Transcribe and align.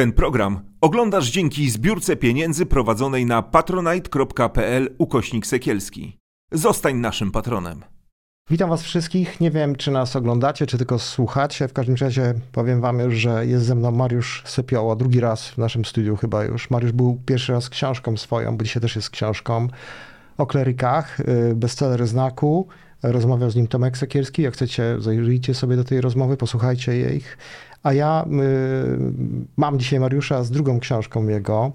Ten 0.00 0.12
program 0.12 0.60
oglądasz 0.80 1.30
dzięki 1.30 1.70
zbiórce 1.70 2.16
pieniędzy 2.16 2.66
prowadzonej 2.66 3.26
na 3.26 3.42
patronite.pl 3.42 4.94
ukośnik 4.98 5.46
sekielski. 5.46 6.18
Zostań 6.52 6.96
naszym 6.96 7.30
patronem. 7.30 7.84
Witam 8.50 8.70
Was 8.70 8.82
wszystkich. 8.82 9.40
Nie 9.40 9.50
wiem, 9.50 9.76
czy 9.76 9.90
nas 9.90 10.16
oglądacie, 10.16 10.66
czy 10.66 10.78
tylko 10.78 10.98
słuchacie. 10.98 11.68
W 11.68 11.72
każdym 11.72 11.94
razie 12.00 12.34
powiem 12.52 12.80
Wam 12.80 12.98
już, 12.98 13.14
że 13.14 13.46
jest 13.46 13.64
ze 13.64 13.74
mną 13.74 13.90
Mariusz 13.90 14.42
Sypioło, 14.46 14.96
drugi 14.96 15.20
raz 15.20 15.48
w 15.48 15.58
naszym 15.58 15.84
studiu 15.84 16.16
chyba 16.16 16.44
już. 16.44 16.70
Mariusz 16.70 16.92
był 16.92 17.20
pierwszy 17.26 17.52
raz 17.52 17.68
książką 17.68 18.16
swoją, 18.16 18.56
bo 18.56 18.64
dzisiaj 18.64 18.82
też 18.82 18.96
jest 18.96 19.10
książką 19.10 19.68
o 20.38 20.46
klerykach, 20.46 21.20
y, 21.20 21.54
bestseller 21.56 22.06
znaku. 22.06 22.68
Rozmawiał 23.02 23.50
z 23.50 23.56
nim 23.56 23.66
Tomek 23.66 23.98
Sekielski. 23.98 24.42
Jak 24.42 24.54
chcecie, 24.54 24.96
zajrzyjcie 24.98 25.54
sobie 25.54 25.76
do 25.76 25.84
tej 25.84 26.00
rozmowy, 26.00 26.36
posłuchajcie 26.36 26.96
jej. 26.96 27.22
A 27.82 27.92
ja 27.92 28.24
y, 28.24 28.28
mam 29.56 29.78
dzisiaj 29.78 30.00
Mariusza 30.00 30.44
z 30.44 30.50
drugą 30.50 30.80
książką 30.80 31.28
jego, 31.28 31.72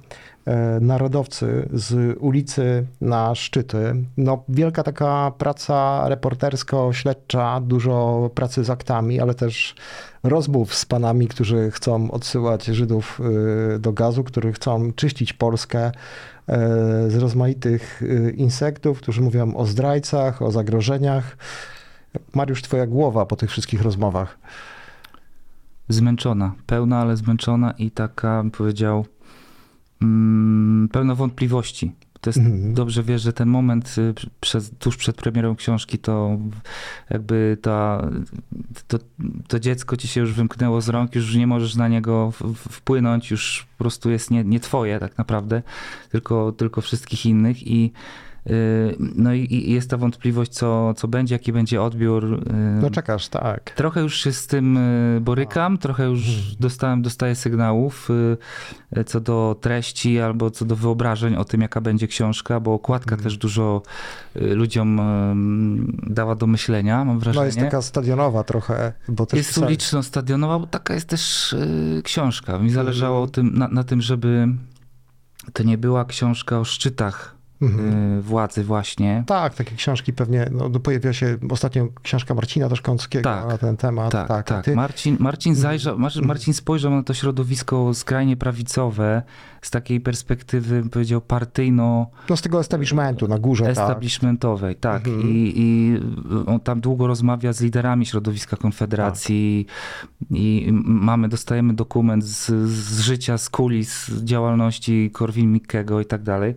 y, 0.48 0.82
Narodowcy 0.82 1.70
z 1.73 2.18
ulicy 2.20 2.86
na 3.02 3.36
szczyty. 3.36 3.96
No, 4.18 4.44
wielka 4.49 4.84
taka 4.84 5.32
praca 5.38 6.10
reportersko-śledcza, 6.10 7.62
dużo 7.62 8.30
pracy 8.36 8.63
z 8.63 8.70
aktami, 8.70 9.20
ale 9.20 9.34
też 9.34 9.76
rozmów 10.23 10.76
z 10.76 10.86
panami, 10.86 11.27
którzy 11.27 11.72
chcą 11.72 12.12
odsyłać 12.12 12.66
Żydów 12.66 13.22
y, 13.76 13.80
do 13.80 13.94
gazu, 13.94 14.24
którzy 14.24 14.54
chcą 14.54 14.94
czyścić 14.94 15.34
Polskę 15.34 15.91
z 17.08 17.16
rozmaitych 17.16 18.02
insektów, 18.35 19.02
którzy 19.02 19.22
mówią 19.22 19.55
o 19.55 19.66
zdrajcach, 19.66 20.41
o 20.41 20.52
zagrożeniach. 20.52 21.38
Mariusz, 22.34 22.62
twoja 22.62 22.88
głowa 22.88 23.26
po 23.26 23.35
tych 23.35 23.49
wszystkich 23.49 23.82
rozmowach 23.82 24.38
zmęczona, 25.90 26.54
pełna, 26.66 27.00
ale 27.00 27.18
zmęczona 27.18 27.72
i 27.72 27.91
taka, 27.91 28.41
bym 28.41 28.52
powiedział, 28.52 29.05
mm, 30.02 30.90
pełna 30.92 31.16
wątpliwości. 31.16 31.92
To 32.22 32.30
jest, 32.30 32.40
mhm. 32.40 32.74
Dobrze 32.74 33.04
wiesz, 33.04 33.22
że 33.22 33.34
ten 33.34 33.50
moment 33.50 33.96
y, 33.98 34.14
przez, 34.42 34.72
tuż 34.80 34.98
przed 34.98 35.16
premierą 35.16 35.55
książki, 35.55 36.00
to 36.00 36.38
jakby 37.10 37.58
ta, 37.62 38.10
to, 38.88 39.00
to 39.48 39.60
dziecko 39.60 39.98
ci 39.98 40.08
się 40.08 40.22
już 40.22 40.34
wymknęło 40.34 40.82
z 40.82 40.90
rąk, 40.90 41.16
już 41.16 41.36
nie 41.36 41.48
możesz 41.48 41.76
na 41.76 41.88
niego 41.88 42.32
wpłynąć, 42.55 43.32
już 43.32 43.68
po 43.77 43.84
prostu 43.84 44.12
jest 44.12 44.32
nie, 44.32 44.44
nie 44.44 44.60
twoje 44.60 44.99
tak 44.99 45.18
naprawdę, 45.18 45.62
tylko, 46.12 46.52
tylko 46.52 46.82
wszystkich 46.82 47.26
innych 47.26 47.68
i 47.68 47.92
no 48.99 49.34
i 49.34 49.71
jest 49.71 49.90
ta 49.90 49.98
wątpliwość, 49.98 50.51
co, 50.51 50.93
co 50.93 51.07
będzie, 51.07 51.35
jaki 51.35 51.54
będzie 51.54 51.82
odbiór. 51.82 52.26
Y, 52.26 52.82
no 52.82 52.90
czekasz, 52.90 53.27
tak. 53.29 53.70
Trochę 53.70 54.02
już 54.02 54.24
się 54.24 54.32
z 54.32 54.48
tym 54.48 54.77
y, 54.77 55.21
borykam, 55.21 55.77
trochę 55.77 56.05
już 56.05 56.27
mhm. 56.27 56.55
dostałem, 56.60 57.02
dostaję 57.02 57.35
sygnałów 57.35 58.10
co 59.05 59.20
do 59.20 59.55
treści 59.62 60.20
albo 60.20 60.52
co 60.52 60.65
do 60.65 60.76
wyobrażeń 60.76 61.35
o 61.35 61.46
tym, 61.46 61.62
jaka 61.62 61.82
będzie 61.82 62.07
książka, 62.07 62.60
bo 62.60 62.74
okładka 62.74 63.10
hmm. 63.10 63.24
też 63.24 63.37
dużo 63.37 63.82
ludziom 64.35 65.02
dała 66.07 66.35
do 66.35 66.47
myślenia, 66.47 67.06
mam 67.06 67.19
wrażenie. 67.19 67.41
No 67.41 67.46
jest 67.46 67.59
taka 67.59 67.81
stadionowa 67.81 68.44
trochę. 68.44 68.94
Bo 69.07 69.25
też 69.25 69.38
jest 69.38 69.57
uliczno-stadionowa, 69.57 70.59
bo 70.59 70.68
taka 70.68 70.94
jest 70.94 71.09
też 71.09 71.56
książka. 72.03 72.59
Mi 72.59 72.69
zależało 72.69 73.16
hmm. 73.16 73.31
tym, 73.31 73.59
na, 73.59 73.68
na 73.68 73.84
tym, 73.84 74.02
żeby 74.02 74.47
to 75.53 75.63
nie 75.63 75.78
była 75.78 76.06
książka 76.06 76.59
o 76.59 76.63
szczytach 76.63 77.34
mhm. 77.62 78.18
Y, 78.18 78.22
władzy 78.22 78.64
właśnie. 78.64 79.24
Tak, 79.28 79.56
takie 79.56 79.75
książki 79.75 80.14
pewnie, 80.14 80.50
no, 80.52 80.70
pojawia 80.70 81.14
się 81.14 81.38
ostatnio 81.50 81.88
książka 82.03 82.34
Marcina 82.34 82.70
Doszkąckiego 82.70 83.30
tak, 83.30 83.48
na 83.48 83.58
ten 83.58 83.78
temat. 83.78 84.12
Tak, 84.12 84.28
tak. 84.28 84.48
tak. 84.48 84.66
Ty... 84.66 84.75
Marcin, 84.75 85.18
Marcin, 85.20 85.52
mhm. 85.52 85.62
zajrzał, 85.62 85.96
mhm. 85.96 86.26
Marcin 86.26 86.53
spojrzał 86.53 86.92
na 86.92 87.03
to 87.03 87.14
środowisko 87.14 87.94
skrajnie 87.94 88.38
prawicowe 88.38 89.24
z 89.62 89.72
takiej 89.72 90.02
perspektywy, 90.02 90.82
bym 90.82 90.90
powiedział, 90.90 91.22
partyjno... 91.22 92.10
No 92.30 92.38
z 92.38 92.42
tego 92.42 92.60
establishmentu 92.60 93.28
na 93.28 93.40
górze, 93.40 93.64
tak. 93.64 93.72
Establishmentowej, 93.72 94.76
tak. 94.76 95.04
tak. 95.04 95.08
Mhm. 95.08 95.30
I, 95.30 95.54
I 95.56 96.00
on 96.46 96.60
tam 96.60 96.82
długo 96.82 97.08
rozmawia 97.08 97.54
z 97.54 97.62
liderami 97.62 98.06
środowiska 98.06 98.58
Konfederacji 98.58 99.66
tak. 100.20 100.28
i 100.32 100.68
mamy, 100.86 101.30
dostajemy 101.30 101.74
dokument 101.74 102.24
z, 102.24 102.70
z 102.70 103.00
życia, 103.00 103.38
z 103.38 103.50
kulis 103.50 104.12
działalności 104.24 105.12
Korwin-Mikkego 105.14 106.02
i 106.02 106.06
tak 106.06 106.24
dalej. 106.24 106.56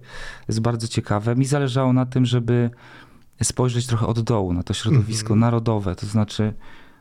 Jest 0.48 0.60
bardzo 0.60 0.87
ciekawe. 0.88 1.36
Mi 1.36 1.44
zależało 1.44 1.92
na 1.92 2.06
tym, 2.06 2.26
żeby 2.26 2.70
spojrzeć 3.42 3.86
trochę 3.86 4.06
od 4.06 4.20
dołu 4.20 4.52
na 4.52 4.62
to 4.62 4.74
środowisko 4.74 5.28
mm 5.28 5.38
-hmm. 5.38 5.40
narodowe, 5.40 5.94
to 5.94 6.06
znaczy 6.06 6.52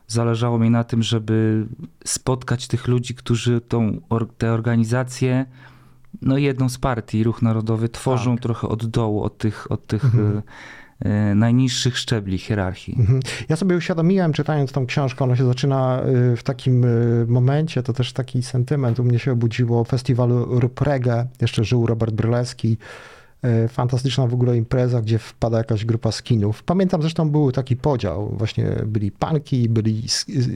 zależało 0.06 0.58
mi 0.58 0.70
na 0.70 0.84
tym, 0.84 1.02
żeby 1.02 1.66
spotkać 2.04 2.66
tych 2.68 2.88
ludzi, 2.88 3.14
którzy 3.14 3.60
tą, 3.60 4.00
te 4.38 4.52
organizacje, 4.52 5.46
no 6.22 6.38
jedną 6.38 6.68
z 6.68 6.78
partii, 6.78 7.24
Ruch 7.24 7.42
Narodowy, 7.42 7.88
tworzą 7.88 8.36
tak. 8.36 8.42
trochę 8.42 8.68
od 8.68 8.86
dołu, 8.86 9.22
od 9.22 9.38
tych, 9.38 9.72
od 9.72 9.86
tych 9.86 10.04
mm 10.04 10.16
-hmm. 10.16 10.42
najniższych 11.34 11.98
szczebli 11.98 12.38
hierarchii. 12.38 12.96
Mhm. 12.98 13.20
Ja 13.48 13.56
sobie 13.56 13.76
uświadomiłem, 13.76 14.32
czytając 14.32 14.72
tą 14.72 14.86
książkę, 14.86 15.24
ona 15.24 15.36
się 15.36 15.46
zaczyna 15.46 16.02
y, 16.32 16.36
w 16.36 16.42
takim 16.42 16.86
momencie, 17.28 17.82
to 17.82 17.92
też 17.92 18.12
taki 18.12 18.42
sentyment 18.42 19.00
u 19.00 19.04
mnie 19.04 19.18
się 19.18 19.32
obudziło, 19.32 19.84
festiwalu 19.84 20.60
Ruprege, 20.60 21.26
jeszcze 21.40 21.64
żył 21.64 21.86
Robert 21.86 22.14
Brylewski, 22.14 22.78
fantastyczna 23.68 24.26
w 24.26 24.34
ogóle 24.34 24.56
impreza, 24.56 25.02
gdzie 25.02 25.18
wpada 25.18 25.58
jakaś 25.58 25.84
grupa 25.84 26.12
skinów. 26.12 26.62
Pamiętam 26.62 27.02
zresztą 27.02 27.30
był 27.30 27.52
taki 27.52 27.76
podział, 27.76 28.28
właśnie 28.32 28.76
byli 28.86 29.10
punki, 29.12 29.68
byli, 29.68 30.02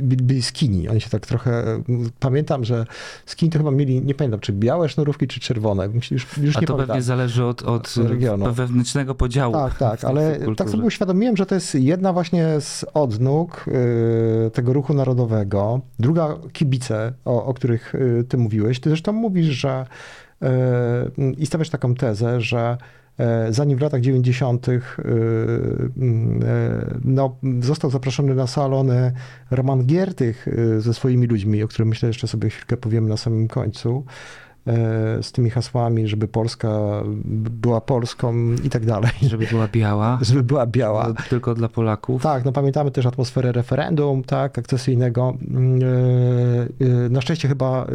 byli 0.02 0.42
skini. 0.42 0.88
Oni 0.88 1.00
się 1.00 1.10
tak 1.10 1.26
trochę, 1.26 1.82
pamiętam, 2.20 2.64
że 2.64 2.86
skin 3.26 3.50
to 3.50 3.58
chyba 3.58 3.70
mieli, 3.70 4.02
nie 4.02 4.14
pamiętam, 4.14 4.40
czy 4.40 4.52
białe 4.52 4.88
sznurówki, 4.88 5.26
czy 5.28 5.40
czerwone. 5.40 5.88
Już, 6.10 6.36
już 6.36 6.56
A 6.56 6.60
to 6.60 6.66
pamiętam. 6.66 6.86
pewnie 6.86 7.02
zależy 7.02 7.44
od, 7.44 7.62
od 7.62 7.94
regionu. 7.96 8.52
wewnętrznego 8.52 9.14
podziału. 9.14 9.54
Tak, 9.54 9.78
tak, 9.78 10.04
ale 10.04 10.38
tak 10.56 10.70
sobie 10.70 10.84
uświadomiłem, 10.84 11.36
że 11.36 11.46
to 11.46 11.54
jest 11.54 11.74
jedna 11.74 12.12
właśnie 12.12 12.60
z 12.60 12.84
odnóg 12.94 13.64
y, 13.68 14.50
tego 14.50 14.72
ruchu 14.72 14.94
narodowego. 14.94 15.80
Druga 15.98 16.36
kibice, 16.52 17.12
o, 17.24 17.44
o 17.44 17.54
których 17.54 17.92
ty 18.28 18.36
mówiłeś. 18.38 18.80
Ty 18.80 18.90
zresztą 18.90 19.12
mówisz, 19.12 19.46
że 19.46 19.86
E, 20.31 20.31
i 21.38 21.46
stawiasz 21.46 21.70
taką 21.70 21.94
tezę, 21.94 22.40
że 22.40 22.76
e, 23.18 23.52
zanim 23.52 23.78
w 23.78 23.80
latach 23.80 24.00
90. 24.00 24.68
E, 24.68 24.80
no, 27.04 27.36
został 27.60 27.90
zaproszony 27.90 28.34
na 28.34 28.46
salony 28.46 29.12
Roman 29.50 29.86
Giertych 29.86 30.46
ze 30.78 30.94
swoimi 30.94 31.26
ludźmi, 31.26 31.62
o 31.62 31.68
którym 31.68 31.88
myślę 31.88 32.06
jeszcze 32.06 32.28
sobie 32.28 32.50
chwilkę 32.50 32.76
powiemy 32.76 33.08
na 33.08 33.16
samym 33.16 33.48
końcu. 33.48 34.04
E, 34.66 35.22
z 35.22 35.32
tymi 35.32 35.50
hasłami, 35.50 36.08
żeby 36.08 36.28
Polska 36.28 37.02
była 37.24 37.80
Polską 37.80 38.34
i 38.64 38.70
tak 38.70 38.86
dalej. 38.86 39.10
Żeby 39.22 39.46
była 39.46 39.68
biała. 39.68 40.18
Żeby 40.22 40.42
była 40.42 40.66
biała. 40.66 41.14
Tylko 41.30 41.54
dla 41.54 41.68
Polaków. 41.68 42.22
Tak, 42.22 42.44
no 42.44 42.52
pamiętamy 42.52 42.90
też 42.90 43.06
atmosferę 43.06 43.52
referendum, 43.52 44.24
tak, 44.24 44.58
akcesyjnego. 44.58 45.36
Mm, 45.50 45.80
e, 45.82 47.06
e, 47.06 47.08
na 47.08 47.20
szczęście 47.20 47.48
chyba 47.48 47.86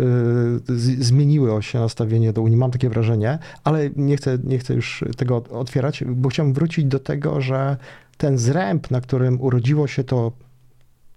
zmieniło 1.00 1.62
się 1.62 1.80
nastawienie 1.80 2.34
do 2.34 2.42
Unii, 2.42 2.58
mam 2.58 2.72
takie 2.72 2.90
wrażenie, 2.90 3.40
ale 3.64 3.90
nie 3.96 4.18
chcę, 4.18 4.38
nie 4.44 4.60
chcę 4.60 4.74
już 4.74 5.04
tego 5.18 5.44
otwierać, 5.52 6.04
bo 6.08 6.30
chciałbym 6.30 6.54
wrócić 6.54 6.86
do 6.86 7.00
tego, 7.00 7.42
że 7.42 7.78
ten 8.18 8.38
zręb, 8.38 8.92
na 8.92 9.02
którym 9.02 9.42
urodziło 9.42 9.88
się 9.88 10.04
to 10.04 10.32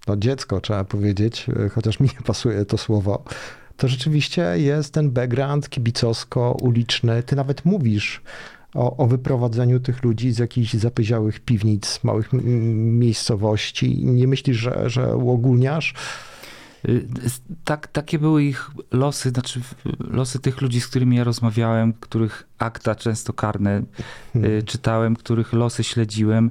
no 0.08 0.16
dziecko, 0.16 0.60
trzeba 0.60 0.84
powiedzieć, 0.84 1.46
chociaż 1.74 2.00
mi 2.00 2.06
nie 2.06 2.26
pasuje 2.26 2.64
to 2.64 2.78
słowo, 2.78 3.22
to 3.80 3.88
rzeczywiście 3.88 4.42
jest 4.56 4.94
ten 4.94 5.10
background 5.10 5.68
kibicowsko-uliczny. 5.68 7.22
Ty 7.22 7.36
nawet 7.36 7.64
mówisz 7.64 8.22
o, 8.74 8.96
o 8.96 9.06
wyprowadzeniu 9.06 9.80
tych 9.80 10.04
ludzi 10.04 10.32
z 10.32 10.38
jakichś 10.38 10.74
zapyziałych 10.74 11.40
piwnic, 11.40 12.00
małych 12.04 12.28
miejscowości. 12.32 14.04
Nie 14.04 14.28
myślisz, 14.28 14.56
że, 14.56 14.90
że 14.90 15.16
uogólniasz? 15.16 15.94
Y, 16.88 17.06
tak, 17.64 17.86
takie 17.86 18.18
były 18.18 18.44
ich 18.44 18.70
losy, 18.92 19.30
znaczy 19.30 19.60
losy 19.98 20.38
tych 20.38 20.60
ludzi, 20.60 20.80
z 20.80 20.86
którymi 20.86 21.16
ja 21.16 21.24
rozmawiałem, 21.24 21.92
których 21.92 22.48
akta 22.58 22.94
często 22.94 23.32
karne 23.32 23.78
y, 23.78 23.84
hmm. 24.32 24.64
czytałem, 24.64 25.16
których 25.16 25.52
losy 25.52 25.84
śledziłem. 25.84 26.50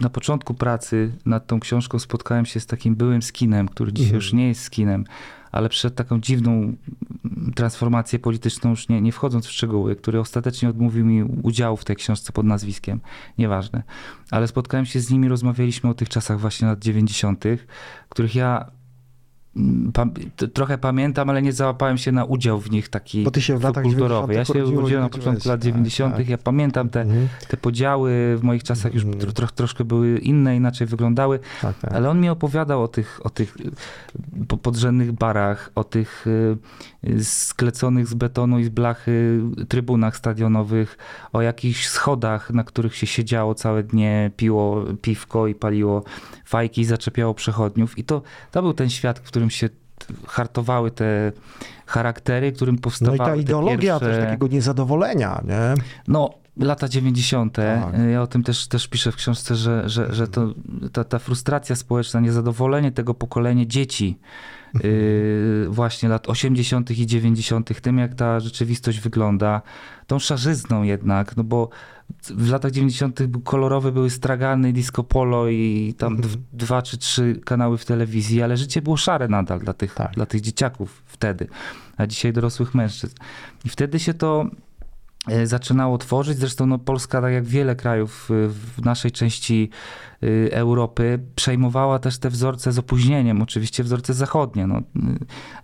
Na 0.00 0.10
początku 0.10 0.54
pracy 0.54 1.12
nad 1.26 1.46
tą 1.46 1.60
książką 1.60 1.98
spotkałem 1.98 2.46
się 2.46 2.60
z 2.60 2.66
takim 2.66 2.96
byłym 2.96 3.22
skinem, 3.22 3.68
który 3.68 3.92
dzisiaj 3.92 4.06
mhm. 4.06 4.16
już 4.16 4.32
nie 4.32 4.48
jest 4.48 4.60
skinem, 4.60 5.04
ale 5.52 5.68
przed 5.68 5.94
taką 5.94 6.20
dziwną 6.20 6.76
transformację 7.54 8.18
polityczną, 8.18 8.70
już 8.70 8.88
nie, 8.88 9.00
nie 9.00 9.12
wchodząc 9.12 9.46
w 9.46 9.50
szczegóły, 9.50 9.96
który 9.96 10.20
ostatecznie 10.20 10.68
odmówił 10.68 11.04
mi 11.04 11.22
udziału 11.22 11.76
w 11.76 11.84
tej 11.84 11.96
książce 11.96 12.32
pod 12.32 12.46
nazwiskiem. 12.46 13.00
Nieważne. 13.38 13.82
Ale 14.30 14.48
spotkałem 14.48 14.86
się 14.86 15.00
z 15.00 15.10
nimi, 15.10 15.28
rozmawialiśmy 15.28 15.90
o 15.90 15.94
tych 15.94 16.08
czasach 16.08 16.40
właśnie 16.40 16.68
lat 16.68 16.78
90., 16.78 17.44
których 18.08 18.34
ja 18.34 18.77
pa, 19.92 20.06
trochę 20.52 20.78
pamiętam, 20.78 21.30
ale 21.30 21.42
nie 21.42 21.52
załapałem 21.52 21.98
się 21.98 22.12
na 22.12 22.24
udział 22.24 22.60
w 22.60 22.70
nich 22.70 22.88
taki 22.88 23.24
Bo 23.24 23.30
ty 23.30 23.42
się 23.42 23.58
w 23.58 23.62
latach 23.62 23.84
kulturowy. 23.84 24.34
Ja 24.34 24.44
90. 24.44 24.68
się 24.70 24.78
urodziłem 24.78 25.02
na 25.02 25.08
początku 25.08 25.48
lat 25.48 25.60
tak, 25.60 25.64
90. 25.64 26.16
tak. 26.16 26.28
Ja 26.28 26.38
pamiętam 26.38 26.88
te, 26.88 27.00
Mhm. 27.00 27.28
te 27.48 27.56
podziały 27.56 28.36
w 28.36 28.42
moich 28.42 28.62
czasach 28.64 28.94
już 28.94 29.02
Mhm. 29.04 29.20
tro, 29.20 29.32
tro, 29.32 29.46
troszkę 29.48 29.84
były 29.84 30.18
inne, 30.18 30.56
inaczej 30.56 30.86
wyglądały, 30.86 31.38
Tak, 31.62 31.78
tak. 31.78 31.92
ale 31.92 32.10
on 32.10 32.20
mi 32.20 32.28
opowiadał 32.28 32.82
o 32.82 32.88
tych, 32.88 33.20
o 33.24 33.30
tych 33.30 33.56
po- 34.48 34.56
podrzędnych 34.56 35.12
barach, 35.12 35.70
o 35.74 35.84
tych 35.84 36.26
y, 36.26 37.24
skleconych 37.24 38.06
z 38.06 38.14
betonu 38.14 38.58
i 38.58 38.64
z 38.64 38.68
blachy 38.68 39.40
trybunach 39.68 40.16
stadionowych, 40.16 40.98
o 41.32 41.42
jakichś 41.42 41.86
schodach, 41.88 42.50
na 42.50 42.64
których 42.64 42.96
się 42.96 43.06
siedziało 43.06 43.54
całe 43.54 43.82
dnie, 43.82 44.30
piło 44.36 44.84
piwko 45.02 45.46
i 45.46 45.54
paliło 45.54 46.04
fajki 46.44 46.80
i 46.80 46.84
zaczepiało 46.84 47.34
przechodniów. 47.34 47.98
I 47.98 48.04
to, 48.04 48.22
to 48.52 48.62
był 48.62 48.72
ten 48.74 48.90
świat, 48.90 49.18
w 49.18 49.22
którym 49.22 49.47
się 49.50 49.68
hartowały 50.26 50.90
te 50.90 51.32
charaktery, 51.86 52.52
którym 52.52 52.74
No 52.74 52.78
i 52.78 52.82
powstawały 52.82 53.18
ta 53.18 53.36
ideologia 53.36 54.00
pierwsze... 54.00 54.16
też 54.18 54.24
takiego 54.24 54.46
niezadowolenia, 54.46 55.42
nie? 55.44 55.82
No, 56.08 56.34
lata 56.58 56.88
90. 56.88 57.52
Tak. 57.56 57.94
Ja 58.12 58.22
o 58.22 58.26
tym 58.26 58.42
też, 58.42 58.66
też 58.68 58.88
piszę 58.88 59.12
w 59.12 59.16
książce, 59.16 59.56
że, 59.56 59.88
że, 59.88 60.14
że 60.14 60.28
to, 60.28 60.54
ta, 60.92 61.04
ta 61.04 61.18
frustracja 61.18 61.76
społeczna, 61.76 62.20
niezadowolenie 62.20 62.92
tego 62.92 63.14
pokolenia 63.14 63.64
dzieci, 63.66 64.18
yy, 64.74 65.66
właśnie 65.68 66.08
lat 66.08 66.28
80. 66.28 66.90
i 66.90 67.06
90., 67.06 67.80
tym 67.80 67.98
jak 67.98 68.14
ta 68.14 68.40
rzeczywistość 68.40 69.00
wygląda, 69.00 69.62
tą 70.06 70.18
szarzyzną 70.18 70.82
jednak, 70.82 71.36
no 71.36 71.44
bo 71.44 71.68
w 72.30 72.50
latach 72.50 72.70
90. 72.70 73.22
był- 73.26 73.40
kolorowe 73.40 73.92
były 73.92 74.10
stragany, 74.10 74.72
disco 74.72 75.04
polo 75.04 75.48
i 75.48 75.94
tam 75.98 76.12
Mhm. 76.16 76.34
dwa 76.52 76.82
czy 76.82 76.98
trzy 76.98 77.40
kanały 77.44 77.78
w 77.78 77.84
telewizji, 77.84 78.42
ale 78.42 78.56
życie 78.56 78.82
było 78.82 78.96
szare 78.96 79.28
nadal 79.28 79.60
dla 79.60 79.72
tych, 79.72 79.94
Tak. 79.94 80.12
dla 80.14 80.26
tych 80.26 80.40
dzieciaków 80.40 81.02
wtedy, 81.06 81.46
a 81.96 82.06
dzisiaj 82.06 82.32
dorosłych 82.32 82.74
mężczyzn. 82.74 83.14
I 83.64 83.68
wtedy 83.68 83.98
się 84.00 84.14
to 84.14 84.46
e, 84.46 84.50
zaczynało 85.44 85.98
tworzyć. 85.98 86.38
Zresztą 86.38 86.66
no, 86.66 86.78
Polska, 86.78 87.20
tak 87.20 87.32
jak 87.32 87.44
wiele 87.44 87.76
krajów 87.76 88.30
y, 88.30 88.48
w 88.48 88.84
naszej 88.84 89.10
części 89.10 89.70
y, 90.22 90.48
Europy, 90.52 91.18
przejmowała 91.34 91.98
też 91.98 92.18
te 92.18 92.30
wzorce 92.30 92.72
z 92.72 92.78
opóźnieniem, 92.78 93.42
oczywiście 93.42 93.84
wzorce 93.84 94.14
zachodnie. 94.14 94.66
No, 94.66 94.82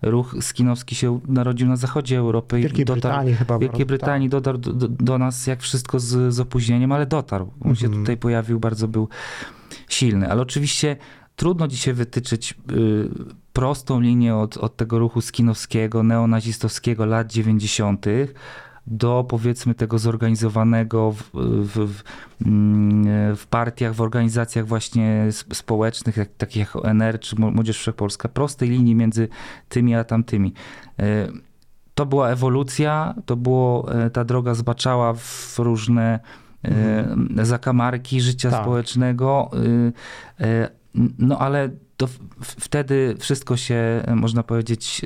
ruch 0.02 0.36
skinowski 0.40 0.94
się 0.94 1.20
narodził 1.28 1.68
na 1.68 1.76
zachodzie 1.76 2.18
Europy 2.18 2.60
Wielkiej 2.60 2.84
dotarł, 2.84 3.00
Brytanii 3.14 3.34
chyba. 3.34 3.58
Wielkiej 3.58 3.86
Brytanii 3.86 4.28
dotarł 4.28 4.58
do, 4.58 4.72
do, 4.72 4.88
do 4.88 5.18
nas 5.18 5.46
jak 5.46 5.60
wszystko 5.60 6.00
z, 6.00 6.34
z 6.34 6.40
opóźnieniem, 6.40 6.92
ale 6.92 7.06
dotarł. 7.06 7.50
On 7.60 7.74
się 7.74 7.86
Mhm. 7.86 8.02
tutaj 8.02 8.16
pojawił, 8.16 8.60
bardzo 8.60 8.88
był 8.88 9.08
silny. 9.88 10.30
Ale 10.30 10.42
oczywiście 10.42 10.96
trudno 11.36 11.68
dzisiaj 11.68 11.94
wytyczyć 11.94 12.54
y, 12.72 13.08
prostą 13.52 14.00
linię 14.00 14.36
od, 14.36 14.56
od 14.56 14.76
tego 14.76 14.98
ruchu 14.98 15.20
skinowskiego, 15.20 16.02
neonazistowskiego 16.02 17.06
lat 17.06 17.32
90. 17.32 18.06
do 18.86 19.24
powiedzmy 19.28 19.74
tego 19.74 19.98
zorganizowanego 19.98 21.12
w, 21.12 21.30
w, 21.34 21.94
w, 21.94 22.02
mm, 22.46 23.36
partiach, 23.50 23.94
w 23.94 24.00
organizacjach 24.00 24.66
właśnie 24.66 25.24
sp- 25.38 25.54
społecznych, 25.54 26.16
jak, 26.16 26.28
takich 26.36 26.60
jak 26.60 26.76
ONR 26.76 27.20
czy 27.20 27.36
Młodzież 27.36 27.78
Wszechpolska. 27.78 28.28
Prostej 28.28 28.68
linii 28.68 28.94
między 28.94 29.28
tymi 29.68 29.94
a 29.94 30.04
tamtymi. 30.04 30.52
Y, 31.00 31.04
to 31.94 32.06
była 32.06 32.30
ewolucja, 32.30 33.14
to 33.26 33.36
było, 33.36 33.94
e, 34.04 34.10
ta 34.10 34.24
droga 34.24 34.54
zbaczała 34.54 35.14
w 35.14 35.54
różne 35.58 36.20
e, 36.64 37.16
zakamarki 37.42 38.20
życia 38.20 38.50
Tak. 38.50 38.62
społecznego, 38.62 39.50
y, 39.54 39.92
e, 40.40 40.68
no 41.18 41.38
ale 41.38 41.70
to 41.96 42.08
wtedy 42.40 43.16
wszystko 43.18 43.56
się, 43.56 44.02
e, 44.06 44.14
można 44.14 44.42
powiedzieć, 44.42 45.02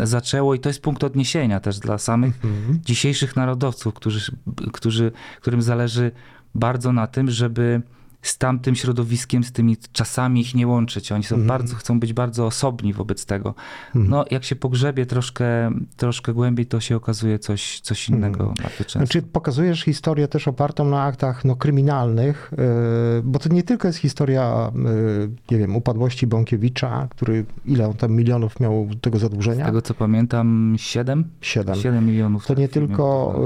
y, 0.00 0.06
zaczęło 0.06 0.54
i 0.54 0.58
to 0.58 0.68
jest 0.68 0.82
punkt 0.82 1.04
odniesienia 1.04 1.60
też 1.60 1.78
dla 1.78 1.98
samych 1.98 2.44
Mhm. 2.44 2.80
dzisiejszych 2.84 3.36
narodowców, 3.36 3.94
którzy, 3.94 4.36
którzy, 4.72 5.12
którym 5.40 5.62
zależy 5.62 6.10
bardzo 6.54 6.92
na 6.92 7.06
tym, 7.06 7.30
żeby 7.30 7.82
z 8.22 8.38
tamtym 8.38 8.74
środowiskiem, 8.74 9.44
z 9.44 9.52
tymi 9.52 9.76
czasami 9.92 10.40
ich 10.40 10.54
nie 10.54 10.66
łączyć. 10.66 11.12
Oni 11.12 11.24
są 11.24 11.34
Mhm. 11.34 11.48
bardzo, 11.48 11.76
chcą 11.76 12.00
być 12.00 12.12
bardzo 12.12 12.46
osobni 12.46 12.92
wobec 12.92 13.26
tego. 13.26 13.54
Mhm. 13.86 14.10
No, 14.10 14.24
jak 14.30 14.44
się 14.44 14.56
pogrzebie 14.56 15.06
troszkę, 15.06 15.70
troszkę 15.96 16.32
głębiej, 16.32 16.66
to 16.66 16.80
się 16.80 16.96
okazuje 16.96 17.38
coś, 17.38 17.80
coś 17.80 18.08
innego 18.08 18.40
Mhm. 18.40 18.54
bardzo 18.62 18.78
często. 18.78 18.98
Znaczy 18.98 19.22
pokazujesz 19.22 19.82
historię 19.84 20.28
też 20.28 20.48
opartą 20.48 20.84
na 20.84 21.02
aktach 21.02 21.44
no, 21.44 21.56
kryminalnych, 21.56 22.50
yy, 22.58 23.22
bo 23.24 23.38
to 23.38 23.48
nie 23.48 23.62
tylko 23.62 23.88
jest 23.88 23.98
historia, 23.98 24.72
yy, 24.74 25.30
nie 25.50 25.58
wiem, 25.58 25.76
upadłości 25.76 26.26
Bąkiewicza, 26.26 27.08
który, 27.10 27.44
ile 27.66 27.86
on 27.88 27.94
tam 27.94 28.12
milionów 28.12 28.60
miał 28.60 28.88
tego 29.00 29.18
Z 29.18 29.20
zadłużenia? 29.20 29.66
tego 29.66 29.82
co 29.82 29.94
pamiętam, 29.94 30.74
7? 30.78 31.24
Siedem. 31.40 31.74
7 31.76 32.06
milionów. 32.06 32.46
To 32.46 32.54
nie 32.54 32.68
tak 32.68 32.74
filmie 32.74 32.88
tylko 32.88 33.40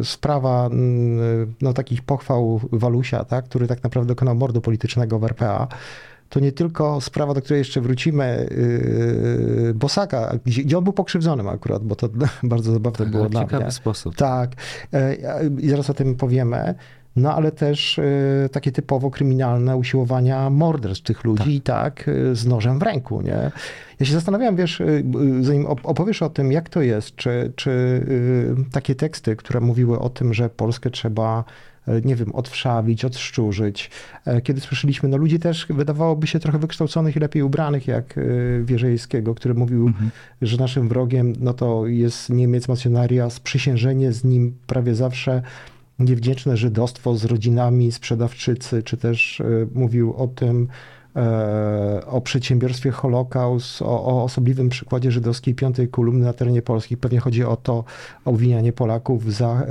y, 0.00 0.04
sprawa 0.04 0.68
y, 0.68 0.70
no, 1.62 1.72
takich 1.72 2.02
pochwał 2.02 2.60
Walusia, 2.72 3.24
tak, 3.24 3.41
który 3.42 3.66
tak 3.66 3.82
naprawdę 3.84 4.08
dokonał 4.08 4.34
mordu 4.34 4.60
politycznego 4.60 5.18
w 5.18 5.24
RPA. 5.24 5.68
To 6.28 6.40
nie 6.40 6.52
tylko 6.52 7.00
sprawa, 7.00 7.34
do 7.34 7.42
której 7.42 7.58
jeszcze 7.58 7.80
wrócimy, 7.80 8.48
y, 8.50 9.72
Bosaka, 9.74 10.36
gdzie, 10.46 10.62
gdzie 10.64 10.78
on 10.78 10.84
był 10.84 10.92
pokrzywdzonym 10.92 11.48
akurat, 11.48 11.82
bo 11.84 11.96
to 11.96 12.08
bardzo 12.42 12.72
zabawne 12.72 12.98
Tak, 12.98 13.10
było 13.10 13.28
dla 13.28 13.40
ciekawy 13.44 13.62
mnie. 13.64 13.72
sposób. 13.72 14.16
Tak, 14.16 14.50
e, 14.92 15.16
i 15.60 15.68
zaraz 15.68 15.90
o 15.90 15.94
tym 15.94 16.14
powiemy. 16.14 16.74
No 17.16 17.34
ale 17.34 17.52
też 17.52 17.98
e, 17.98 18.02
takie 18.52 18.72
typowo 18.72 19.10
kryminalne 19.10 19.76
usiłowania 19.76 20.50
morderstw 20.50 21.04
tych 21.04 21.24
ludzi, 21.24 21.60
tak, 21.60 22.08
e, 22.08 22.34
z 22.34 22.46
nożem 22.46 22.78
w 22.78 22.82
ręku, 22.82 23.20
nie? 23.22 23.50
Ja 24.00 24.06
się 24.06 24.12
zastanawiam, 24.12 24.56
wiesz, 24.56 24.82
b- 25.04 25.18
zanim 25.44 25.66
op- 25.66 25.80
opowiesz 25.84 26.22
o 26.22 26.30
tym, 26.30 26.52
jak 26.52 26.68
to 26.68 26.82
jest, 26.82 27.16
czy, 27.16 27.52
czy 27.56 28.00
takie 28.72 28.94
teksty, 28.94 29.36
które 29.36 29.60
mówiły 29.60 29.98
o 29.98 30.08
tym, 30.08 30.34
że 30.34 30.48
Polskę 30.48 30.90
trzeba 30.90 31.44
nie 32.04 32.16
wiem, 32.16 32.34
odwszawić, 32.34 33.04
odszczurzyć. 33.04 33.90
E, 34.26 34.40
Kiedy 34.40 34.60
słyszeliśmy, 34.60 35.08
no 35.08 35.16
ludzi 35.16 35.38
też 35.38 35.66
wydawałoby 35.70 36.26
się 36.26 36.38
trochę 36.38 36.58
wykształconych 36.58 37.16
i 37.16 37.20
lepiej 37.20 37.42
ubranych, 37.42 37.86
jak 37.86 38.18
e, 38.18 38.22
Wierzejskiego, 38.64 39.34
który 39.34 39.54
mówił, 39.54 39.86
Mhm. 39.86 40.10
że 40.42 40.56
naszym 40.56 40.88
wrogiem 40.88 41.32
no 41.40 41.54
to 41.54 41.86
jest 41.86 42.30
Niemiec 42.30 42.68
Macjonaria, 42.68 43.30
sprzysiężenie 43.30 44.12
z 44.12 44.24
nim 44.24 44.54
prawie 44.66 44.94
zawsze 44.94 45.42
niewdzięczne 45.98 46.56
żydostwo 46.56 47.16
z 47.16 47.24
rodzinami 47.24 47.92
sprzedawczycy, 47.92 48.82
czy 48.82 48.96
też 48.96 49.40
e, 49.40 49.44
mówił 49.74 50.14
o 50.14 50.28
tym, 50.28 50.68
e, 50.68 51.01
o 52.06 52.20
przedsiębiorstwie 52.20 52.90
Holokaust, 52.90 53.82
o, 53.82 54.04
o 54.04 54.24
osobliwym 54.24 54.68
przykładzie 54.68 55.10
żydowskiej 55.10 55.54
piątej 55.54 55.88
kolumny 55.88 56.26
na 56.26 56.32
terenie 56.32 56.62
Polski. 56.62 56.96
Pewnie 56.96 57.20
chodzi 57.20 57.44
o 57.44 57.56
to, 57.56 57.84
obwinianie 58.24 58.72
Polaków 58.72 59.34
za, 59.34 59.46
e, 59.46 59.66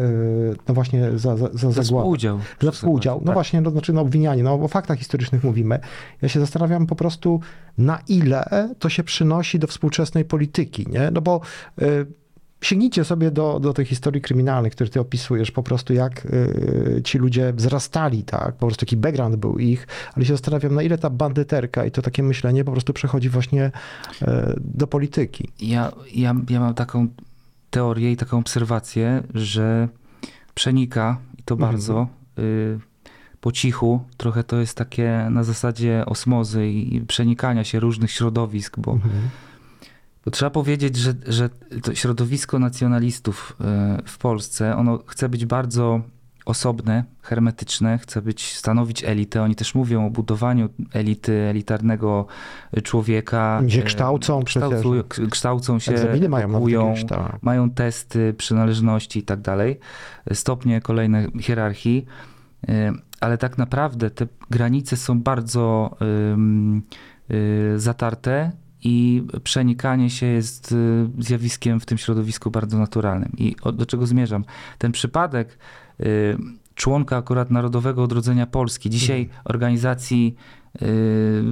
no 0.68 0.74
właśnie, 0.74 1.12
za, 1.20 1.38
za, 1.38 1.50
za 1.54 1.72
Za 1.72 1.82
współudział. 1.82 2.40
Za 2.62 2.72
współudział. 2.72 3.20
No 3.20 3.26
Tak. 3.26 3.34
właśnie, 3.34 3.62
no, 3.62 3.72
znaczy 3.72 3.94
no, 3.94 4.02
obwinianie, 4.02 4.44
no 4.44 4.54
o 4.54 4.68
faktach 4.68 4.98
historycznych 4.98 5.44
mówimy. 5.44 5.80
Ja 6.22 6.30
się 6.30 6.40
zastanawiam 6.40 6.88
po 6.88 6.96
prostu, 6.96 7.40
na 7.78 8.00
ile 8.08 8.70
to 8.80 8.90
się 8.90 9.04
przynosi 9.04 9.60
do 9.60 9.68
współczesnej 9.68 10.26
polityki, 10.26 10.88
nie? 10.90 11.12
No 11.12 11.22
bo 11.22 11.42
y, 11.82 12.06
sięgnijcie 12.62 13.04
sobie 13.04 13.32
do, 13.32 13.60
do 13.60 13.74
tych 13.74 13.88
historii 13.88 14.22
kryminalnych, 14.22 14.74
które 14.74 14.90
ty 14.90 15.00
opisujesz, 15.00 15.52
po 15.52 15.64
prostu 15.64 15.94
jak 15.94 16.26
y, 16.26 17.02
ci 17.04 17.18
ludzie 17.18 17.54
wzrastali, 17.54 18.24
tak? 18.24 18.56
Po 18.56 18.66
prostu 18.68 18.86
taki 18.86 18.98
background 18.98 19.36
był 19.36 19.60
ich, 19.60 19.88
ale 20.16 20.26
się 20.26 20.34
zastanawiam, 20.34 20.76
na 20.76 20.82
ile 20.84 20.98
ta 20.98 21.10
bandyterka 21.10 21.86
i 21.86 21.92
to 21.92 22.02
takie 22.02 22.24
myślenie 22.24 22.64
po 22.64 22.72
prostu 22.72 22.94
przechodzi 22.94 23.30
właśnie 23.30 23.72
y, 24.22 24.26
do 24.58 24.88
polityki. 24.88 25.50
Ja, 25.62 25.92
ja, 26.16 26.36
ja 26.50 26.60
mam 26.60 26.74
taką 26.74 27.08
teorię 27.70 28.12
i 28.12 28.18
taką 28.18 28.38
obserwację, 28.40 29.24
że 29.34 29.88
przenika 30.54 31.18
i 31.40 31.44
to 31.44 31.56
Mhm. 31.56 31.72
bardzo 31.72 32.08
y, 32.40 32.80
po 33.42 33.52
cichu. 33.52 34.02
Trochę 34.18 34.44
to 34.44 34.58
jest 34.60 34.78
takie 34.78 35.28
na 35.32 35.44
zasadzie 35.44 36.04
osmozy 36.06 36.68
i 36.68 36.96
i 36.96 37.02
przenikania 37.02 37.64
się 37.64 37.80
różnych 37.80 38.12
środowisk, 38.12 38.80
bo, 38.80 38.92
Mhm. 38.92 39.12
Bo 40.26 40.32
trzeba 40.32 40.50
powiedzieć, 40.50 40.96
że, 40.96 41.14
że 41.28 41.50
to 41.84 41.96
środowisko 41.96 42.60
nacjonalistów 42.60 43.58
y, 43.62 44.08
w 44.08 44.18
Polsce, 44.18 44.76
ono 44.76 45.00
chce 45.08 45.30
być 45.30 45.46
bardzo 45.46 46.02
osobne, 46.46 47.04
hermetyczne, 47.22 47.98
chce 47.98 48.22
być, 48.22 48.56
stanowić 48.58 49.04
elitę. 49.04 49.42
Oni 49.42 49.56
też 49.56 49.76
mówią 49.76 50.06
o 50.06 50.10
budowaniu 50.10 50.70
elity, 50.94 51.34
elitarnego 51.34 52.26
człowieka. 52.84 53.62
Się 53.68 53.80
y, 53.80 53.84
kształcą 53.84 54.44
kształcują, 54.44 55.04
k- 55.04 55.22
kształcą 55.32 55.80
się, 55.80 55.92
Egzaminy 55.92 56.30
mają 56.30 56.96
tak. 57.10 57.44
mają 57.44 57.70
testy 57.70 58.34
przynależności 58.38 59.20
i 59.20 59.24
tak 59.24 59.42
dalej, 59.42 59.80
stopnie 60.34 60.82
kolejne 60.82 61.28
hierarchii, 61.40 62.06
y, 62.70 62.74
ale 63.20 63.38
tak 63.38 63.58
naprawdę 63.58 64.10
te 64.10 64.28
granice 64.50 64.98
są 64.98 65.22
bardzo 65.22 65.98
y, 67.32 67.80
zatarte 67.80 68.52
i 68.84 69.24
przenikanie 69.44 70.10
się 70.10 70.26
jest 70.26 70.72
y, 70.72 71.08
zjawiskiem 71.20 71.80
w 71.80 71.86
tym 71.86 71.98
środowisku 71.98 72.52
bardzo 72.52 72.78
naturalnym. 72.78 73.32
I 73.38 73.56
do 73.74 73.86
czego 73.86 74.06
zmierzam? 74.08 74.46
Ten 74.78 74.92
przypadek 74.92 75.58
y, 76.00 76.38
członka 76.76 77.18
akurat 77.18 77.52
Narodowego 77.52 78.04
Odrodzenia 78.04 78.46
Polski, 78.48 78.90
dzisiaj 78.90 79.22
Mhm. 79.22 79.42
organizacji 79.46 80.36
y, 80.82 81.44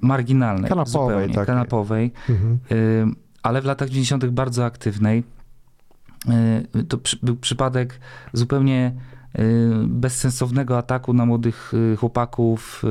marginalnej, 0.00 0.68
Kanapowej 0.68 1.08
zupełnie, 1.08 1.34
takiej. 1.34 1.46
kanapowej, 1.46 2.12
Mhm. 2.28 3.14
ale 3.42 3.62
w 3.62 3.64
latach 3.64 3.88
90. 3.88 4.26
bardzo 4.30 4.64
aktywnej. 4.64 5.24
To 6.88 6.98
przy, 6.98 7.18
był 7.22 7.36
przypadek 7.36 8.00
zupełnie 8.32 8.92
bezsensownego 9.86 10.78
ataku 10.78 11.12
na 11.12 11.26
młodych 11.26 11.72
chłopaków 11.98 12.82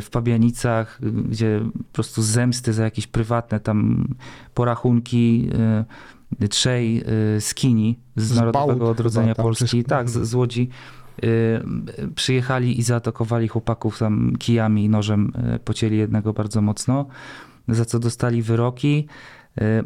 w 0.00 0.10
Pabianicach, 0.10 1.00
gdzie 1.28 1.60
po 1.74 1.92
prostu 1.92 2.22
zemsty 2.22 2.72
za 2.72 2.84
jakieś 2.84 3.06
prywatne 3.06 3.60
tam 3.60 4.08
porachunki 4.54 5.48
y, 6.42 6.48
trzej 6.48 7.04
y, 7.36 7.40
skini 7.40 7.98
z, 8.16 8.24
Z 8.24 8.36
Narodowego 8.36 8.78
Bałut 8.78 8.90
Odrodzenia 8.90 9.34
tam, 9.34 9.42
Polski, 9.42 9.84
tak, 9.84 10.10
z, 10.10 10.28
z 10.28 10.34
Łodzi, 10.34 10.68
przyjechali 12.14 12.78
i 12.78 12.82
zaatakowali 12.82 13.48
chłopaków 13.48 13.98
tam 13.98 14.32
kijami 14.38 14.84
i 14.84 14.88
nożem, 14.88 15.32
pocięli 15.64 15.96
jednego 15.96 16.32
bardzo 16.32 16.62
mocno, 16.62 17.06
za 17.68 17.84
co 17.84 17.98
dostali 17.98 18.42
wyroki. 18.42 19.06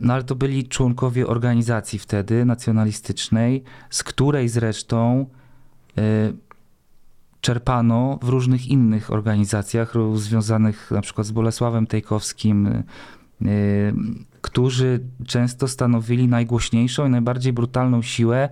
No 0.01 0.15
ale 0.15 0.25
to 0.25 0.35
byli 0.35 0.69
członkowie 0.69 1.27
organizacji 1.27 1.99
wtedy 1.99 2.45
nacjonalistycznej, 2.45 3.63
z 3.91 4.03
której 4.03 4.49
zresztą 4.49 5.27
czerpano 7.41 8.19
w 8.23 8.29
różnych 8.29 8.67
innych 8.69 9.13
organizacjach 9.13 9.95
związanych 10.15 10.91
na 10.91 11.01
przykład 11.01 11.27
z 11.27 11.31
Bolesławem 11.31 11.87
Tejkowskim, 11.87 12.67
y, 12.67 12.85
y, 13.47 13.93
którzy 14.41 15.01
często 15.27 15.69
stanowili 15.69 16.29
najgłośniejszą 16.29 17.07
i 17.07 17.11
najbardziej 17.11 17.53
brutalną 17.53 18.03
siłę 18.03 18.49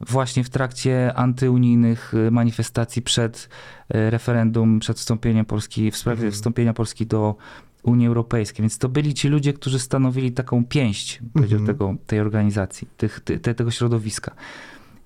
właśnie 0.00 0.44
w 0.44 0.50
trakcie 0.50 1.14
antyunijnych 1.14 2.14
y, 2.14 2.30
manifestacji 2.30 3.02
przed 3.02 3.48
referendum, 3.88 4.78
przed 4.78 4.98
wstąpieniem 4.98 5.44
Polski, 5.44 5.90
w 5.90 5.96
sprawie 5.96 6.16
Mhm. 6.16 6.32
wstąpienia 6.32 6.72
Polski 6.74 7.06
do 7.06 7.36
Unii 7.82 8.06
Europejskiej. 8.06 8.62
Więc 8.62 8.78
to 8.78 8.88
byli 8.88 9.14
ci 9.14 9.28
ludzie, 9.28 9.52
którzy 9.52 9.78
stanowili 9.78 10.32
taką 10.32 10.64
pięść 10.64 11.20
Mhm. 11.36 11.66
tego, 11.66 11.94
tej 12.06 12.20
organizacji, 12.20 12.88
tych, 12.96 13.20
ty, 13.20 13.38
te, 13.38 13.54
tego 13.54 13.70
środowiska. 13.70 14.34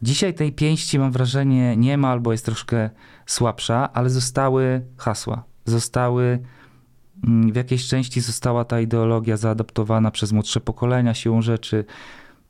Dzisiaj 0.02 0.34
tej 0.34 0.52
pięści, 0.52 0.98
mam 0.98 1.12
wrażenie, 1.12 1.76
nie 1.76 1.98
ma 1.98 2.08
albo 2.08 2.32
jest 2.32 2.44
troszkę 2.44 2.90
słabsza, 3.30 3.92
ale 3.92 4.10
zostały 4.10 4.82
hasła. 4.96 5.44
Zostały, 5.64 6.38
mm, 7.24 7.52
w 7.52 7.56
jakiejś 7.56 7.86
części 7.86 8.20
została 8.20 8.64
ta 8.64 8.80
ideologia 8.80 9.36
zaadaptowana 9.36 10.10
przez 10.10 10.32
młodsze 10.32 10.60
pokolenia 10.60 11.14
siłą 11.14 11.42
rzeczy, 11.42 11.84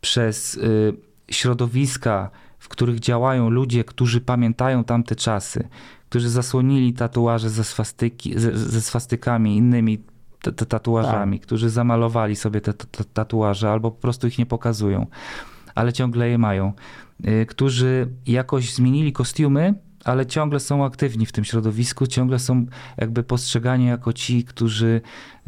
przez 0.00 0.54
y, 0.54 0.96
środowiska, 1.30 2.30
w 2.58 2.68
których 2.68 3.00
działają 3.00 3.50
ludzie, 3.50 3.84
którzy 3.84 4.20
pamiętają 4.20 4.84
tamte 4.84 5.16
czasy, 5.16 5.68
którzy 6.08 6.28
zasłonili 6.28 6.92
tatuaże 6.92 7.50
ze, 7.50 7.64
swastyki, 7.64 8.38
ze, 8.38 8.58
ze 8.58 8.80
swastykami, 8.80 9.56
innymi 9.56 9.98
tatuażami, 10.68 11.40
którzy 11.40 11.70
zamalowali 11.70 12.36
sobie 12.36 12.60
te, 12.60 12.72
te 12.72 13.04
tatuaże 13.04 13.70
albo 13.70 13.90
po 13.90 14.00
prostu 14.00 14.26
ich 14.26 14.38
nie 14.38 14.46
pokazują, 14.46 15.06
ale 15.74 15.92
ciągle 15.92 16.28
je 16.28 16.38
mają, 16.38 16.72
y, 17.24 17.46
którzy 17.46 18.08
jakoś 18.26 18.74
zmienili 18.74 19.12
kostiumy, 19.12 19.74
ale 20.04 20.26
ciągle 20.26 20.60
są 20.60 20.84
aktywni 20.84 21.26
w 21.26 21.32
tym 21.32 21.44
środowisku, 21.44 22.06
ciągle 22.06 22.38
są 22.38 22.66
jakby 22.96 23.22
postrzegani 23.22 23.86
jako 23.86 24.12
ci, 24.12 24.44
którzy, 24.44 25.00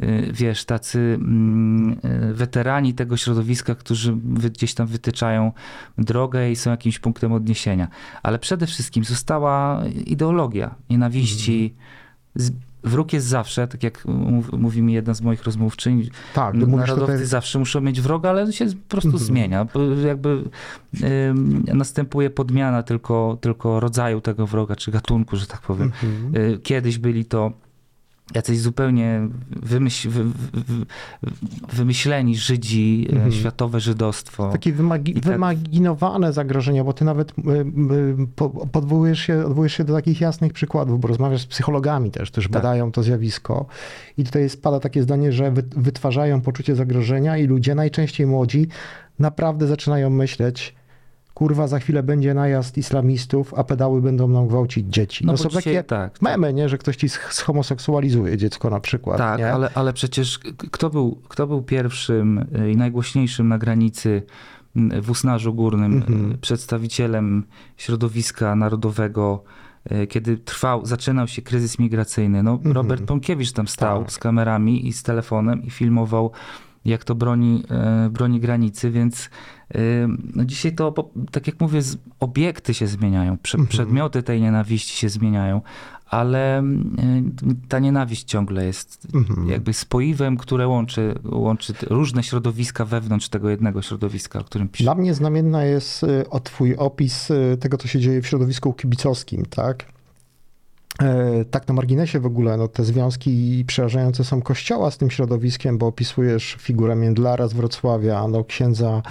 y, 0.03 0.31
wiesz, 0.33 0.65
tacy 0.65 0.99
mm, 1.21 1.99
y, 2.31 2.35
weterani 2.35 2.95
tego 2.95 3.17
środowiska, 3.17 3.75
którzy 3.75 4.17
gdzieś 4.51 4.75
tam 4.75 4.87
wytyczają 4.87 5.53
drogę 5.99 6.51
i 6.51 6.57
są 6.57 6.71
jakimś 6.71 6.99
punktem 6.99 7.33
odniesienia. 7.33 7.89
Ale 8.23 8.39
przede 8.39 8.67
wszystkim 8.67 9.05
została 9.05 9.83
ideologia 10.07 10.75
nienawiści. 10.91 11.75
Z- 12.35 12.72
Wróg 12.85 13.13
jest 13.13 13.27
zawsze, 13.27 13.69
tak 13.69 13.83
jak 13.83 14.05
mów, 14.05 14.53
mówi 14.53 14.83
mi 14.83 14.93
jedna 14.93 15.15
z 15.15 15.21
moich 15.23 15.45
rozmówczyń, 15.45 16.11
Tak, 16.35 16.55
Narodowcy 16.55 17.13
tutaj... 17.13 17.27
zawsze 17.27 17.59
muszą 17.59 17.81
mieć 17.81 18.01
wroga, 18.01 18.31
ale 18.31 18.53
się 18.53 18.67
po 18.67 18.73
prostu 18.89 19.09
Mhm. 19.09 19.25
zmienia. 19.25 19.67
Jakby 20.07 20.43
następuje 21.75 22.31
podmiana 22.31 22.83
tylko, 22.83 23.39
tylko 23.41 23.81
rodzaju 23.81 24.21
tego 24.21 24.47
wroga, 24.47 24.77
czy 24.77 24.91
gatunku, 24.91 25.37
że 25.37 25.47
tak 25.47 25.61
powiem. 25.61 25.93
Mhm. 26.03 26.37
Y, 26.55 26.59
Kiedyś 26.59 26.99
byli 26.99 27.25
to 27.25 27.53
jacyś 28.35 28.61
zupełnie 28.61 29.29
wymyśl, 29.51 30.11
wy, 30.11 30.25
wy, 30.25 30.33
wy, 30.53 30.87
wymyśleni 31.73 32.37
Żydzi, 32.37 33.07
y, 33.09 33.13
Mhm. 33.15 33.33
światowe 33.33 33.81
żydostwo. 33.81 34.49
Takie 34.53 34.73
wymagi- 34.73 35.15
tak- 35.15 35.23
wymaginowane 35.25 36.33
zagrożenia, 36.33 36.85
bo 36.85 36.93
ty 36.93 37.05
nawet 37.05 37.33
po- 38.37 38.51
podwołujesz 38.51 39.21
się, 39.21 39.45
odwołujesz 39.47 39.73
się 39.73 39.85
do 39.85 39.93
takich 39.95 40.21
jasnych 40.21 40.53
przykładów, 40.53 41.01
bo 41.01 41.09
rozmawiasz 41.09 41.41
z 41.43 41.47
psychologami 41.47 42.11
też, 42.11 42.31
którzy 42.31 42.49
Tak. 42.49 42.63
badają 42.63 42.93
to 42.93 43.03
zjawisko. 43.03 43.67
I 44.19 44.25
tutaj 44.25 44.49
spada 44.49 44.81
takie 44.81 45.03
zdanie, 45.03 45.33
że 45.33 45.51
wy, 45.51 45.63
wytwarzają 45.77 46.41
poczucie 46.41 46.77
zagrożenia 46.77 47.37
i 47.39 47.47
ludzie, 47.47 47.75
najczęściej 47.75 48.27
młodzi, 48.27 48.67
naprawdę 49.19 49.67
zaczynają 49.67 50.11
myśleć, 50.11 50.75
kurwa, 51.35 51.69
za 51.69 51.79
chwilę 51.79 52.03
będzie 52.03 52.35
najazd 52.35 52.79
islamistów, 52.79 53.55
a 53.55 53.65
pedały 53.65 54.03
będą 54.03 54.29
nam 54.29 54.49
gwałcić 54.49 54.87
dzieci. 54.87 55.27
No, 55.27 55.33
bo 55.33 55.37
są 55.39 55.49
dzisiaj- 55.49 55.63
takie 55.63 55.83
tak, 55.85 56.23
memy, 56.23 56.53
nie? 56.53 56.69
że 56.69 56.79
ktoś 56.79 56.97
ci 56.97 57.09
zhomoseksualizuje 57.31 58.37
dziecko 58.37 58.71
na 58.71 58.81
przykład. 58.81 59.19
Tak, 59.19 59.39
nie? 59.39 59.53
ale, 59.53 59.71
ale 59.75 59.93
przecież 59.93 60.39
kto 60.71 60.91
był, 60.91 61.19
kto 61.29 61.47
był 61.47 61.63
pierwszym 61.63 62.39
y, 62.39 62.71
i 62.73 62.77
najgłośniejszym 62.77 63.49
na 63.49 63.59
granicy 63.59 64.23
w 65.03 65.11
Usnarzu 65.11 65.55
Górnym 65.55 65.93
Mhm. 65.93 66.33
y, 66.33 66.39
przedstawicielem 66.39 67.45
środowiska 67.77 68.57
narodowego, 68.57 69.43
y, 69.93 70.07
kiedy 70.07 70.37
trwał, 70.39 70.87
zaczynał 70.87 71.29
się 71.29 71.43
kryzys 71.43 71.79
migracyjny. 71.79 72.43
No, 72.43 72.53
Mhm. 72.53 72.75
Robert 72.75 73.05
Pąkiewicz 73.05 73.53
tam 73.53 73.69
stał 73.69 74.03
Tak. 74.03 74.13
z 74.13 74.19
kamerami 74.19 74.89
i 74.89 74.93
z 74.93 75.03
telefonem 75.03 75.63
i 75.63 75.71
filmował, 75.71 76.31
jak 76.85 77.05
to 77.05 77.15
broni, 77.15 77.63
y, 78.07 78.11
broni 78.11 78.41
granicy, 78.41 78.91
więc 78.91 79.31
y, 79.75 79.79
no 80.35 80.45
dzisiaj 80.45 80.75
to, 80.75 81.11
tak 81.31 81.47
jak 81.47 81.61
mówię, 81.61 81.81
obiekty 82.21 82.75
się 82.75 82.87
zmieniają, 82.87 83.33
Mhm. 83.33 83.67
przedmioty 83.67 84.23
tej 84.23 84.41
nienawiści 84.41 84.97
się 84.97 85.09
zmieniają, 85.09 85.61
ale 86.07 86.63
y, 86.63 86.65
ta 87.69 87.79
nienawiść 87.79 88.25
ciągle 88.25 88.65
jest 88.67 89.09
Mhm. 89.15 89.49
jakby 89.49 89.73
spoiwem, 89.73 90.37
które 90.37 90.69
łączy, 90.69 91.15
łączy 91.25 91.75
różne 91.91 92.23
środowiska 92.23 92.85
wewnątrz 92.85 93.29
tego 93.29 93.51
jednego 93.51 93.83
środowiska, 93.83 94.39
o 94.39 94.45
którym 94.45 94.69
pisze. 94.69 94.85
Dla 94.85 94.95
mnie 94.95 95.15
znamienna 95.15 95.65
jest 95.65 96.05
o 96.31 96.41
twój 96.41 96.77
opis 96.77 97.29
tego, 97.61 97.79
co 97.79 97.89
się 97.89 98.01
dzieje 98.01 98.23
w 98.23 98.27
środowisku 98.27 98.73
kibicowskim, 98.73 99.47
tak? 99.47 99.85
E, 101.03 101.45
Tak 101.45 101.69
na 101.69 101.75
marginesie 101.75 102.21
w 102.21 102.27
ogóle, 102.27 102.57
no 102.57 102.69
te 102.69 102.85
związki 102.85 103.65
przerażające 103.67 104.25
są 104.25 104.43
kościoła 104.43 104.91
z 104.91 104.99
tym 104.99 105.11
środowiskiem, 105.11 105.79
bo 105.79 105.87
opisujesz 105.87 106.57
figurę 106.61 106.97
Międlara 106.97 107.49
z 107.49 107.53
Wrocławia, 107.53 108.29
no 108.29 108.45
księdza, 108.45 109.03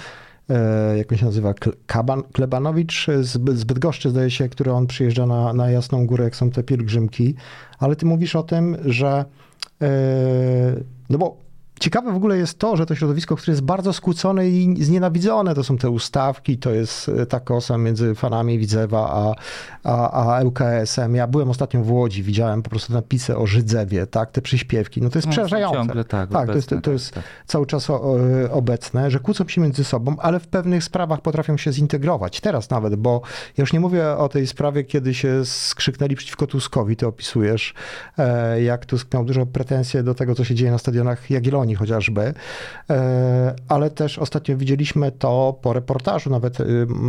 e, 0.50 0.98
jak 0.98 1.12
on 1.12 1.18
się 1.18 1.24
nazywa, 1.24 1.54
Kaban, 1.86 2.22
Klebanowicz 2.22 3.06
z 3.20 3.64
Bydgoszczy 3.64 4.10
zdaje 4.10 4.30
się, 4.30 4.48
który 4.48 4.72
on 4.72 4.86
przyjeżdża 4.86 5.26
na, 5.26 5.52
na 5.52 5.70
Jasną 5.70 6.06
Górę, 6.06 6.24
jak 6.24 6.36
są 6.36 6.50
te 6.50 6.62
pielgrzymki, 6.62 7.34
ale 7.78 7.96
ty 7.96 8.06
mówisz 8.06 8.36
o 8.36 8.42
tym, 8.42 8.76
że 8.84 9.24
e, 9.82 9.90
no 11.10 11.18
bo 11.18 11.36
ciekawe 11.82 12.12
w 12.12 12.16
ogóle 12.16 12.36
jest 12.38 12.58
to, 12.58 12.76
że 12.76 12.86
to 12.86 12.94
środowisko, 12.94 13.36
które 13.36 13.52
jest 13.52 13.62
bardzo 13.62 13.92
skłócone 13.92 14.48
i 14.48 14.84
znienawidzone, 14.84 15.54
to 15.54 15.64
są 15.64 15.78
te 15.78 15.90
ustawki, 15.90 16.58
to 16.58 16.70
jest 16.70 17.08
e, 17.08 17.26
ta 17.26 17.40
kosa 17.40 17.78
między 17.78 18.14
fanami 18.14 18.58
Widzewa 18.58 19.10
a, 19.12 19.34
a, 19.90 20.36
a 20.36 20.42
ŁKS-em. 20.42 21.14
Ja 21.14 21.26
byłem 21.26 21.50
ostatnio 21.50 21.82
w 21.82 21.90
Łodzi, 21.90 22.22
widziałem 22.22 22.62
po 22.62 22.70
prostu 22.70 22.92
napisy 22.92 23.36
o 23.36 23.46
Żydzewie, 23.46 24.06
tak, 24.06 24.30
te 24.30 24.42
przyśpiewki. 24.42 25.02
No 25.02 25.10
to 25.10 25.18
jest 25.18 25.26
No, 25.26 25.32
przerażające. 25.32 25.78
Ciągle 25.78 26.04
tak, 26.04 26.30
Tak, 26.30 26.46
to 26.46 26.54
jest, 26.54 26.68
obecne, 26.68 26.82
to 26.82 26.92
jest 26.92 27.14
tak. 27.14 27.24
cały 27.46 27.66
czas 27.66 27.90
e, 27.90 27.94
obecne, 28.50 29.10
że 29.10 29.18
kłócą 29.18 29.48
się 29.48 29.60
między 29.60 29.84
sobą, 29.84 30.16
ale 30.18 30.40
w 30.40 30.48
pewnych 30.48 30.84
sprawach 30.84 31.20
potrafią 31.20 31.56
się 31.56 31.72
zintegrować. 31.72 32.40
Teraz 32.40 32.70
nawet, 32.70 32.96
bo 32.96 33.22
ja 33.58 33.62
już 33.62 33.72
nie 33.72 33.80
mówię 33.80 34.16
o 34.16 34.28
tej 34.28 34.46
sprawie, 34.46 34.84
kiedy 34.84 35.14
się 35.14 35.44
skrzyknęli 35.44 36.16
przeciwko 36.16 36.46
Tuskowi, 36.46 36.96
ty 36.96 37.06
opisujesz, 37.06 37.74
e, 38.18 38.62
jak 38.62 38.86
Tusk 38.86 39.14
miał 39.14 39.24
dużo 39.24 39.46
pretensje 39.46 40.02
do 40.02 40.14
tego, 40.14 40.34
co 40.34 40.44
się 40.44 40.54
dzieje 40.54 40.70
na 40.70 40.78
stadionach 40.78 41.30
Jagiellonii 41.30 41.71
chociażby, 41.74 42.34
e, 42.90 43.54
ale 43.68 43.90
też 43.90 44.18
ostatnio 44.18 44.56
widzieliśmy 44.56 45.12
to 45.12 45.58
po 45.62 45.72
reportażu 45.72 46.30
nawet 46.30 46.60
e, 46.60 46.64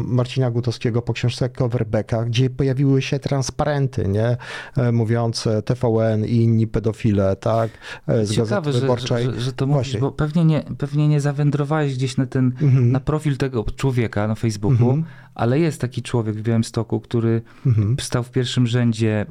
Marcina 0.06 0.52
Gutowskiego 0.52 1.02
po 1.02 1.14
książce 1.14 1.50
Coverbecka, 1.50 2.26
gdzie 2.26 2.50
pojawiły 2.50 3.02
się 3.02 3.20
transparenty, 3.20 4.08
nie, 4.08 4.38
e, 4.78 4.92
mówiące 4.92 5.62
TVN 5.62 6.26
i 6.26 6.36
inni 6.36 6.68
pedofile, 6.68 7.36
tak, 7.36 7.70
e, 8.08 8.26
z 8.26 8.32
Ciekawe, 8.36 8.74
że, 8.74 8.80
Wyborczej. 8.82 9.26
że, 9.26 9.40
że 9.42 9.54
to 9.54 9.68
mówisz, 9.68 9.84
Właśnie. 9.88 10.00
bo 10.00 10.12
pewnie 10.12 10.46
nie, 10.46 10.64
pewnie 10.78 11.08
nie 11.08 11.22
zawędrowałeś 11.22 11.96
gdzieś 11.96 12.18
na 12.18 12.26
ten, 12.26 12.46
Mhm. 12.62 12.92
na 12.92 13.00
profil 13.00 13.38
tego 13.38 13.64
człowieka 13.76 14.28
na 14.28 14.36
Facebooku, 14.36 14.90
Mhm. 14.90 15.04
ale 15.36 15.60
jest 15.60 15.82
taki 15.82 16.02
człowiek 16.02 16.36
w 16.36 16.42
Białymstoku, 16.42 17.00
który 17.00 17.42
Mhm. 17.66 17.96
stał 18.02 18.24
w 18.24 18.32
pierwszym 18.32 18.68
rzędzie 18.68 19.26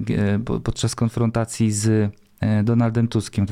po- 0.44 0.60
podczas 0.60 0.94
konfrontacji 0.94 1.72
z 1.72 2.10
Donaldem 2.64 3.08
Tuskiem 3.08 3.46
w 3.46 3.50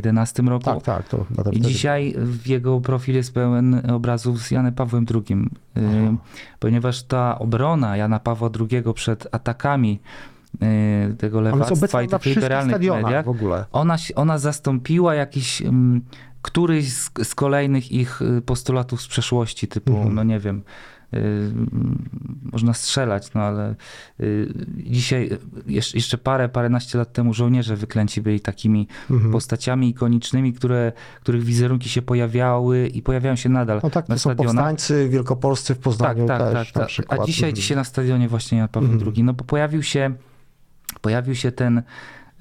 2011 0.00 0.42
roku. 0.42 0.64
Tak, 0.64 0.82
tak, 0.82 1.08
to 1.08 1.26
I 1.52 1.60
dzisiaj 1.60 2.14
w 2.16 2.46
jego 2.46 2.80
profil 2.80 3.14
jest 3.14 3.34
pełen 3.34 3.90
obrazów 3.90 4.42
z 4.42 4.50
Janem 4.50 4.74
Pawłem 4.74 5.06
II, 5.14 5.50
Aha. 5.76 6.14
ponieważ 6.58 7.02
ta 7.02 7.38
obrona 7.38 7.96
Jana 7.96 8.18
Pawła 8.20 8.50
II 8.70 8.82
przed 8.94 9.28
atakami 9.32 10.00
y, 10.54 11.14
tego 11.16 11.40
lewactwa 11.40 12.02
i 12.02 12.08
tych 12.08 12.24
liberalnych 12.24 12.80
mediach, 12.80 13.24
ona, 13.72 13.96
ona 14.14 14.38
zastąpiła 14.38 15.14
jakiś 15.14 15.62
któryś 16.42 16.92
z, 16.92 17.10
z 17.22 17.34
kolejnych 17.34 17.92
ich 17.92 18.22
y, 18.22 18.42
postulatów 18.42 19.02
z 19.02 19.08
przeszłości, 19.08 19.68
typu, 19.68 19.92
Mhm. 19.96 20.14
no 20.14 20.22
nie 20.22 20.40
wiem, 20.40 20.62
można 22.52 22.74
strzelać, 22.74 23.34
no 23.34 23.40
ale 23.42 23.74
y, 24.20 24.48
dzisiaj, 24.76 25.30
y, 25.68 25.72
jeszcze, 25.72 26.18
parę, 26.18 26.48
paręnaście 26.48 26.98
lat 26.98 27.12
temu 27.12 27.34
żołnierze 27.34 27.76
wyklęci 27.76 28.22
byli 28.22 28.40
takimi 28.40 28.88
Mhm. 29.10 29.32
postaciami 29.32 29.88
ikonicznymi, 29.88 30.52
które, 30.52 30.92
których 31.20 31.42
wizerunki 31.44 31.88
się 31.88 32.02
pojawiały 32.02 32.86
i 32.86 33.02
pojawiają 33.02 33.36
się 33.36 33.48
nadal 33.48 33.80
No 33.82 33.90
tak, 33.90 34.08
na 34.08 34.14
to 34.14 34.18
są 34.18 34.30
stadionach. 34.30 34.54
powstańcy 34.54 35.08
wielkopolscy 35.08 35.74
w 35.74 35.76
Tak, 35.76 35.84
Poznaniu 35.84 36.26
tak, 36.26 36.40
też 36.40 36.52
tak, 36.68 36.74
na 36.74 36.80
tak. 36.80 36.88
przykład. 36.88 37.20
A 37.20 37.24
dzisiaj, 37.24 37.48
Mhm. 37.50 37.56
dzisiaj 37.56 37.76
na 37.76 37.84
stadionie 37.84 38.28
właśnie 38.28 38.58
Jan 38.58 38.68
Paweł 38.68 38.90
Mhm. 38.92 39.12
II, 39.14 39.24
no 39.24 39.32
bo 39.34 39.44
pojawił 39.44 39.82
się, 39.82 40.14
pojawił 41.00 41.34
się 41.34 41.52
ten 41.52 41.82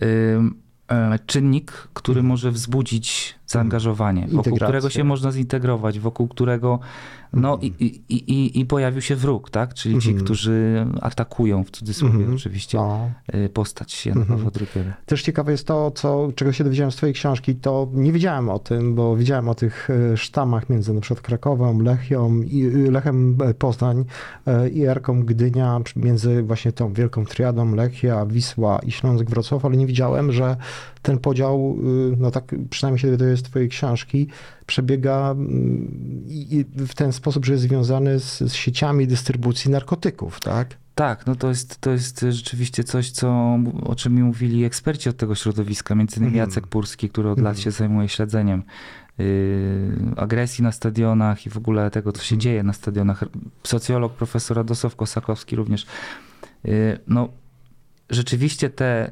ym, 0.01 0.55
e, 0.91 1.19
czynnik, 1.25 1.71
który 1.93 2.19
Mhm. 2.19 2.25
może 2.27 2.51
wzbudzić 2.51 3.35
zaangażowanie, 3.47 4.21
wokół 4.21 4.37
Integrację. 4.37 4.65
którego 4.65 4.89
się 4.89 5.03
można 5.03 5.31
zintegrować, 5.31 5.99
wokół 5.99 6.27
którego 6.27 6.79
no 7.33 7.59
i, 7.61 7.65
i, 7.79 8.13
i, 8.15 8.59
i 8.59 8.65
pojawił 8.65 9.01
się 9.01 9.15
wróg, 9.15 9.49
tak? 9.49 9.73
Czyli 9.73 9.99
ci, 9.99 10.07
Mhm. 10.09 10.25
którzy 10.25 10.85
atakują 11.01 11.63
w 11.63 11.71
cudzysłowie 11.71 12.15
Mhm. 12.15 12.35
oczywiście 12.35 12.77
No. 12.77 13.09
y, 13.35 13.49
postać 13.49 14.05
Jana. 14.05 14.25
Pawła 14.25 14.51
II. 14.75 14.83
Też 15.05 15.21
ciekawe 15.23 15.51
jest 15.51 15.67
to, 15.67 15.91
co, 15.91 16.29
czego 16.35 16.51
się 16.51 16.63
dowiedziałem 16.63 16.91
z 16.91 16.95
twojej 16.95 17.13
książki, 17.13 17.55
to 17.55 17.87
nie 17.93 18.11
wiedziałem 18.11 18.49
o 18.49 18.59
tym, 18.59 18.95
bo 18.95 19.17
wiedziałem 19.17 19.49
o 19.49 19.55
tych 19.55 19.89
e, 20.13 20.17
sztamach 20.17 20.69
między 20.69 20.93
na 20.93 21.01
przykład 21.01 21.21
Krakowem, 21.25 21.81
Lechią, 21.81 22.41
i- 22.41 22.65
y, 22.65 22.91
Lechem 22.91 23.37
e, 23.41 23.53
Poznań 23.53 24.05
e, 24.47 24.69
i 24.69 24.83
Erką 24.85 25.23
Gdynia, 25.23 25.79
między 25.95 26.43
właśnie 26.43 26.71
tą 26.71 26.93
wielką 26.93 27.25
triadą 27.25 27.75
Lechia, 27.75 28.25
Wisła 28.25 28.79
i 28.79 28.91
Śląsk 28.91 29.25
Wrocław, 29.25 29.65
ale 29.65 29.77
nie 29.77 29.87
widziałem, 29.87 30.31
że 30.31 30.57
ten 31.01 31.17
podział, 31.17 31.75
y, 32.13 32.17
no 32.19 32.31
tak 32.31 32.55
przynajmniej 32.69 32.99
się 32.99 33.07
dowiaduję 33.07 33.37
z 33.37 33.43
twojej 33.43 33.69
książki, 33.69 34.27
przebiega 34.65 35.31
mm, 35.31 36.25
w 36.87 36.93
ten 36.95 37.13
sposób, 37.13 37.45
że 37.45 37.53
jest 37.53 37.63
związany 37.63 38.19
z, 38.19 38.39
z 38.39 38.53
sieciami 38.53 39.07
dystrybucji 39.07 39.71
narkotyków, 39.71 40.39
tak? 40.39 40.77
Tak, 40.95 41.25
no 41.27 41.35
to 41.35 41.49
jest, 41.49 41.77
to 41.81 41.91
jest 41.91 42.19
rzeczywiście 42.29 42.83
coś, 42.83 43.11
co, 43.11 43.57
o 43.85 43.95
czym 43.95 44.15
mi 44.15 44.23
mówili 44.23 44.63
eksperci 44.65 45.09
od 45.09 45.17
tego 45.17 45.35
środowiska, 45.35 45.95
między 45.95 46.17
innymi 46.19 46.33
Mhm. 46.33 46.49
Jacek 46.49 46.67
Purski, 46.67 47.09
który 47.09 47.29
od 47.29 47.37
Mhm. 47.37 47.53
lat 47.55 47.63
się 47.63 47.71
zajmuje 47.71 48.09
śledzeniem 48.09 48.63
yy, 49.17 49.25
agresji 50.17 50.63
na 50.63 50.71
stadionach 50.71 51.45
i 51.45 51.49
w 51.49 51.57
ogóle 51.57 51.91
tego, 51.91 52.11
co 52.11 52.21
się 52.23 52.35
Mhm. 52.35 52.39
dzieje 52.41 52.63
na 52.63 52.73
stadionach. 52.73 53.23
Socjolog 53.63 54.13
profesor 54.13 54.57
Radosław 54.57 54.95
Kosakowski 54.95 55.55
również. 55.55 55.85
Yy, 56.63 56.99
no, 57.07 57.29
rzeczywiście 58.09 58.69
te 58.69 59.11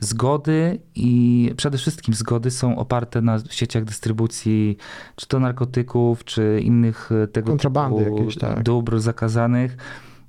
zgody 0.00 0.78
i 0.94 1.50
przede 1.56 1.78
wszystkim 1.78 2.14
zgody 2.14 2.50
są 2.50 2.78
oparte 2.78 3.20
na 3.22 3.38
sieciach 3.50 3.84
dystrybucji, 3.84 4.76
czy 5.16 5.26
to 5.28 5.40
narkotyków, 5.40 6.24
czy 6.24 6.60
innych 6.64 7.10
e, 7.12 7.26
tego 7.26 7.48
Kontrabandy 7.50 8.04
typu 8.04 8.18
jakieś, 8.18 8.36
tak. 8.36 8.62
dóbr 8.62 9.00
zakazanych, 9.00 9.76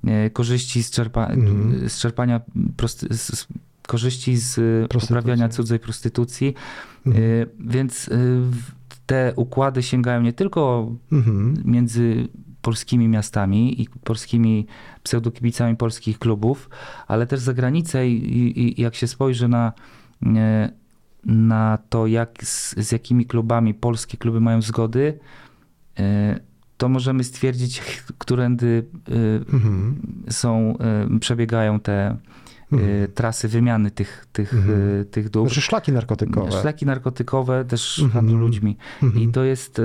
e, 0.06 0.30
korzyści 0.30 0.82
z, 0.82 0.90
czerpa, 0.90 1.26
Mhm. 1.26 1.88
z 1.88 1.98
czerpania 1.98 2.40
prosty, 2.76 3.06
z, 3.16 3.46
korzyści 3.86 4.36
z 4.36 4.58
e, 4.58 4.98
uprawiania 5.04 5.48
cudzej 5.48 5.78
prostytucji. 5.78 6.54
Mhm. 7.06 7.46
Więc 7.60 8.10
te 9.06 9.32
układy 9.36 9.82
sięgają 9.82 10.22
nie 10.22 10.32
tylko 10.32 10.92
Mhm. 11.12 11.54
między 11.64 12.28
polskimi 12.62 13.08
miastami 13.08 13.82
i 13.82 13.88
polskimi 14.04 14.66
pseudokibicami 15.02 15.76
polskich 15.76 16.18
klubów, 16.18 16.70
ale 17.06 17.26
też 17.26 17.40
za 17.40 17.54
granicę 17.54 18.08
i, 18.08 18.60
i, 18.60 18.82
jak 18.82 18.94
się 18.94 19.06
spojrzy 19.06 19.48
na, 19.48 19.72
e, 20.26 20.70
na 21.24 21.78
to, 21.88 22.06
jak, 22.06 22.44
z, 22.44 22.74
z 22.76 22.92
jakimi 22.92 23.26
klubami 23.26 23.74
polskie 23.74 24.16
kluby 24.16 24.40
mają 24.40 24.62
zgody, 24.62 25.18
e, 25.98 26.40
to 26.76 26.88
możemy 26.88 27.24
stwierdzić, 27.24 27.82
którędy 28.18 28.84
e, 29.08 29.52
Mhm. 29.54 30.02
są, 30.30 30.76
przebiegają 31.20 31.80
te 31.80 32.16
Mhm. 32.72 33.12
trasy 33.14 33.48
wymiany 33.48 33.90
tych, 33.90 34.26
tych, 34.32 34.54
Mhm. 34.54 35.00
e, 35.00 35.04
tych 35.04 35.28
dóbr. 35.30 35.48
Znaczy 35.48 35.60
szlaki 35.60 35.92
narkotykowe. 35.92 36.52
Szlaki 36.52 36.86
narkotykowe, 36.86 37.64
też 37.64 37.98
Mhm. 37.98 38.12
handlu 38.12 38.38
ludźmi. 38.38 38.76
Mhm. 39.02 39.22
I 39.22 39.32
to 39.32 39.44
jest 39.44 39.80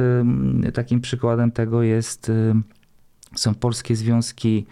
takim 0.74 1.02
przykładem 1.02 1.52
tego 1.52 1.84
jest, 1.84 2.30
ym, 2.30 2.64
są 3.36 3.56
polskie 3.56 3.96
związki 3.96 4.66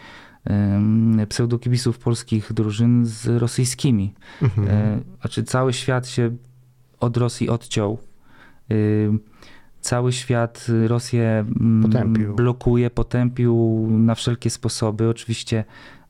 ym, 0.50 1.18
pseudokibiców 1.30 2.00
polskich 2.00 2.54
drużyn 2.54 3.06
z 3.06 3.28
rosyjskimi. 3.28 4.14
Mhm. 4.42 4.68
E, 4.70 5.00
Znaczy 5.22 5.44
cały 5.44 5.74
świat 5.74 6.08
się 6.08 6.36
od 7.00 7.18
Rosji 7.18 7.50
odciął. 7.50 7.98
Cały 9.82 10.14
świat 10.14 10.66
y, 10.70 10.88
Rosję 10.88 11.46
Potępił. 11.82 12.36
blokuje, 12.36 12.90
potępił 12.90 13.88
na 13.92 14.16
wszelkie 14.16 14.50
sposoby. 14.50 15.10
Oczywiście 15.10 15.64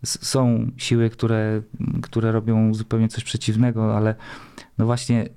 są 0.06 0.72
siły, 0.78 1.10
które, 1.10 1.62
które 2.02 2.32
robią 2.32 2.74
zupełnie 2.74 3.08
coś 3.08 3.24
przeciwnego, 3.24 3.98
ale 3.98 4.16
no 4.78 4.86
właśnie 4.86 5.30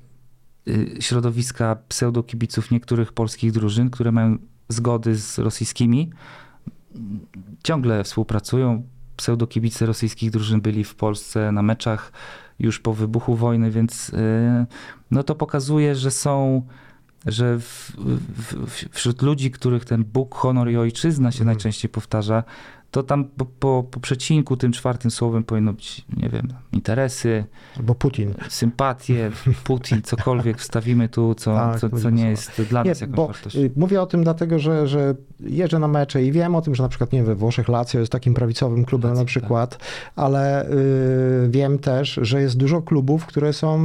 y, 0.69 0.97
środowiska 1.01 1.77
pseudokibiców 1.89 2.71
niektórych 2.71 3.13
polskich 3.13 3.53
drużyn, 3.53 3.91
które 3.91 4.13
mają 4.13 4.39
zgody 4.69 5.17
z 5.17 5.39
rosyjskimi, 5.39 6.11
ciągle 7.63 8.05
współpracują. 8.05 8.83
Pseudokibice 9.17 9.87
rosyjskich 9.87 10.31
drużyn 10.31 10.61
byli 10.61 10.85
w 10.85 10.95
Polsce 10.95 11.53
na 11.53 11.63
meczach 11.63 12.13
już 12.59 12.81
po 12.81 12.95
wybuchu 12.95 13.35
wojny, 13.37 13.71
więc 13.71 14.09
y, 14.09 14.67
no 15.11 15.23
to 15.23 15.35
pokazuje, 15.35 15.95
że 15.95 16.11
są, 16.11 16.63
że 17.27 17.59
w, 17.59 17.93
w, 17.97 18.89
wśród 18.91 19.23
ludzi, 19.23 19.51
których 19.51 19.85
ten 19.85 20.05
Bóg, 20.05 20.35
honor 20.35 20.71
i 20.71 20.77
ojczyzna 20.77 21.33
się 21.33 21.37
Mhm. 21.37 21.47
najczęściej 21.47 21.89
powtarza, 21.89 22.45
to 22.91 23.03
tam 23.03 23.25
po, 23.25 23.45
po, 23.45 23.85
po 23.91 24.01
przecinku 24.01 24.57
tym 24.57 24.73
czwartym 24.73 25.11
słowem 25.11 25.45
powinno 25.45 25.73
być, 25.73 26.05
nie 26.17 26.29
wiem, 26.29 26.49
interesy, 26.73 27.45
Albo 27.77 27.95
Putin. 27.95 28.35
sympatie, 28.49 29.31
Putin, 29.65 30.03
cokolwiek 30.03 30.59
wstawimy 30.59 31.09
tu, 31.09 31.35
co, 31.35 31.55
Tak, 31.55 31.81
co, 31.81 31.89
co 31.91 32.11
nie 32.11 32.31
jest 32.31 32.63
dla 32.71 32.83
Nie, 32.83 32.91
nas 32.91 33.01
jakąś 33.01 33.17
wartością. 33.27 33.59
y, 33.61 33.71
mówię 33.77 34.03
o 34.03 34.07
tym 34.07 34.23
dlatego, 34.25 34.59
że, 34.59 34.87
że 34.87 35.15
jeżdżę 35.41 35.79
na 35.79 35.89
mecze 35.89 36.25
i 36.25 36.33
wiem 36.33 36.55
o 36.55 36.63
tym, 36.63 36.75
że 36.75 36.83
na 36.83 36.89
przykład, 36.89 37.13
nie 37.13 37.19
wiem, 37.19 37.27
we 37.27 37.35
Włoszech 37.35 37.69
Lazio 37.69 37.99
jest 38.01 38.13
takim 38.13 38.35
prawicowym 38.35 38.85
klubem 38.85 39.11
Lazio, 39.11 39.23
na 39.23 39.27
przykład, 39.27 39.79
ale 40.17 40.71
y, 40.71 41.49
wiem 41.51 41.79
też, 41.79 42.19
że 42.23 42.41
jest 42.43 42.57
dużo 42.57 42.83
klubów, 42.83 43.27
które 43.27 43.53
są, 43.53 43.79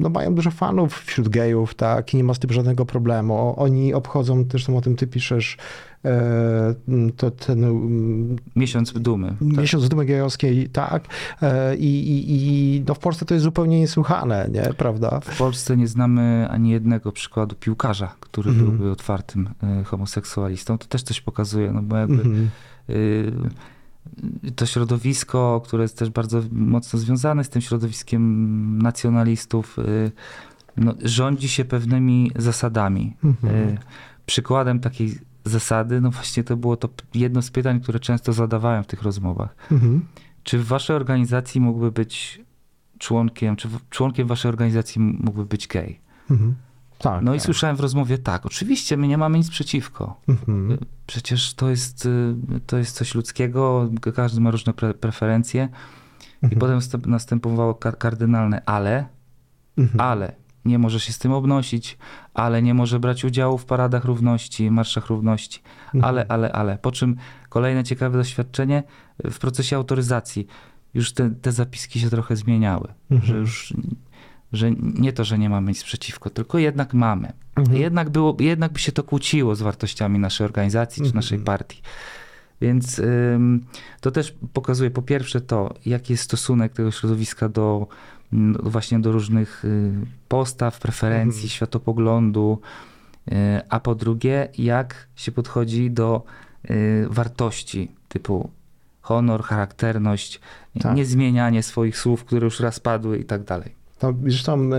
no 0.00 0.08
mają 0.08 0.34
dużo 0.34 0.50
fanów 0.50 1.02
wśród 1.02 1.28
gejów, 1.28 1.74
tak, 1.74 2.14
i 2.14 2.16
nie 2.16 2.24
ma 2.24 2.34
z 2.34 2.38
tym 2.38 2.52
żadnego 2.52 2.86
problemu. 2.86 3.54
Oni 3.56 3.94
obchodzą, 3.94 4.44
zresztą 4.50 4.76
o 4.76 4.80
tym 4.80 4.96
ty 4.96 5.06
piszesz, 5.06 5.56
to 7.16 7.30
ten 7.30 7.64
mm, 7.64 8.36
Miesiąc 8.56 8.92
dumy. 8.92 9.28
Tak. 9.28 9.58
miesiąc 9.58 9.88
dumy 9.88 10.04
gejowskiej, 10.04 10.68
tak, 10.68 11.04
e, 11.42 11.76
i, 11.76 12.10
i, 12.10 12.24
i 12.28 12.84
no 12.88 12.94
w 12.94 12.98
Polsce 12.98 13.24
to 13.24 13.34
jest 13.34 13.44
zupełnie 13.44 13.80
niesłychane, 13.80 14.48
nie, 14.52 14.62
prawda? 14.62 15.20
W 15.20 15.38
Polsce 15.38 15.76
nie 15.76 15.88
znamy 15.88 16.46
ani 16.50 16.70
jednego 16.70 17.12
przykładu 17.12 17.56
piłkarza, 17.56 18.14
który 18.20 18.50
Mhm. 18.50 18.70
byłby 18.70 18.90
otwartym 18.90 19.48
y, 19.80 19.84
homoseksualistą. 19.84 20.78
To 20.78 20.86
też 20.86 21.02
coś 21.02 21.20
pokazuje, 21.20 21.72
no 21.72 21.82
bo 21.82 21.96
jakby 21.96 22.22
y, 22.90 23.32
to 24.56 24.66
środowisko, 24.66 25.62
które 25.64 25.82
jest 25.82 25.98
też 25.98 26.10
bardzo 26.10 26.42
mocno 26.52 26.98
związane 26.98 27.44
z 27.44 27.48
tym 27.48 27.62
środowiskiem 27.62 28.78
nacjonalistów, 28.82 29.76
no, 30.76 30.94
rządzi 31.04 31.48
się 31.48 31.64
pewnymi 31.64 32.30
zasadami. 32.36 33.16
Mhm. 33.24 33.78
Przykładem 34.26 34.80
takiej 34.80 35.18
zasady, 35.44 36.00
no 36.00 36.10
właśnie 36.10 36.44
to 36.44 36.56
było 36.56 36.76
to 36.76 36.88
jedno 37.14 37.42
z 37.42 37.50
pytań, 37.50 37.80
które 37.80 38.00
często 38.00 38.32
zadawałem 38.32 38.84
w 38.84 38.86
tych 38.86 39.02
rozmowach. 39.02 39.54
Mhm. 39.72 40.06
Czy 40.42 40.58
w 40.58 40.66
waszej 40.66 40.96
organizacji 40.96 41.60
mógłby 41.60 41.92
być 41.92 42.40
członkiem, 42.98 43.56
czy 43.56 43.68
członkiem 43.90 44.28
waszej 44.28 44.48
organizacji 44.48 45.00
mógłby 45.00 45.44
być 45.46 45.66
gej? 45.68 46.00
Mhm. 46.30 46.54
Tak. 46.98 47.22
No 47.24 47.34
i 47.34 47.36
tak. 47.38 47.44
słyszałem 47.44 47.76
w 47.76 47.80
rozmowie, 47.80 48.18
tak, 48.18 48.46
oczywiście 48.46 48.96
my 48.96 49.08
nie 49.08 49.18
mamy 49.18 49.38
nic 49.38 49.50
przeciwko. 49.50 50.20
Mhm. 50.28 50.78
Przecież 51.06 51.54
to 51.54 51.70
jest, 51.70 52.06
y, 52.06 52.34
to 52.66 52.78
jest 52.78 52.96
coś 52.96 53.14
ludzkiego, 53.14 53.90
każdy 54.14 54.40
ma 54.40 54.50
różne 54.50 54.72
pre 54.72 54.94
preferencje. 54.94 55.68
I 56.42 56.44
Mhm. 56.44 56.60
potem 56.60 56.78
następ- 56.78 57.06
następowało 57.06 57.74
kar 57.74 57.98
kardynalne 57.98 58.62
ale, 58.64 59.06
Mhm. 59.78 60.00
ale 60.00 60.32
nie 60.64 60.78
może 60.78 61.00
się 61.00 61.12
z 61.12 61.18
tym 61.18 61.32
obnosić, 61.32 61.98
ale 62.34 62.62
nie 62.62 62.74
może 62.74 63.00
brać 63.00 63.24
udziału 63.24 63.58
w 63.58 63.64
paradach 63.64 64.04
równości, 64.04 64.70
marszach 64.70 65.06
równości, 65.06 65.60
Mhm. 65.94 66.04
ale, 66.04 66.26
ale, 66.28 66.52
ale. 66.52 66.78
Po 66.78 66.92
czym 66.92 67.16
kolejne 67.48 67.84
ciekawe 67.84 68.18
doświadczenie 68.18 68.82
w 69.24 69.38
procesie 69.38 69.76
autoryzacji. 69.76 70.46
Już 70.94 71.12
te, 71.12 71.30
te 71.30 71.52
zapiski 71.52 72.00
się 72.00 72.10
trochę 72.10 72.36
zmieniały, 72.36 72.88
Mhm. 73.10 73.26
że 73.32 73.36
już 73.38 73.74
że 74.52 74.70
nie 74.80 75.12
to, 75.12 75.24
że 75.24 75.38
nie 75.38 75.50
mamy 75.50 75.68
nic 75.68 75.84
przeciwko, 75.84 76.30
tylko 76.30 76.58
jednak 76.58 76.94
mamy. 76.94 77.32
Mhm. 77.56 77.78
Jednak, 77.78 78.10
było, 78.10 78.36
jednak 78.40 78.72
by 78.72 78.78
się 78.78 78.92
to 78.92 79.02
kłóciło 79.04 79.54
z 79.54 79.62
wartościami 79.62 80.18
naszej 80.18 80.44
organizacji 80.44 81.00
czy 81.00 81.06
Mhm. 81.06 81.14
naszej 81.16 81.38
partii. 81.38 81.82
Więc 82.60 82.98
ym, 82.98 83.64
to 84.00 84.10
też 84.10 84.34
pokazuje 84.52 84.90
po 84.90 85.02
pierwsze 85.02 85.40
to, 85.40 85.74
jaki 85.86 86.12
jest 86.12 86.22
stosunek 86.24 86.72
tego 86.72 86.90
środowiska 86.90 87.48
do 87.48 87.86
właśnie 88.62 89.00
do 89.00 89.12
różnych 89.12 89.64
y, 89.64 89.92
postaw, 90.28 90.80
preferencji, 90.80 91.38
Mhm. 91.40 91.48
światopoglądu, 91.50 92.58
y, 93.28 93.34
a 93.68 93.80
po 93.80 93.94
drugie, 93.94 94.48
jak 94.58 95.08
się 95.16 95.32
podchodzi 95.32 95.90
do 95.90 96.22
y, 96.70 97.06
wartości 97.10 97.90
typu 98.08 98.50
honor, 99.00 99.42
charakterność, 99.42 100.40
Tak. 100.82 100.96
niezmienianie 100.96 101.62
swoich 101.62 101.98
słów, 101.98 102.24
które 102.24 102.44
już 102.44 102.60
raz 102.60 102.80
padły 102.80 103.18
i 103.18 103.24
tak 103.24 103.44
dalej. 103.44 103.74
To 103.98 104.14
zresztą 104.26 104.70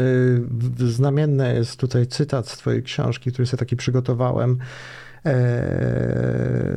y, 0.79 0.91
znamienny 0.91 1.53
jest 1.53 1.79
tutaj 1.79 2.07
cytat 2.07 2.47
z 2.49 2.57
twojej 2.57 2.83
książki, 2.83 3.31
który 3.31 3.45
sobie 3.45 3.59
taki 3.59 3.75
przygotowałem 3.75 4.57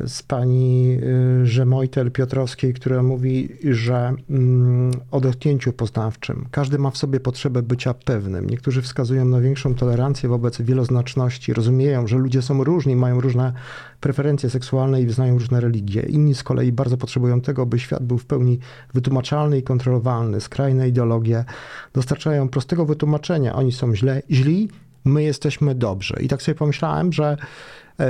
z 0.07 0.23
pani 0.23 0.97
y, 1.41 1.45
Żemojtel 1.45 2.11
Piotrowskiej, 2.11 2.73
która 2.73 3.03
mówi, 3.03 3.49
że 3.71 4.13
mm, 4.29 4.91
o 5.11 5.21
dotknięciu 5.21 5.73
poznawczym 5.73 6.45
każdy 6.51 6.79
ma 6.79 6.91
w 6.91 6.97
sobie 6.97 7.19
potrzebę 7.19 7.61
bycia 7.61 7.93
pewnym. 7.93 8.49
Niektórzy 8.49 8.81
wskazują 8.81 9.25
na 9.25 9.41
większą 9.41 9.75
tolerancję 9.75 10.29
wobec 10.29 10.61
wieloznaczności, 10.61 11.53
rozumieją, 11.53 12.07
że 12.07 12.17
ludzie 12.17 12.41
są 12.41 12.63
różni, 12.63 12.95
mają 12.95 13.21
różne 13.21 13.53
preferencje 13.99 14.49
seksualne 14.49 15.01
i 15.01 15.05
wyznają 15.05 15.33
różne 15.33 15.61
religie. 15.61 16.01
Inni 16.01 16.35
z 16.35 16.43
kolei 16.43 16.71
bardzo 16.71 16.97
potrzebują 16.97 17.41
tego, 17.41 17.65
by 17.65 17.79
świat 17.79 18.03
był 18.03 18.17
w 18.17 18.25
pełni 18.25 18.59
wytłumaczalny 18.93 19.57
i 19.57 19.63
kontrolowalny. 19.63 20.41
Skrajne 20.41 20.87
ideologie 20.87 21.45
dostarczają 21.93 22.49
prostego 22.49 22.85
wytłumaczenia. 22.85 23.55
Oni 23.55 23.71
są 23.71 23.95
źle, 23.95 24.21
źli, 24.31 24.69
my 25.05 25.23
jesteśmy 25.23 25.75
dobrzy. 25.75 26.15
I 26.21 26.27
tak 26.27 26.41
sobie 26.41 26.55
pomyślałem, 26.55 27.13
że 27.13 27.25
e, 27.27 27.37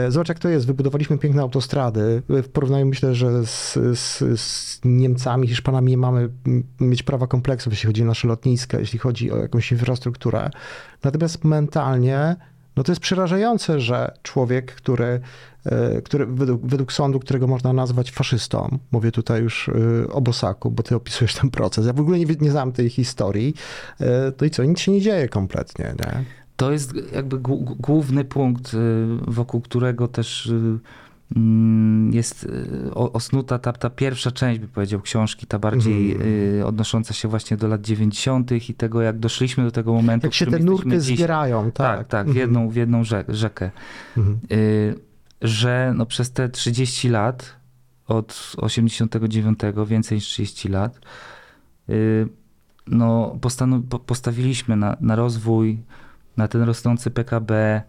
zobacz 0.09 0.29
jak 0.29 0.39
to 0.39 0.49
jest, 0.49 0.67
wybudowaliśmy 0.67 1.17
piękne 1.17 1.41
autostrady. 1.41 2.21
W 2.29 2.49
porównaniu 2.49 2.85
myślę, 2.85 3.15
że 3.15 3.45
z, 3.45 3.73
z, 3.99 4.39
z 4.39 4.79
Niemcami, 4.85 5.47
Hiszpanami 5.47 5.91
nie 5.91 5.97
mamy 5.97 6.29
mieć 6.79 7.03
prawa 7.03 7.27
kompleksów, 7.27 7.73
jeśli 7.73 7.87
chodzi 7.87 8.03
o 8.03 8.05
nasze 8.05 8.27
lotniska, 8.27 8.79
jeśli 8.79 8.99
chodzi 8.99 9.31
o 9.31 9.37
jakąś 9.37 9.71
infrastrukturę. 9.71 10.49
Natomiast 11.03 11.43
mentalnie 11.43 12.35
no 12.77 12.83
to 12.83 12.91
jest 12.91 13.01
przerażające, 13.01 13.79
że 13.79 14.11
człowiek, 14.23 14.75
który, 14.75 15.19
e, 15.65 16.01
który 16.01 16.25
według, 16.25 16.65
według 16.65 16.93
sądu, 16.93 17.19
którego 17.19 17.47
można 17.47 17.73
nazwać 17.73 18.11
faszystą, 18.11 18.79
mówię 18.91 19.11
tutaj 19.11 19.41
już 19.41 19.69
e, 19.69 20.11
o 20.11 20.21
Bosaku, 20.21 20.71
bo 20.71 20.83
ty 20.83 20.95
opisujesz 20.95 21.35
ten 21.35 21.49
proces, 21.49 21.85
ja 21.85 21.93
w 21.93 21.99
ogóle 21.99 22.19
nie, 22.19 22.25
nie 22.41 22.51
znam 22.51 22.71
tej 22.71 22.89
historii, 22.89 23.53
e, 23.99 24.31
to 24.31 24.45
i 24.45 24.49
co, 24.49 24.63
nic 24.63 24.79
się 24.79 24.91
nie 24.91 25.01
dzieje 25.01 25.29
kompletnie, 25.29 25.95
nie? 25.99 26.23
To 26.57 26.71
jest 26.71 26.93
jakby 27.13 27.37
głó- 27.39 27.63
głó- 27.63 27.75
główny 27.75 28.23
punkt, 28.25 28.73
y, 28.73 28.77
wokół 29.27 29.61
którego 29.61 30.07
też 30.07 30.45
y, 30.45 30.79
mm, 31.35 32.13
jest 32.13 32.43
y, 32.43 32.93
osnuta 32.93 33.59
ta, 33.59 33.73
ta 33.73 33.89
pierwsza 33.89 34.31
część, 34.31 34.59
by 34.59 34.67
powiedział, 34.67 35.01
książki, 35.01 35.47
ta 35.47 35.59
bardziej 35.59 36.11
Mhm. 36.11 36.65
odnosząca 36.65 37.13
się 37.13 37.27
właśnie 37.27 37.57
do 37.57 37.67
lat 37.67 37.81
90. 37.81 38.69
i 38.69 38.73
tego, 38.73 39.01
jak 39.01 39.19
doszliśmy 39.19 39.63
do 39.63 39.71
tego 39.71 39.93
momentu. 39.93 40.27
Jak 40.27 40.33
się 40.33 40.45
te 40.45 40.59
nurty 40.59 40.99
dziś. 40.99 41.17
zbierają, 41.17 41.71
tak. 41.71 41.97
Tak, 41.97 42.07
tak, 42.07 42.25
w 42.25 42.29
Mhm. 42.29 42.37
jedną, 42.37 42.69
w 42.69 42.75
jedną 42.75 43.01
rze- 43.03 43.25
rzekę. 43.29 43.71
Mhm. 44.17 44.39
Że 45.41 45.93
no 45.97 46.05
przez 46.05 46.31
te 46.31 46.49
30 46.49 47.09
lat, 47.09 47.55
od 48.07 48.53
89, 48.57 49.59
więcej 49.85 50.15
niż 50.15 50.25
30 50.25 50.69
lat, 50.69 50.99
no 52.87 53.37
postawiliśmy 54.05 54.75
na, 54.75 54.97
na 55.01 55.15
rozwój, 55.15 55.79
na 56.37 56.47
ten 56.47 56.61
rosnący 56.61 57.11
PKB, 57.11 57.81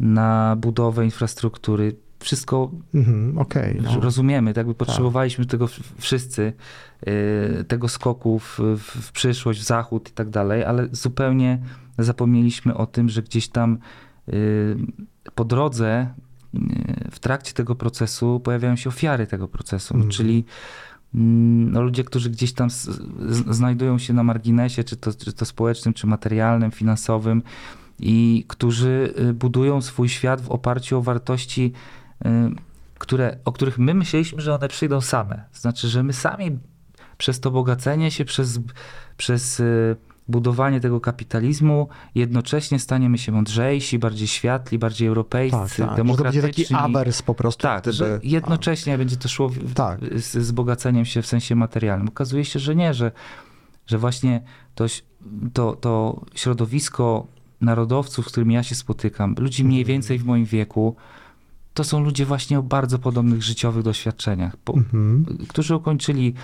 na 0.00 0.56
budowę 0.56 1.04
infrastruktury. 1.04 1.96
Wszystko 2.20 2.70
Mhm, 2.94 3.38
Okej. 3.38 3.80
no. 3.82 4.00
rozumiemy, 4.00 4.50
tak 4.50 4.56
jakby 4.56 4.74
potrzebowaliśmy 4.74 5.46
tego 5.46 5.66
w- 5.66 5.80
wszyscy, 5.98 6.52
y, 7.60 7.64
tego 7.68 7.88
skoku 7.88 8.38
w, 8.38 8.60
w, 8.78 9.12
przyszłość, 9.12 9.60
w 9.60 9.64
zachód 9.64 10.08
i 10.08 10.12
tak 10.12 10.30
dalej, 10.30 10.64
ale 10.64 10.88
zupełnie 10.92 11.58
zapomnieliśmy 11.98 12.74
o 12.76 12.86
tym, 12.86 13.08
że 13.08 13.22
gdzieś 13.22 13.48
tam 13.48 13.78
y, 14.28 14.76
po 15.34 15.44
drodze, 15.44 16.06
y, 16.54 16.58
w 17.10 17.18
trakcie 17.18 17.52
tego 17.52 17.74
procesu 17.74 18.40
pojawiają 18.40 18.76
się 18.76 18.88
ofiary 18.88 19.26
tego 19.26 19.48
procesu, 19.48 19.94
Mhm. 19.94 20.10
czyli 20.12 20.44
mm, 21.14 21.72
no, 21.72 21.82
ludzie, 21.82 22.04
którzy 22.04 22.30
gdzieś 22.30 22.52
tam 22.52 22.68
znajdują 23.50 23.98
się 23.98 24.12
na 24.12 24.22
marginesie, 24.22 24.84
czy 24.84 24.96
to, 24.96 25.12
czy 25.14 25.32
to 25.32 25.44
społecznym, 25.44 25.94
czy 25.94 26.06
materialnym, 26.06 26.70
finansowym 26.70 27.42
i 28.00 28.44
którzy 28.48 29.14
y, 29.18 29.34
budują 29.34 29.82
swój 29.82 30.08
świat 30.08 30.40
w 30.40 30.50
oparciu 30.50 30.98
o 30.98 31.02
wartości, 31.02 31.72
y, 32.26 32.28
które, 32.98 33.38
o 33.44 33.52
których 33.52 33.78
my 33.78 33.94
myśleliśmy, 33.94 34.40
że 34.42 34.54
one 34.54 34.68
przyjdą 34.68 35.00
same. 35.00 35.44
Znaczy, 35.52 35.88
że 35.88 36.02
my 36.02 36.12
sami 36.12 36.58
przez 37.18 37.40
to 37.40 37.50
bogacenie 37.50 38.10
się, 38.10 38.24
przez, 38.24 38.60
przez 39.16 39.60
y, 39.60 39.96
budowanie 40.28 40.80
tego 40.80 41.00
kapitalizmu, 41.00 41.88
jednocześnie 42.14 42.78
staniemy 42.78 43.18
się 43.18 43.32
mądrzejsi, 43.32 43.98
bardziej 43.98 44.28
światli, 44.28 44.78
bardziej 44.78 45.08
europejscy, 45.08 45.58
Tak, 45.58 45.68
tak. 45.68 45.78
Że 45.78 45.84
to 45.84 45.90
będzie 45.90 45.96
demokratyczni. 45.96 46.64
taki 46.64 46.74
awers 46.74 47.22
po 47.22 47.34
prostu. 47.34 47.62
Tak, 47.62 47.82
gdyby, 47.82 47.96
że 47.96 48.20
jednocześnie 48.22 48.98
będzie 48.98 49.16
to 49.16 49.28
szło 49.28 49.48
w, 49.48 49.74
Tak. 49.74 50.00
z, 50.00 50.24
z 50.24 50.36
wzbogaceniem 50.36 51.04
się 51.04 51.22
w 51.22 51.26
sensie 51.26 51.54
materialnym. 51.54 52.08
Okazuje 52.08 52.44
się, 52.44 52.58
że 52.58 52.76
nie, 52.76 52.94
że, 52.94 53.12
że 53.86 53.98
właśnie 53.98 54.42
to, 54.74 54.86
to, 55.52 55.76
to 55.76 56.20
środowisko 56.34 57.26
narodowców, 57.64 58.26
z 58.26 58.30
którymi 58.30 58.54
ja 58.54 58.62
się 58.62 58.74
spotykam, 58.74 59.34
ludzi 59.38 59.64
mniej 59.64 59.84
więcej 59.84 60.18
w 60.18 60.24
moim 60.24 60.44
wieku, 60.44 60.96
to 61.74 61.84
są 61.84 62.00
ludzie 62.04 62.26
właśnie 62.26 62.58
o 62.58 62.62
bardzo 62.62 62.98
podobnych 62.98 63.42
życiowych 63.42 63.82
doświadczeniach, 63.82 64.56
po, 64.56 64.74
Mhm. 64.74 65.26
którzy 65.48 65.76
ukończyli 65.76 66.34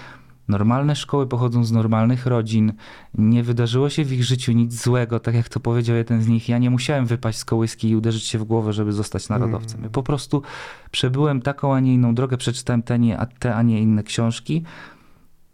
normalne 0.49 0.97
szkoły, 0.97 1.27
pochodzą 1.27 1.65
z 1.65 1.73
normalnych 1.73 2.27
rodzin, 2.27 2.73
nie 3.15 3.43
wydarzyło 3.43 3.91
się 3.91 4.05
w 4.05 4.13
ich 4.13 4.25
życiu 4.25 4.53
nic 4.53 4.83
złego, 4.83 5.21
tak 5.21 5.35
jak 5.35 5.49
to 5.49 5.61
powiedział 5.61 5.97
jeden 5.97 6.23
z 6.23 6.29
nich. 6.29 6.49
Ja 6.49 6.59
nie 6.59 6.71
musiałem 6.71 7.07
wypaść 7.07 7.39
z 7.39 7.45
kołyski 7.45 7.89
i 7.89 7.97
uderzyć 7.97 8.25
się 8.25 8.39
w 8.39 8.45
głowę, 8.45 8.73
żeby 8.73 8.93
zostać 8.93 9.29
narodowcem. 9.29 9.83
Ja 9.83 9.89
po 9.89 10.03
prostu 10.03 10.43
przebyłem 10.91 11.43
taką, 11.43 11.75
a 11.75 11.81
nie 11.81 11.95
inną 11.95 12.15
drogę, 12.15 12.37
przeczytałem 12.37 12.83
te, 12.83 12.99
nie, 12.99 13.19
a 13.19 13.27
te, 13.27 13.55
a 13.55 13.63
nie 13.63 13.81
inne 13.81 14.03
książki 14.03 14.63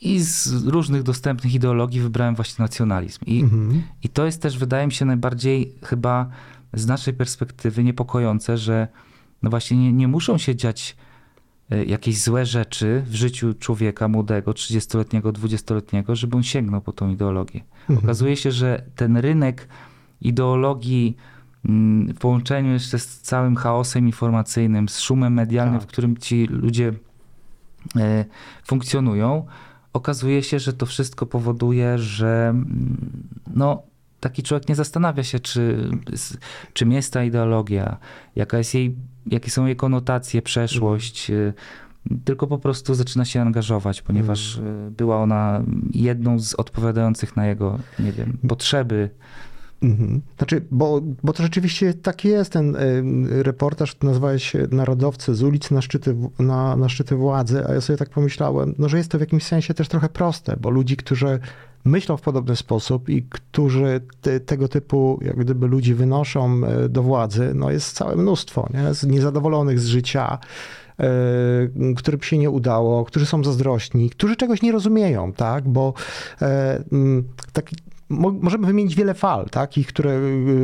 i 0.00 0.20
z 0.20 0.66
różnych 0.66 1.02
dostępnych 1.02 1.54
ideologii 1.54 2.00
wybrałem 2.00 2.34
właśnie 2.34 2.62
nacjonalizm. 2.62 3.24
I, 3.26 3.40
Mhm. 3.40 3.82
i 4.02 4.08
to 4.08 4.26
jest 4.26 4.42
też, 4.42 4.58
wydaje 4.58 4.86
mi 4.86 4.92
się, 4.92 5.04
najbardziej 5.04 5.74
chyba 5.84 6.28
z 6.72 6.86
naszej 6.86 7.14
perspektywy 7.14 7.84
niepokojące, 7.84 8.58
że 8.58 8.88
no 9.42 9.50
właśnie 9.50 9.76
nie, 9.76 9.92
nie 9.92 10.08
muszą 10.08 10.38
się 10.38 10.56
dziać 10.56 10.96
e, 11.70 11.84
jakieś 11.84 12.22
złe 12.22 12.46
rzeczy 12.46 13.02
w 13.06 13.14
życiu 13.14 13.54
człowieka 13.54 14.08
młodego, 14.08 14.52
30-letniego, 14.52 15.32
20-letniego, 15.32 16.16
żeby 16.16 16.36
on 16.36 16.42
sięgnął 16.42 16.80
po 16.80 16.92
tą 16.92 17.10
ideologię. 17.10 17.60
Mhm. 17.80 17.98
Okazuje 17.98 18.36
się, 18.36 18.52
że 18.52 18.82
ten 18.96 19.16
rynek 19.16 19.68
ideologii 20.20 21.16
mm, 21.64 22.14
w 22.14 22.18
połączeniu 22.18 22.72
jeszcze 22.72 22.98
z 22.98 23.20
całym 23.20 23.56
chaosem 23.56 24.06
informacyjnym, 24.06 24.88
z 24.88 25.00
szumem 25.00 25.32
medialnym, 25.34 25.78
Tak. 25.80 25.88
w 25.88 25.92
którym 25.92 26.16
ci 26.16 26.46
ludzie 26.46 26.92
e, 27.96 28.24
funkcjonują, 28.64 29.46
okazuje 29.96 30.42
się, 30.42 30.58
że 30.58 30.72
to 30.72 30.86
wszystko 30.86 31.26
powoduje, 31.26 31.98
że 31.98 32.48
mm, 32.48 32.96
no, 33.54 33.82
taki 34.20 34.42
człowiek 34.42 34.68
nie 34.68 34.74
zastanawia 34.74 35.22
się, 35.22 35.40
czy, 35.40 35.90
czym 36.72 36.92
jest 36.92 37.12
ta 37.12 37.24
ideologia, 37.24 37.96
jaka 38.36 38.58
jest 38.58 38.74
jej, 38.74 38.96
jakie 39.26 39.50
są 39.50 39.66
jej 39.66 39.76
konotacje, 39.76 40.42
przeszłość, 40.42 41.30
y, 41.30 41.52
tylko 42.24 42.46
po 42.46 42.58
prostu 42.58 42.94
zaczyna 42.94 43.24
się 43.24 43.40
angażować, 43.40 44.02
ponieważ 44.02 44.56
y, 44.56 44.62
była 44.90 45.16
ona 45.16 45.62
jedną 45.94 46.38
z 46.38 46.54
odpowiadających 46.54 47.36
na 47.36 47.46
jego, 47.46 47.78
nie 47.98 48.12
wiem, 48.12 48.38
potrzeby. 48.48 49.10
Mhm. 49.82 50.20
Znaczy, 50.38 50.64
bo, 50.70 51.00
bo 51.22 51.32
to 51.32 51.42
rzeczywiście 51.42 51.94
tak 51.94 52.24
jest. 52.24 52.52
Ten 52.52 52.76
reportaż 53.42 53.96
nazywałeś 54.02 54.50
się 54.50 54.66
Narodowcy 54.70 55.34
z 55.34 55.42
ulic 55.42 55.70
na 55.70 55.82
szczyty, 55.82 56.16
na, 56.38 56.76
na 56.76 56.88
szczyty 56.88 57.16
władzy, 57.16 57.64
a 57.68 57.74
ja 57.74 57.80
sobie 57.80 57.96
tak 57.96 58.10
pomyślałem, 58.10 58.74
no, 58.78 58.88
że 58.88 58.98
jest 58.98 59.10
to 59.10 59.18
w 59.18 59.20
jakimś 59.20 59.42
sensie 59.42 59.74
też 59.74 59.88
trochę 59.88 60.08
proste, 60.08 60.56
bo 60.60 60.70
ludzi, 60.70 60.96
którzy 60.96 61.40
myślą 61.86 62.16
w 62.16 62.20
podobny 62.20 62.56
sposób 62.56 63.08
i 63.08 63.22
którzy 63.22 64.00
te, 64.20 64.40
tego 64.40 64.68
typu 64.68 65.18
jak 65.22 65.36
gdyby 65.36 65.66
ludzi 65.66 65.94
wynoszą 65.94 66.60
y, 66.84 66.88
do 66.88 67.02
władzy, 67.02 67.52
no 67.54 67.70
jest 67.70 67.92
całe 67.92 68.16
mnóstwo, 68.16 68.68
nie? 68.74 68.94
Z 68.94 69.06
niezadowolonych 69.06 69.80
z 69.80 69.86
życia, 69.86 70.38
y, 71.00 71.94
którym 71.94 72.22
się 72.22 72.38
nie 72.38 72.50
udało, 72.50 73.04
którzy 73.04 73.26
są 73.26 73.44
zazdrośni, 73.44 74.10
którzy 74.10 74.36
czegoś 74.36 74.62
nie 74.62 74.72
rozumieją, 74.72 75.32
tak? 75.32 75.68
Bo 75.68 75.94
e, 76.42 76.84
mm, 76.92 77.24
taki 77.52 77.76
mo, 78.08 78.30
możemy 78.40 78.66
wymienić 78.66 78.94
wiele 78.94 79.14
fal, 79.14 79.46
takich, 79.50 79.86
które 79.86 80.10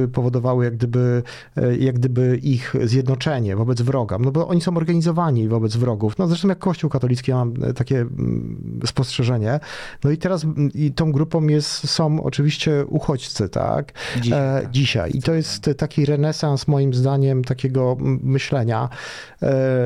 y, 0.05 0.09
powodowały 0.13 0.65
jak 0.65 0.77
gdyby, 0.77 1.23
y, 1.59 1.77
jak 1.79 1.95
gdyby 1.95 2.39
ich 2.43 2.75
zjednoczenie 2.85 3.57
wobec 3.57 3.83
wroga, 3.83 4.19
no 4.19 4.33
bo 4.33 4.49
oni 4.49 4.61
są 4.61 4.77
organizowani 4.77 5.49
wobec 5.49 5.77
wrogów. 5.77 6.19
No 6.19 6.27
zresztą 6.27 6.49
jak 6.49 6.59
Kościół 6.59 6.91
katolicki, 6.91 7.31
ja 7.31 7.37
mam 7.37 7.55
takie 7.55 8.01
mm, 8.01 8.81
spostrzeżenie. 8.87 9.61
No 10.05 10.11
i 10.11 10.17
teraz 10.19 10.45
mm, 10.45 10.71
i 10.75 10.93
tą 10.93 11.13
grupą 11.13 11.47
jest, 11.47 11.89
są 11.89 12.23
oczywiście 12.23 12.87
uchodźcy, 12.87 13.49
tak? 13.49 13.93
Dzisiaj, 14.21 14.59
E, 14.59 14.63
tak. 14.63 14.71
dzisiaj. 14.71 15.11
I 15.15 15.23
to 15.23 15.35
jest 15.35 15.71
taki 15.77 16.07
renesans 16.07 16.69
moim 16.69 16.95
zdaniem 16.95 17.45
takiego 17.45 17.97
mm, 18.01 18.21
myślenia 18.23 18.89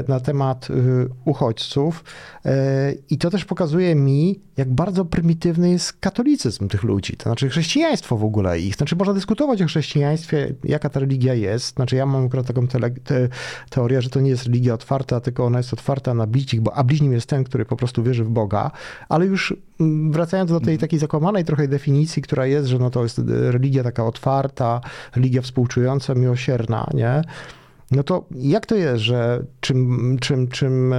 na 0.08 0.20
temat 0.20 0.70
y, 0.70 1.08
uchodźców. 1.24 2.04
E, 2.44 2.92
I 3.10 3.18
to 3.18 3.30
też 3.30 3.44
pokazuje 3.44 3.94
mi, 3.94 4.40
jak 4.56 4.70
bardzo 4.70 5.04
prymitywny 5.04 5.70
jest 5.70 5.92
katolicyzm 5.92 6.68
tych 6.68 6.82
ludzi, 6.82 7.16
to 7.16 7.22
znaczy 7.22 7.48
chrześcijaństwo 7.48 8.16
w 8.16 8.24
ogóle 8.24 8.60
ich. 8.60 8.74
Znaczy 8.74 8.96
można 8.96 9.14
dyskutować 9.14 9.62
o 9.62 9.66
chrześcijaństwie, 9.66 10.54
jaka 10.64 10.88
ta 10.88 11.00
religia 11.00 11.34
jest. 11.34 11.74
Znaczy 11.74 11.96
ja 11.96 12.06
mam 12.06 12.26
akurat 12.26 12.46
taką 12.46 12.66
tele, 12.66 12.90
te, 12.90 13.28
teorię, 13.70 14.02
że 14.02 14.10
to 14.10 14.20
nie 14.20 14.30
jest 14.30 14.46
religia 14.46 14.74
otwarta, 14.74 15.20
tylko 15.20 15.44
ona 15.44 15.58
jest 15.58 15.72
otwarta 15.72 16.14
na 16.14 16.26
bliźnich, 16.26 16.60
bo, 16.60 16.74
a 16.74 16.84
bliźnim 16.84 17.12
jest 17.12 17.26
ten, 17.26 17.44
który 17.44 17.64
po 17.64 17.76
prostu 17.76 18.02
wierzy 18.02 18.24
w 18.24 18.28
Boga. 18.28 18.70
Ale 19.08 19.26
już 19.26 19.54
mm, 19.80 20.12
wracając 20.12 20.50
do 20.50 20.60
tej 20.60 20.78
takiej 20.78 20.98
zakłamanej 20.98 21.44
trochę 21.44 21.68
definicji, 21.68 22.22
która 22.22 22.46
jest, 22.46 22.68
że 22.68 22.78
no 22.78 22.90
to 22.90 23.02
jest 23.02 23.20
religia 23.26 23.82
taka 23.82 24.04
otwarta, 24.04 24.80
religia 25.14 25.42
współczująca, 25.42 26.14
miłosierna, 26.14 26.90
nie? 26.94 27.22
No 27.90 28.02
to 28.02 28.26
jak 28.30 28.66
to 28.66 28.74
jest, 28.74 29.02
że 29.02 29.44
czym, 29.60 30.16
czym, 30.20 30.48
czym 30.48 30.92
e, 30.92 30.96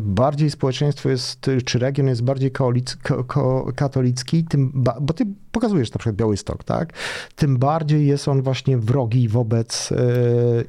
bardziej 0.00 0.50
społeczeństwo 0.50 1.08
jest, 1.08 1.50
czy 1.64 1.78
region 1.78 2.06
jest 2.06 2.22
bardziej 2.22 2.50
kaolic, 2.50 2.96
ko, 2.96 3.24
ko, 3.24 3.72
katolicki, 3.76 4.44
tym, 4.44 4.70
ba, 4.74 4.96
bo 5.00 5.14
ty 5.14 5.26
pokazujesz 5.52 5.92
na 5.92 5.98
przykład 5.98 6.16
Białystok, 6.16 6.64
tak? 6.64 6.92
Tym 7.36 7.56
bardziej 7.56 8.06
jest 8.06 8.28
on 8.28 8.42
właśnie 8.42 8.78
wrogi 8.78 9.28
wobec 9.28 9.92
e, 9.92 9.96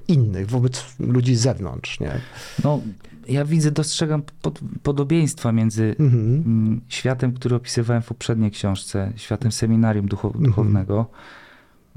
innych, 0.08 0.48
wobec 0.50 0.86
ludzi 1.00 1.36
z 1.36 1.42
zewnątrz, 1.42 2.00
nie? 2.00 2.12
No, 2.64 2.82
ja 3.28 3.46
widzę, 3.46 3.72
dostrzegam 3.72 4.24
pod, 4.42 4.60
podobieństwa 4.84 5.52
między 5.52 5.96
Mhm. 6.00 6.44
mm, 6.46 6.82
światem, 6.88 7.34
który 7.34 7.56
opisywałem 7.56 8.02
w 8.02 8.08
poprzedniej 8.08 8.52
książce, 8.52 9.12
światem 9.16 9.52
seminarium 9.52 10.08
duchow, 10.08 10.34
duchownego, 10.42 11.06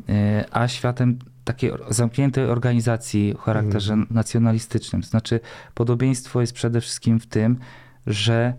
e, 0.09 0.45
a 0.51 0.69
światem 0.69 1.19
takiej 1.45 1.73
zamkniętej 1.91 2.45
organizacji 2.45 3.35
o 3.35 3.39
charakterze 3.39 3.97
nacjonalistycznym. 4.11 5.03
Znaczy, 5.03 5.41
podobieństwo 5.75 6.41
jest 6.41 6.53
przede 6.53 6.81
wszystkim 6.81 7.21
w 7.21 7.27
tym, 7.27 7.59
że 8.07 8.55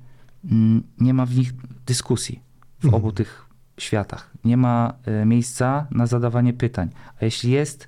mm, 0.51 0.83
nie 0.99 1.13
ma 1.13 1.25
w 1.25 1.35
nich 1.35 1.53
dyskusji 1.85 2.39
w 2.79 2.85
Mhm. 2.85 3.03
obu 3.03 3.11
tych 3.11 3.45
światach. 3.79 4.31
Nie 4.45 4.57
ma 4.57 4.93
e, 5.05 5.25
miejsca 5.25 5.87
na 5.91 6.07
zadawanie 6.07 6.53
pytań, 6.53 6.89
a 7.21 7.25
jeśli 7.25 7.51
jest, 7.51 7.87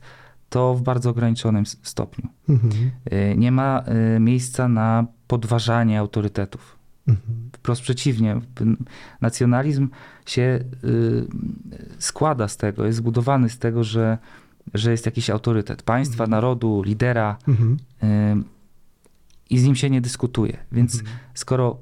to 0.50 0.76
w 0.76 0.82
bardzo 0.82 1.10
ograniczonym 1.10 1.66
stopniu. 1.66 2.30
E, 3.06 3.36
Nie 3.36 3.52
ma 3.52 3.84
e, 3.86 4.20
miejsca 4.20 4.68
na 4.68 5.06
podważanie 5.28 6.00
autorytetów. 6.00 6.78
Mhm. 7.08 7.50
Wprost 7.54 7.82
przeciwnie, 7.82 8.42
nacjonalizm 9.22 9.90
się 10.26 10.60
y, 10.84 11.28
składa 12.00 12.48
z 12.48 12.58
tego, 12.58 12.86
jest 12.86 12.98
zbudowany 12.98 13.50
z 13.50 13.58
tego, 13.60 13.84
że, 13.84 14.18
że 14.74 14.92
jest 14.92 15.06
jakiś 15.06 15.30
autorytet 15.30 15.84
państwa, 15.84 16.28
narodu, 16.28 16.82
lidera 16.86 17.38
Mhm. 17.48 17.78
y, 18.04 18.44
i 19.50 19.60
z 19.60 19.64
nim 19.64 19.76
się 19.76 19.90
nie 19.90 20.02
dyskutuje. 20.02 20.58
Więc 20.72 21.04
skoro 21.34 21.78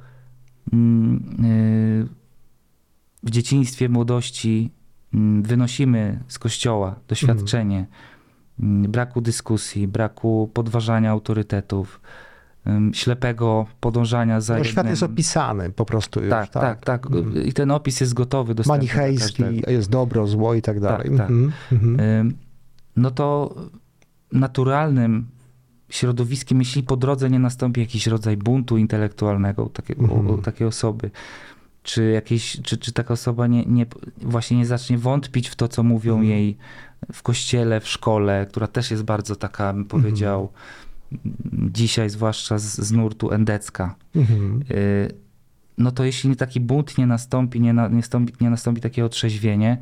mm, 0.73 1.15
y, 1.45 2.07
w 3.23 3.29
dzieciństwie, 3.29 3.89
młodości 3.89 4.71
mm, 5.13 5.43
wynosimy 5.43 6.19
z 6.27 6.39
kościoła 6.39 6.95
doświadczenie 7.07 7.85
mm, 8.59 8.91
braku 8.91 9.21
dyskusji, 9.21 9.87
braku 9.87 10.49
podważania 10.53 11.11
autorytetów, 11.11 12.01
ślepego 12.93 13.65
podążania 13.79 14.41
za 14.41 14.53
No, 14.53 14.57
jednym... 14.57 14.71
świat 14.71 14.87
jest 14.87 15.03
opisany 15.03 15.69
po 15.71 15.85
prostu 15.85 16.19
już, 16.21 16.29
Tak, 16.29 16.49
tak, 16.49 16.85
tak. 16.85 17.07
I 17.45 17.53
ten 17.53 17.71
opis 17.71 18.01
jest 18.01 18.13
gotowy, 18.13 18.55
dla 18.55 18.65
Manichejski, 18.67 19.43
jest 19.67 19.89
dobro, 19.89 20.27
zło 20.27 20.53
i 20.53 20.61
tak 20.61 20.79
dalej. 20.79 21.09
tak. 21.17 21.29
Mhm. 21.29 21.51
Mhm. 21.71 22.33
No 22.95 23.12
to 23.12 23.55
naturalnym 24.31 25.25
środowiskiem, 25.89 26.60
jeśli 26.60 26.84
po 26.84 26.97
drodze 26.97 27.29
nie 27.29 27.39
nastąpi 27.39 27.81
jakiś 27.81 28.08
rodzaj 28.08 28.38
buntu 28.38 28.77
intelektualnego 28.77 29.63
u 29.65 29.69
takiej, 29.69 29.95
Mhm. 29.99 30.27
u, 30.29 30.34
u 30.34 30.38
takiej 30.38 30.67
osoby, 30.67 31.12
czy, 31.84 32.12
jakieś, 32.12 32.62
czy, 32.63 32.77
czy 32.77 32.91
taka 32.93 33.13
osoba 33.13 33.47
nie, 33.47 33.65
nie, 33.65 33.86
właśnie 34.21 34.58
nie 34.58 34.65
zacznie 34.65 34.97
wątpić 34.97 35.49
w 35.49 35.55
to, 35.55 35.67
co 35.67 35.84
mówią 35.84 36.13
Mhm. 36.13 36.29
jej 36.29 36.58
w 37.13 37.23
kościele, 37.23 37.79
w 37.79 37.88
szkole, 37.88 38.45
która 38.49 38.67
też 38.67 38.91
jest 38.91 39.03
bardzo 39.03 39.36
taka, 39.36 39.73
bym 39.73 39.86
powiedział, 39.86 40.49
dzisiaj 41.71 42.10
zwłaszcza 42.10 42.58
z, 42.58 42.63
z 42.63 42.91
nurtu 42.91 43.31
endecka. 43.31 43.95
Mhm. 44.15 44.63
Y, 44.71 45.12
no 45.77 45.91
to 45.91 46.03
jeśli 46.03 46.36
taki 46.36 46.60
bunt 46.60 46.97
nie 46.97 47.08
nastąpi, 47.08 47.62
nie, 47.62 47.73
na, 47.73 47.88
nie, 47.88 47.95
nastąpi, 47.95 48.34
nie 48.41 48.49
nastąpi 48.49 48.81
takie 48.81 49.05
otrzeźwienie, 49.05 49.77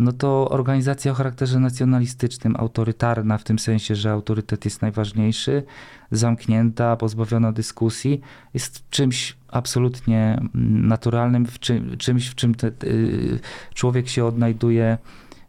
no 0.00 0.12
to 0.12 0.48
organizacja 0.48 1.12
o 1.12 1.14
charakterze 1.14 1.60
nacjonalistycznym, 1.60 2.56
autorytarna 2.56 3.38
w 3.38 3.44
tym 3.44 3.58
sensie, 3.58 3.94
że 3.94 4.10
autorytet 4.10 4.64
jest 4.64 4.82
najważniejszy, 4.82 5.62
zamknięta, 6.10 6.96
pozbawiona 6.96 7.52
dyskusji, 7.52 8.20
jest 8.54 8.90
czymś 8.90 9.36
absolutnie 9.48 10.40
naturalnym, 10.54 11.46
w 11.46 11.58
czym, 11.58 11.98
czymś, 11.98 12.28
w 12.28 12.34
czym 12.34 12.54
te, 12.54 12.66
y, 12.84 13.40
człowiek 13.74 14.08
się 14.08 14.24
odnajduje 14.24 14.98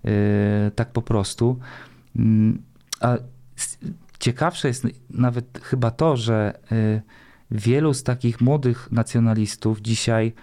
y, 0.06 0.72
tak 0.76 0.92
po 0.92 1.02
prostu. 1.02 1.60
Mm, 2.16 2.62
A 3.02 3.18
ciekawsze 4.20 4.68
jest 4.68 4.88
nawet 5.10 5.60
chyba 5.64 5.92
to, 5.92 6.18
że 6.18 6.60
y, 6.72 7.02
wielu 7.52 7.94
z 7.94 8.04
takich 8.04 8.42
młodych 8.42 8.92
nacjonalistów 8.92 9.82
dzisiaj 9.82 10.34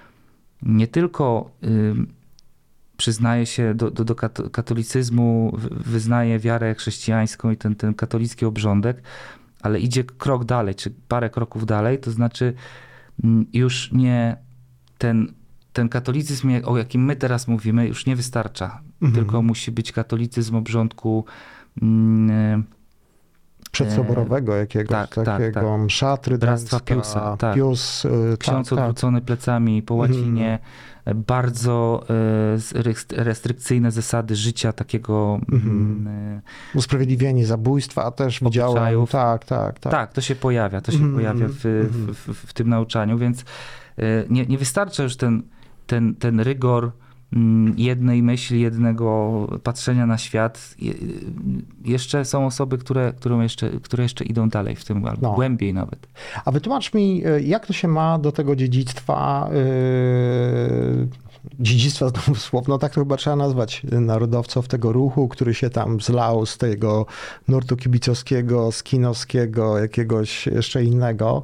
nie 0.63 0.87
tylko 0.87 1.51
przyznaje 2.99 3.47
się 3.47 3.75
do, 3.75 3.91
do, 3.91 4.05
do 4.05 4.15
kato- 4.15 4.51
katolicyzmu, 4.51 5.53
wy- 5.59 5.69
wyznaje 5.71 6.39
wiarę 6.39 6.75
chrześcijańską 6.75 7.51
i 7.51 7.57
ten, 7.57 7.75
ten 7.75 7.95
katolicki 7.95 8.45
obrządek, 8.47 9.03
ale 9.63 9.81
idzie 9.81 10.05
krok 10.05 10.45
dalej, 10.45 10.75
czy 10.75 10.91
parę 11.09 11.31
kroków 11.31 11.67
dalej, 11.67 11.99
to 11.99 12.11
znaczy 12.11 12.55
mm, 13.25 13.47
już 13.53 13.93
nie 13.93 14.37
ten, 14.99 15.33
ten 15.73 15.89
katolicyzm, 15.89 16.51
o 16.65 16.79
jakim 16.79 17.05
my 17.05 17.17
teraz 17.17 17.49
mówimy, 17.49 17.89
już 17.89 18.07
nie 18.07 18.17
wystarcza. 18.17 18.81
Mhm. 19.03 19.13
Tylko 19.15 19.43
musi 19.43 19.73
być 19.73 19.93
katolicyzm 19.93 20.57
obrządku 20.57 21.25
mm, 21.83 22.65
Przedsoborowego 23.73 24.57
jakiegoś 24.57 24.89
tak, 24.89 25.15
tak, 25.15 25.25
takiego, 25.25 25.61
tak. 25.61 25.81
msza 25.81 26.17
trydencka, 26.17 26.77
Bractwa 26.77 26.95
Piusa, 26.95 27.37
tak. 27.37 27.55
Pius, 27.55 28.05
y, 28.05 28.09
ksiądz 28.39 28.69
tak, 28.69 28.79
tak. 28.79 28.85
odwrócony 28.85 29.21
plecami 29.21 29.83
po 29.83 29.95
łacinie, 29.95 30.59
bardzo 31.15 32.07
e, 33.15 33.25
restrykcyjne 33.25 33.91
zasady 33.91 34.37
życia 34.37 34.73
takiego. 34.73 35.41
Mhm. 35.53 35.71
mm, 35.71 36.41
Usprawiedliwienie 36.75 37.47
zabójstwa 37.47 38.05
a 38.05 38.11
też 38.11 38.41
widziałem. 38.41 38.71
Obyczajów. 38.71 39.11
Tak, 39.11 39.45
tak, 39.45 39.79
tak. 39.79 39.93
Tak, 39.93 40.13
to 40.13 40.21
się 40.21 40.35
pojawia, 40.35 40.81
to 40.81 40.93
się 40.93 40.99
Mhm, 40.99 41.15
pojawia 41.15 41.47
w, 41.49 41.67
mhm. 41.67 42.15
w, 42.15 42.17
w, 42.17 42.49
w 42.49 42.53
tym 42.53 42.69
nauczaniu, 42.69 43.19
więc 43.19 43.41
e, 43.99 44.03
nie, 44.31 44.47
nie 44.47 44.59
wystarcza 44.59 45.03
już 45.03 45.17
ten, 45.17 45.43
ten, 45.87 46.15
ten 46.15 46.41
rygor 46.41 46.85
mm, 46.85 47.08
jednej 47.77 48.23
myśli, 48.23 48.61
jednego 48.61 49.33
patrzenia 49.63 50.07
na 50.07 50.19
świat. 50.19 50.75
Je- 50.79 50.95
Jeszcze 51.85 52.25
są 52.25 52.47
osoby, 52.47 52.79
które, 52.79 53.13
jeszcze, 53.41 53.71
które 53.71 54.03
jeszcze 54.03 54.25
idą 54.25 54.49
dalej 54.49 54.77
w 54.77 54.85
tym, 54.85 55.05
albo 55.07 55.29
No. 55.29 55.35
głębiej 55.35 55.75
nawet. 55.75 56.07
A 56.45 56.51
wytłumacz 56.53 56.95
mi, 56.95 57.27
y, 57.27 57.43
jak 57.43 57.67
to 57.67 57.73
się 57.73 57.89
ma 57.89 58.19
do 58.19 58.33
tego 58.33 58.57
dziedzictwa, 58.57 59.51
yy, 59.53 61.09
dziedzictwa 61.61 62.09
znowu 62.09 62.35
słowno, 62.35 62.79
tak 62.79 62.93
to 62.95 63.01
chyba 63.01 63.17
trzeba 63.17 63.37
nazwać, 63.37 63.83
narodowców 63.93 64.69
tego 64.69 64.93
ruchu, 64.93 65.29
który 65.29 65.55
się 65.55 65.71
tam 65.71 66.01
zlał 66.01 66.47
z 66.47 66.59
tego 66.59 67.07
nurtu 67.49 67.77
kibicowskiego, 67.77 68.73
skinowskiego, 68.73 69.79
jakiegoś 69.79 70.47
jeszcze 70.47 70.85
innego. 70.85 71.43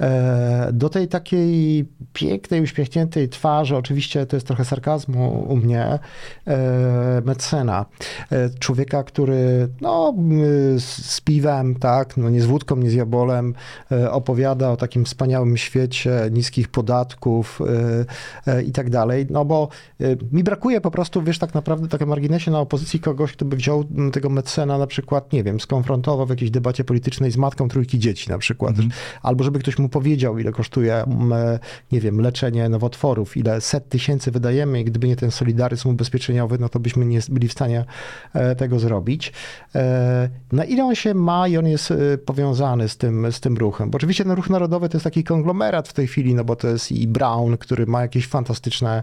E, 0.00 0.70
Do 0.72 0.88
tej 0.88 1.08
takiej 1.08 1.84
pięknej, 2.12 2.60
uśmiechniętej 2.60 3.28
twarzy, 3.28 3.76
oczywiście 3.76 4.26
to 4.26 4.36
jest 4.36 4.46
trochę 4.46 4.64
sarkazmu 4.64 5.46
u 5.48 5.56
mnie, 5.56 5.98
e, 6.46 7.18
mecena. 7.24 7.86
E, 8.32 8.50
Człowieka, 8.58 9.02
który 9.02 9.68
no, 9.80 10.14
y, 10.76 10.80
z 10.80 11.20
piwem, 11.20 11.74
tak, 11.74 12.16
no 12.16 12.30
nie 12.30 12.42
z 12.42 12.46
wódką, 12.46 12.76
nie 12.76 12.90
z 12.90 12.94
jabolem, 12.94 13.54
opowiada 14.10 14.70
o 14.70 14.76
takim 14.76 15.04
wspaniałym 15.04 15.56
świecie, 15.56 16.10
niskich 16.30 16.68
podatków 16.68 17.60
i 18.66 18.72
tak 18.72 18.90
dalej, 18.90 19.26
no 19.30 19.44
bo 19.44 19.68
mi 20.32 20.44
brakuje 20.44 20.80
po 20.80 20.90
prostu, 20.90 21.22
wiesz, 21.22 21.38
tak 21.38 21.54
naprawdę 21.54 21.88
takie 21.88 22.06
marginesie 22.06 22.50
na 22.50 22.60
opozycji 22.60 23.00
kogoś, 23.00 23.32
kto 23.32 23.44
by 23.44 23.56
wziął 23.56 23.84
m, 23.96 24.10
tego 24.10 24.28
mecena 24.30 24.78
na 24.78 24.86
przykład, 24.86 25.32
nie 25.32 25.44
wiem, 25.44 25.60
skonfrontował 25.60 26.26
w 26.26 26.30
jakiejś 26.30 26.50
debacie 26.50 26.84
politycznej 26.84 27.30
z 27.30 27.36
matką 27.36 27.68
trójki 27.68 27.98
dzieci 27.98 28.30
na 28.30 28.38
przykład, 28.38 28.74
albo 29.22 29.44
żeby 29.44 29.58
ktoś 29.58 29.78
mu 29.78 29.87
mu 29.88 29.92
powiedział, 29.92 30.38
ile 30.38 30.52
kosztuje, 30.52 30.94
m, 30.96 31.34
nie 31.92 32.00
wiem, 32.00 32.20
leczenie 32.20 32.68
nowotworów, 32.68 33.36
ile 33.36 33.60
set 33.60 33.88
tysięcy 33.88 34.30
wydajemy 34.30 34.80
i 34.80 34.84
gdyby 34.84 35.08
nie 35.08 35.16
ten 35.16 35.30
solidaryzm 35.30 35.88
ubezpieczeniowy, 35.88 36.58
no 36.60 36.68
to 36.68 36.80
byśmy 36.80 37.06
nie 37.06 37.20
byli 37.28 37.48
w 37.48 37.52
stanie 37.52 37.84
e, 38.34 38.56
tego 38.56 38.78
zrobić. 38.78 39.32
E, 39.74 40.28
Na 40.52 40.64
ile 40.64 40.84
on 40.84 40.94
się 40.94 41.14
ma 41.14 41.48
i 41.48 41.56
on 41.56 41.66
jest 41.66 41.90
e, 41.90 42.18
powiązany 42.18 42.88
z 42.88 42.96
tym, 42.96 43.32
z 43.32 43.40
tym 43.40 43.56
ruchem? 43.56 43.90
Bo 43.90 43.96
oczywiście 43.96 44.24
ten 44.24 44.32
ruch 44.32 44.50
narodowy 44.50 44.88
to 44.88 44.96
jest 44.96 45.04
taki 45.04 45.24
konglomerat 45.24 45.88
w 45.88 45.92
tej 45.92 46.06
chwili, 46.06 46.34
no 46.34 46.44
bo 46.44 46.56
to 46.56 46.68
jest 46.68 46.92
i 46.92 47.08
Brown, 47.08 47.56
który 47.56 47.86
ma 47.86 48.02
jakieś 48.02 48.26
fantastyczne 48.26 49.02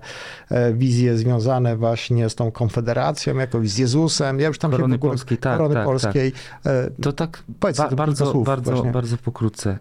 e, 0.51 0.73
wizje 0.73 1.17
związane 1.17 1.77
właśnie 1.77 2.29
z 2.29 2.35
tą 2.35 2.51
konfederacją, 2.51 3.37
jakoś 3.37 3.69
z 3.69 3.77
Jezusem. 3.77 4.39
Ja 4.39 4.47
już 4.47 4.59
tam 4.59 4.71
Korony 4.71 4.93
się 4.93 4.95
ogóle, 4.95 5.11
Polskiej, 5.11 5.37
tak, 5.37 5.57
Korony 5.57 5.73
tak, 5.75 5.85
Polskiej. 5.85 6.31
E, 6.65 6.89
To 7.01 7.13
tak 7.13 7.43
Powiedz 7.59 7.77
ba- 7.77 7.89
bardzo, 7.89 8.31
słów 8.31 8.45
bardzo, 8.47 8.71
właśnie. 8.71 8.91
bardzo 8.91 9.17
pokrótce. 9.17 9.77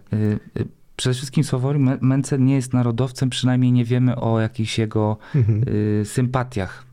Przede 0.95 1.13
wszystkim 1.13 1.43
Sławomir 1.43 1.97
Mencen 2.01 2.45
nie 2.45 2.55
jest 2.55 2.73
narodowcem, 2.73 3.29
przynajmniej 3.29 3.71
nie 3.71 3.85
wiemy 3.85 4.15
o 4.15 4.39
jakichś 4.39 4.77
jego 4.79 5.17
Mhm. 5.35 5.63
y, 5.67 6.05
sympatiach. 6.05 6.85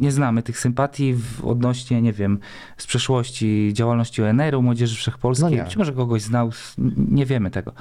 Nie 0.00 0.12
znamy 0.12 0.42
tych 0.42 0.58
sympatii 0.58 1.14
w 1.14 1.44
odnośnie, 1.44 2.02
nie 2.02 2.12
wiem, 2.12 2.38
z 2.76 2.86
przeszłości 2.86 3.70
działalności 3.72 4.22
ONR-u, 4.22 4.62
Młodzieży 4.62 4.96
Wszechpolskiej. 4.96 5.56
No. 5.58 5.64
Być 5.64 5.76
może 5.76 5.92
kogoś 5.92 6.22
znał, 6.22 6.50
nie 6.96 7.26
wiemy 7.26 7.50
tego. 7.50 7.72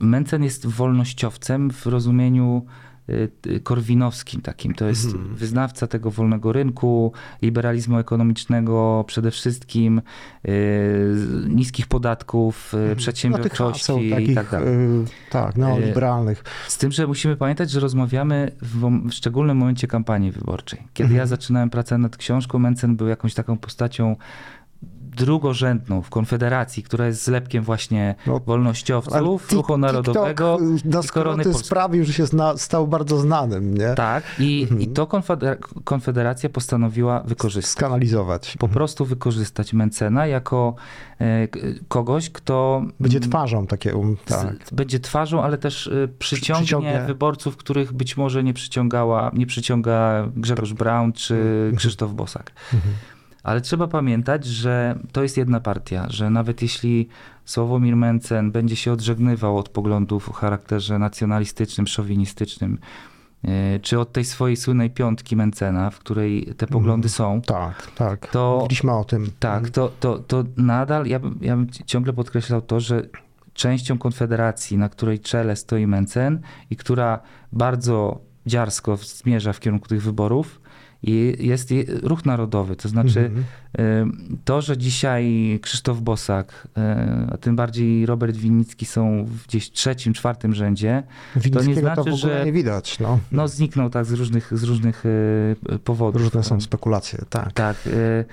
Mencen 0.00 0.44
jest 0.44 0.66
wolnościowcem 0.66 1.70
w 1.70 1.86
rozumieniu 1.86 2.66
korwinowskim 3.62 4.40
takim. 4.40 4.74
To 4.74 4.86
jest 4.86 5.04
Mhm. 5.06 5.34
wyznawca 5.34 5.86
tego 5.86 6.10
wolnego 6.10 6.52
rynku, 6.52 7.12
liberalizmu 7.42 7.98
ekonomicznego 7.98 9.04
przede 9.06 9.30
wszystkim, 9.30 10.02
y, 10.48 11.14
niskich 11.48 11.86
podatków, 11.86 12.74
y, 12.74 12.76
No, 12.76 12.88
tych 12.88 12.96
przedsiębiorczości 12.98 14.06
i 14.06 14.10
takich, 14.10 14.34
tak 14.34 14.50
dalej. 14.50 14.68
y, 14.68 15.04
tak, 15.30 15.56
neoliberalnych. 15.56 16.44
Z 16.68 16.78
tym, 16.78 16.92
że 16.92 17.06
musimy 17.06 17.36
pamiętać, 17.36 17.70
że 17.70 17.80
rozmawiamy 17.80 18.52
w, 18.62 18.90
w 19.08 19.12
szczególnym 19.12 19.56
momencie 19.56 19.86
kampanii 19.86 20.30
wyborczej. 20.32 20.78
Kiedy 20.94 21.06
Mhm. 21.06 21.18
ja 21.18 21.26
zaczynałem 21.26 21.70
pracę 21.70 21.98
nad 21.98 22.16
książką, 22.16 22.58
Mencen 22.58 22.96
był 22.96 23.06
jakąś 23.08 23.34
taką 23.34 23.58
postacią 23.58 24.16
drugorzędną 25.16 26.02
w 26.02 26.10
Konfederacji, 26.10 26.82
która 26.82 27.06
jest 27.06 27.24
zlepkiem 27.24 27.64
właśnie 27.64 28.14
No, 28.26 28.40
wolnościowców, 28.40 29.16
ruchu 29.16 29.38
TikTok, 29.48 29.78
narodowego 29.78 30.58
na 30.84 31.00
i 31.00 31.08
korony 31.08 31.44
polskiej. 31.44 31.64
sprawił, 31.64 32.04
że 32.04 32.12
się 32.12 32.26
zna, 32.26 32.56
stał 32.56 32.86
bardzo 32.86 33.18
znanym, 33.18 33.78
nie? 33.78 33.94
Tak, 33.94 34.24
i, 34.38 34.62
Mhm. 34.62 34.80
i 34.80 34.88
to 34.88 35.04
konfeder- 35.06 35.56
Konfederacja 35.84 36.48
postanowiła 36.50 37.20
wykorzystać. 37.20 37.70
Skanalizować. 37.72 38.56
Po 38.58 38.68
prostu 38.68 39.04
wykorzystać 39.04 39.72
Mencena 39.72 40.26
jako 40.26 40.74
e, 41.20 41.48
kogoś, 41.88 42.30
kto 42.30 42.82
Będzie 43.00 43.20
twarzą 43.20 43.66
takie, 43.66 43.94
um, 43.96 44.16
tak. 44.24 44.54
z- 44.68 44.70
będzie 44.74 45.00
twarzą, 45.00 45.42
ale 45.42 45.58
też 45.58 45.86
y, 45.86 46.08
przyciągnie, 46.18 46.64
przyciągnie- 46.64 47.04
wyborców, 47.06 47.56
których 47.56 47.92
być 47.92 48.16
może 48.16 48.44
nie 48.44 48.54
przyciągała, 48.54 49.30
nie 49.34 49.46
przyciąga 49.46 50.28
Grzegorz 50.36 50.72
Braun 50.72 51.12
czy 51.12 51.34
Mhm. 51.34 51.76
Krzysztof 51.76 52.12
Bosak. 52.14 52.52
Ale 53.42 53.60
trzeba 53.60 53.88
pamiętać, 53.88 54.44
że 54.44 54.98
to 55.12 55.22
jest 55.22 55.36
jedna 55.36 55.60
partia, 55.60 56.06
że 56.10 56.30
nawet 56.30 56.62
jeśli 56.62 57.08
Sławomir 57.44 57.96
Mencen 57.96 58.50
będzie 58.52 58.76
się 58.76 58.92
odżegnywał 58.92 59.58
od 59.58 59.68
poglądów 59.68 60.28
o 60.28 60.32
charakterze 60.32 60.98
nacjonalistycznym, 60.98 61.86
szowinistycznym, 61.86 62.78
y, 63.44 63.48
czy 63.82 63.98
od 63.98 64.12
tej 64.12 64.24
swojej 64.24 64.56
słynnej 64.56 64.90
piątki 64.90 65.36
Mencena, 65.36 65.90
w 65.90 65.98
której 65.98 66.54
te 66.56 66.66
poglądy 66.66 67.08
są, 67.08 67.42
Tak, 67.42 67.90
tak. 67.94 68.26
To- 68.26 68.56
Mówiliśmy 68.60 68.92
o 68.92 69.04
tym. 69.04 69.30
tak, 69.38 69.70
to, 69.70 69.92
to, 70.00 70.18
to 70.18 70.44
nadal 70.56 71.06
ja 71.06 71.18
bym, 71.18 71.38
ja 71.40 71.56
bym 71.56 71.68
ciągle 71.86 72.12
podkreślał 72.12 72.62
to, 72.62 72.80
że 72.80 73.02
częścią 73.54 73.98
Konfederacji, 73.98 74.78
na 74.78 74.88
której 74.88 75.20
czele 75.20 75.56
stoi 75.56 75.86
Mencen 75.86 76.40
i 76.70 76.76
która 76.76 77.20
bardzo 77.52 78.20
dziarsko 78.46 78.96
zmierza 78.96 79.52
w 79.52 79.60
kierunku 79.60 79.88
tych 79.88 80.02
wyborów, 80.02 80.60
i 81.02 81.36
jest 81.40 81.70
je- 81.70 81.84
ruch 82.02 82.24
narodowy. 82.24 82.76
To 82.76 82.88
znaczy 82.88 83.20
Mhm. 83.20 83.44
y, 84.34 84.38
to, 84.44 84.60
że 84.60 84.78
dzisiaj 84.78 85.58
Krzysztof 85.62 86.00
Bosak, 86.00 86.68
y, 86.78 86.80
a 87.32 87.36
tym 87.36 87.56
bardziej 87.56 88.06
Robert 88.06 88.36
Winnicki 88.36 88.86
są 88.86 89.24
w 89.24 89.46
gdzieś 89.46 89.70
trzecim, 89.70 90.12
czwartym 90.12 90.54
rzędzie, 90.54 91.02
to, 91.34 91.40
znaczy, 91.80 92.10
w 92.10 92.14
ogóle 92.14 92.16
że- 92.16 92.44
nie 92.46 92.52
widać. 92.52 92.98
No. 92.98 93.18
no 93.32 93.48
zniknął 93.48 93.90
tak 93.90 94.04
z 94.04 94.12
różnych, 94.12 94.58
z 94.58 94.62
różnych 94.62 95.06
y, 95.06 95.56
powodów. 95.84 96.22
Różne 96.22 96.42
są 96.42 96.60
spekulacje, 96.60 97.18
tak. 97.30 97.52
Tak. 97.52 97.76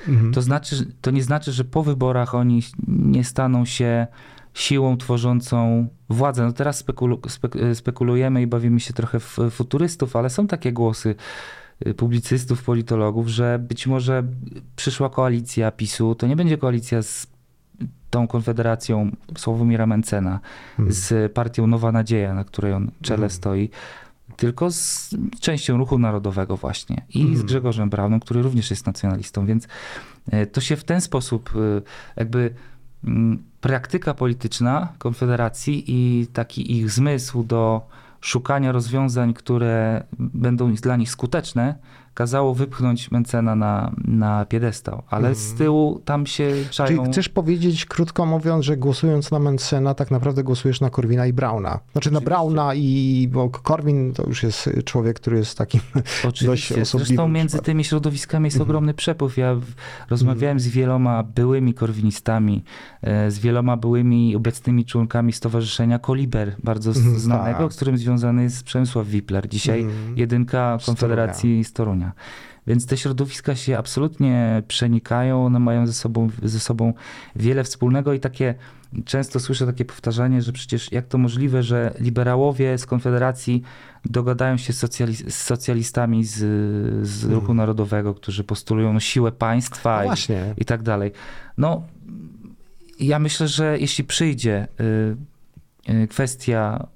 Mhm. 0.08 0.34
to, 0.34 0.42
znaczy, 0.42 0.76
to 1.02 1.12
nie 1.12 1.24
znaczy, 1.24 1.52
że 1.52 1.64
po 1.64 1.84
wyborach 1.84 2.36
oni 2.36 2.62
nie 2.88 3.24
staną 3.24 3.66
się 3.66 4.08
siłą 4.54 4.98
tworzącą 4.98 5.88
władzę. 6.10 6.44
No 6.46 6.52
teraz 6.52 6.78
spekulu, 6.78 7.20
spek, 7.28 7.54
spekulujemy 7.74 8.42
i 8.42 8.48
bawimy 8.48 8.80
się 8.80 8.94
trochę 8.94 9.20
w 9.20 9.38
futurystów, 9.52 10.16
ale 10.16 10.30
są 10.30 10.48
takie 10.48 10.74
głosy 10.74 11.16
publicystów, 11.98 12.64
politologów, 12.64 13.28
że 13.28 13.60
być 13.60 13.88
może 13.88 14.24
przyszła 14.76 15.10
koalicja 15.10 15.72
PiSu 15.72 16.16
to 16.16 16.28
nie 16.28 16.36
będzie 16.36 16.58
koalicja 16.58 17.02
z 17.02 17.28
tą 18.10 18.28
konfederacją 18.28 19.12
Sławomira 19.38 19.86
Mencena, 19.88 20.40
Mhm. 20.80 20.94
z 20.94 21.32
partią 21.34 21.68
Nowa 21.68 21.92
Nadzieja, 21.92 22.34
na 22.34 22.44
której 22.44 22.74
on 22.74 22.92
czele 23.02 23.16
Mhm. 23.16 23.32
stoi, 23.32 23.70
tylko 24.38 24.72
z 24.72 25.10
częścią 25.40 25.78
ruchu 25.78 25.98
narodowego 26.00 26.58
właśnie 26.58 27.02
i 27.10 27.20
z 27.22 27.26
Mhm. 27.28 27.46
Grzegorzem 27.46 27.90
Braunem, 27.90 28.20
który 28.20 28.42
również 28.42 28.70
jest 28.70 28.86
nacjonalistą, 28.86 29.46
więc 29.46 29.68
e, 30.32 30.46
to 30.46 30.62
się 30.62 30.76
w 30.76 30.84
ten 30.84 31.02
sposób 31.02 31.50
e, 31.56 31.82
jakby 32.16 32.54
mm, 33.04 33.44
praktyka 33.62 34.14
polityczna 34.14 34.94
Konfederacji 34.98 35.84
i 35.88 36.28
taki 36.28 36.78
ich 36.78 36.92
zmysł 36.92 37.44
do 37.44 37.82
szukania 38.22 38.72
rozwiązań, 38.72 39.34
które 39.34 40.04
będą 40.20 40.74
dla 40.82 40.96
nich 40.96 41.12
skuteczne, 41.12 41.76
kazało 42.20 42.54
wypchnąć 42.56 43.12
Mencena 43.12 43.56
na, 43.56 43.92
na 44.08 44.46
piedestał, 44.46 45.02
ale 45.10 45.36
z 45.36 45.54
tyłu 45.54 46.02
tam 46.06 46.26
się 46.26 46.52
czają... 46.72 46.98
Czyli 46.98 47.12
chcesz 47.12 47.30
powiedzieć, 47.30 47.86
krótko 47.86 48.26
mówiąc, 48.26 48.66
że 48.66 48.78
głosując 48.78 49.32
na 49.32 49.40
Mencena, 49.40 49.94
tak 49.94 50.12
naprawdę 50.12 50.44
głosujesz 50.44 50.82
na 50.82 50.90
Korwina 50.90 51.28
i 51.28 51.34
Brauna. 51.34 51.80
Znaczy 51.92 52.12
na. 52.12 52.22
Brauna 52.22 52.74
i, 52.76 53.28
bo 53.32 53.50
Korwin 53.50 54.14
to 54.14 54.24
już 54.28 54.44
jest 54.44 54.70
człowiek, 54.86 55.20
który 55.20 55.38
jest 55.38 55.58
takim 55.58 55.82
dość 55.96 56.26
Oczywiście. 56.26 56.82
osobliwym 56.82 57.08
Zresztą 57.08 57.28
między 57.28 57.60
tymi 57.60 57.84
środowiskami 57.84 58.46
jest 58.46 58.58
Mhm. 58.58 58.70
ogromny 58.70 58.94
przepływ. 58.94 59.38
Ja 59.38 59.56
rozmawiałem 60.10 60.60
z 60.60 60.68
wieloma 60.68 61.24
byłymi 61.24 61.74
korwinistami, 61.74 62.64
e, 63.02 63.32
z 63.32 63.40
wieloma 63.40 63.78
byłymi 63.78 64.36
obecnymi 64.36 64.86
członkami 64.86 65.34
Stowarzyszenia 65.34 66.00
Koliber, 66.00 66.56
bardzo 66.64 66.90
Mhm, 66.92 67.20
znanego, 67.20 67.60
tak. 67.64 67.74
z 67.74 67.76
którym 67.76 67.98
związany 67.98 68.44
jest 68.44 68.64
Przemysław 68.64 69.08
Wipler, 69.08 69.50
dzisiaj 69.50 69.82
Mhm. 69.82 70.18
jedynka 70.18 70.78
Konfederacji 70.86 71.64
z 71.64 71.74
Więc 72.68 72.86
te 72.86 72.98
środowiska 72.98 73.56
się 73.56 73.78
absolutnie 73.78 74.64
przenikają, 74.68 75.46
one 75.46 75.60
mają 75.60 75.88
ze 75.88 75.94
sobą, 75.94 76.30
ze 76.44 76.60
sobą 76.60 76.94
wiele 77.36 77.64
wspólnego 77.64 78.14
i 78.14 78.20
takie, 78.20 78.56
często 79.06 79.40
słyszę 79.40 79.66
takie 79.66 79.86
powtarzanie, 79.86 80.42
że 80.42 80.52
przecież 80.52 80.92
jak 80.92 81.08
to 81.08 81.18
możliwe, 81.18 81.64
że 81.64 81.94
liberałowie 82.00 82.78
z 82.78 82.86
Konfederacji 82.86 83.62
dogadają 84.06 84.58
się 84.58 84.74
z, 84.74 84.80
z 85.30 85.36
socjalistami 85.36 86.26
z, 86.26 86.36
z 87.08 87.24
Mhm. 87.24 87.34
ruchu 87.34 87.54
narodowego, 87.54 88.14
którzy 88.14 88.44
postulują 88.44 88.94
no, 88.94 89.00
siłę 89.00 89.32
państwa 89.32 90.04
No 90.06 90.14
i, 90.14 90.62
i 90.62 90.66
tak 90.66 90.84
dalej. 90.84 91.12
No, 91.58 91.84
ja 93.00 93.20
myślę, 93.20 93.48
że 93.48 93.80
jeśli 93.80 94.04
przyjdzie 94.04 94.68
y, 95.88 95.94
y, 95.94 96.08
kwestia 96.08 96.88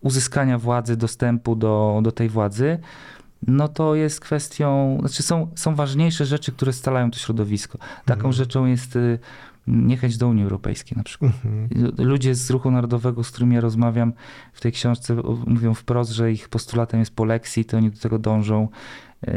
uzyskania 0.00 0.58
władzy, 0.58 0.96
dostępu 0.96 1.56
do, 1.56 2.00
do 2.02 2.12
tej 2.12 2.28
władzy, 2.28 2.78
no 3.46 3.68
to 3.68 3.94
jest 3.94 4.20
kwestią, 4.20 4.96
znaczy 5.00 5.22
są, 5.22 5.50
są 5.54 5.74
ważniejsze 5.74 6.26
rzeczy, 6.26 6.52
które 6.52 6.72
scalają 6.72 7.10
to 7.10 7.18
środowisko. 7.18 7.78
Taką 8.04 8.18
Mhm. 8.18 8.32
rzeczą 8.32 8.66
jest 8.66 8.96
y, 8.96 9.18
niechęć 9.66 10.16
do 10.16 10.28
Unii 10.28 10.42
Europejskiej 10.42 10.96
na 10.96 11.02
przykład. 11.02 11.32
Mhm. 11.32 11.68
Ludzie 11.98 12.34
z 12.34 12.50
ruchu 12.50 12.70
narodowego, 12.70 13.24
z 13.24 13.30
którymi 13.30 13.54
ja 13.54 13.60
rozmawiam 13.60 14.12
w 14.52 14.60
tej 14.60 14.72
książce, 14.72 15.16
mówią 15.46 15.74
wprost, 15.74 16.10
że 16.10 16.32
ich 16.32 16.48
postulatem 16.48 17.00
jest 17.00 17.14
polexit, 17.16 17.74
oni 17.74 17.90
do 17.90 17.98
tego 17.98 18.18
dążą. 18.18 18.68
Yy, 19.26 19.32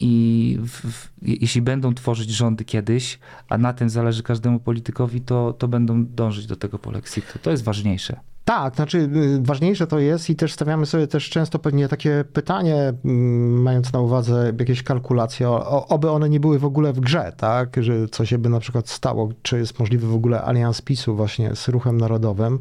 I 0.00 0.58
w, 0.62 0.92
w, 0.92 1.10
jeśli 1.22 1.62
będą 1.62 1.94
tworzyć 1.94 2.30
rządy 2.30 2.64
kiedyś, 2.64 3.18
a 3.48 3.58
na 3.58 3.72
tym 3.72 3.90
zależy 3.90 4.22
każdemu 4.22 4.60
politykowi, 4.60 5.20
to, 5.20 5.52
to 5.52 5.68
będą 5.68 6.04
dążyć 6.06 6.46
do 6.46 6.56
tego 6.56 6.78
polexitu. 6.78 7.38
To 7.42 7.50
jest 7.50 7.64
ważniejsze. 7.64 8.20
Tak, 8.46 8.76
znaczy 8.76 8.98
y, 8.98 9.42
ważniejsze 9.42 9.86
to 9.86 9.98
jest 9.98 10.30
i 10.30 10.36
też 10.36 10.52
stawiamy 10.52 10.86
sobie 10.86 11.06
też 11.06 11.30
często 11.30 11.58
pewnie 11.58 11.88
takie 11.88 12.24
pytanie, 12.32 12.92
mm, 13.04 13.62
mając 13.62 13.92
na 13.92 14.00
uwadze 14.00 14.52
jakieś 14.58 14.82
kalkulacje, 14.82 15.48
o, 15.48 15.86
oby 15.88 16.10
one 16.10 16.28
nie 16.28 16.40
były 16.40 16.58
w 16.58 16.64
ogóle 16.64 16.92
w 16.92 17.00
grze, 17.00 17.32
tak, 17.36 17.76
że 17.80 18.08
co 18.08 18.24
się 18.24 18.38
by 18.38 18.48
na 18.48 18.60
przykład 18.60 18.88
stało, 18.88 19.28
czy 19.42 19.58
jest 19.58 19.78
możliwy 19.78 20.06
w 20.06 20.14
ogóle 20.14 20.42
alians 20.42 20.82
PiSu 20.82 21.16
właśnie 21.16 21.56
z 21.56 21.68
ruchem 21.68 21.96
narodowym 21.96 22.58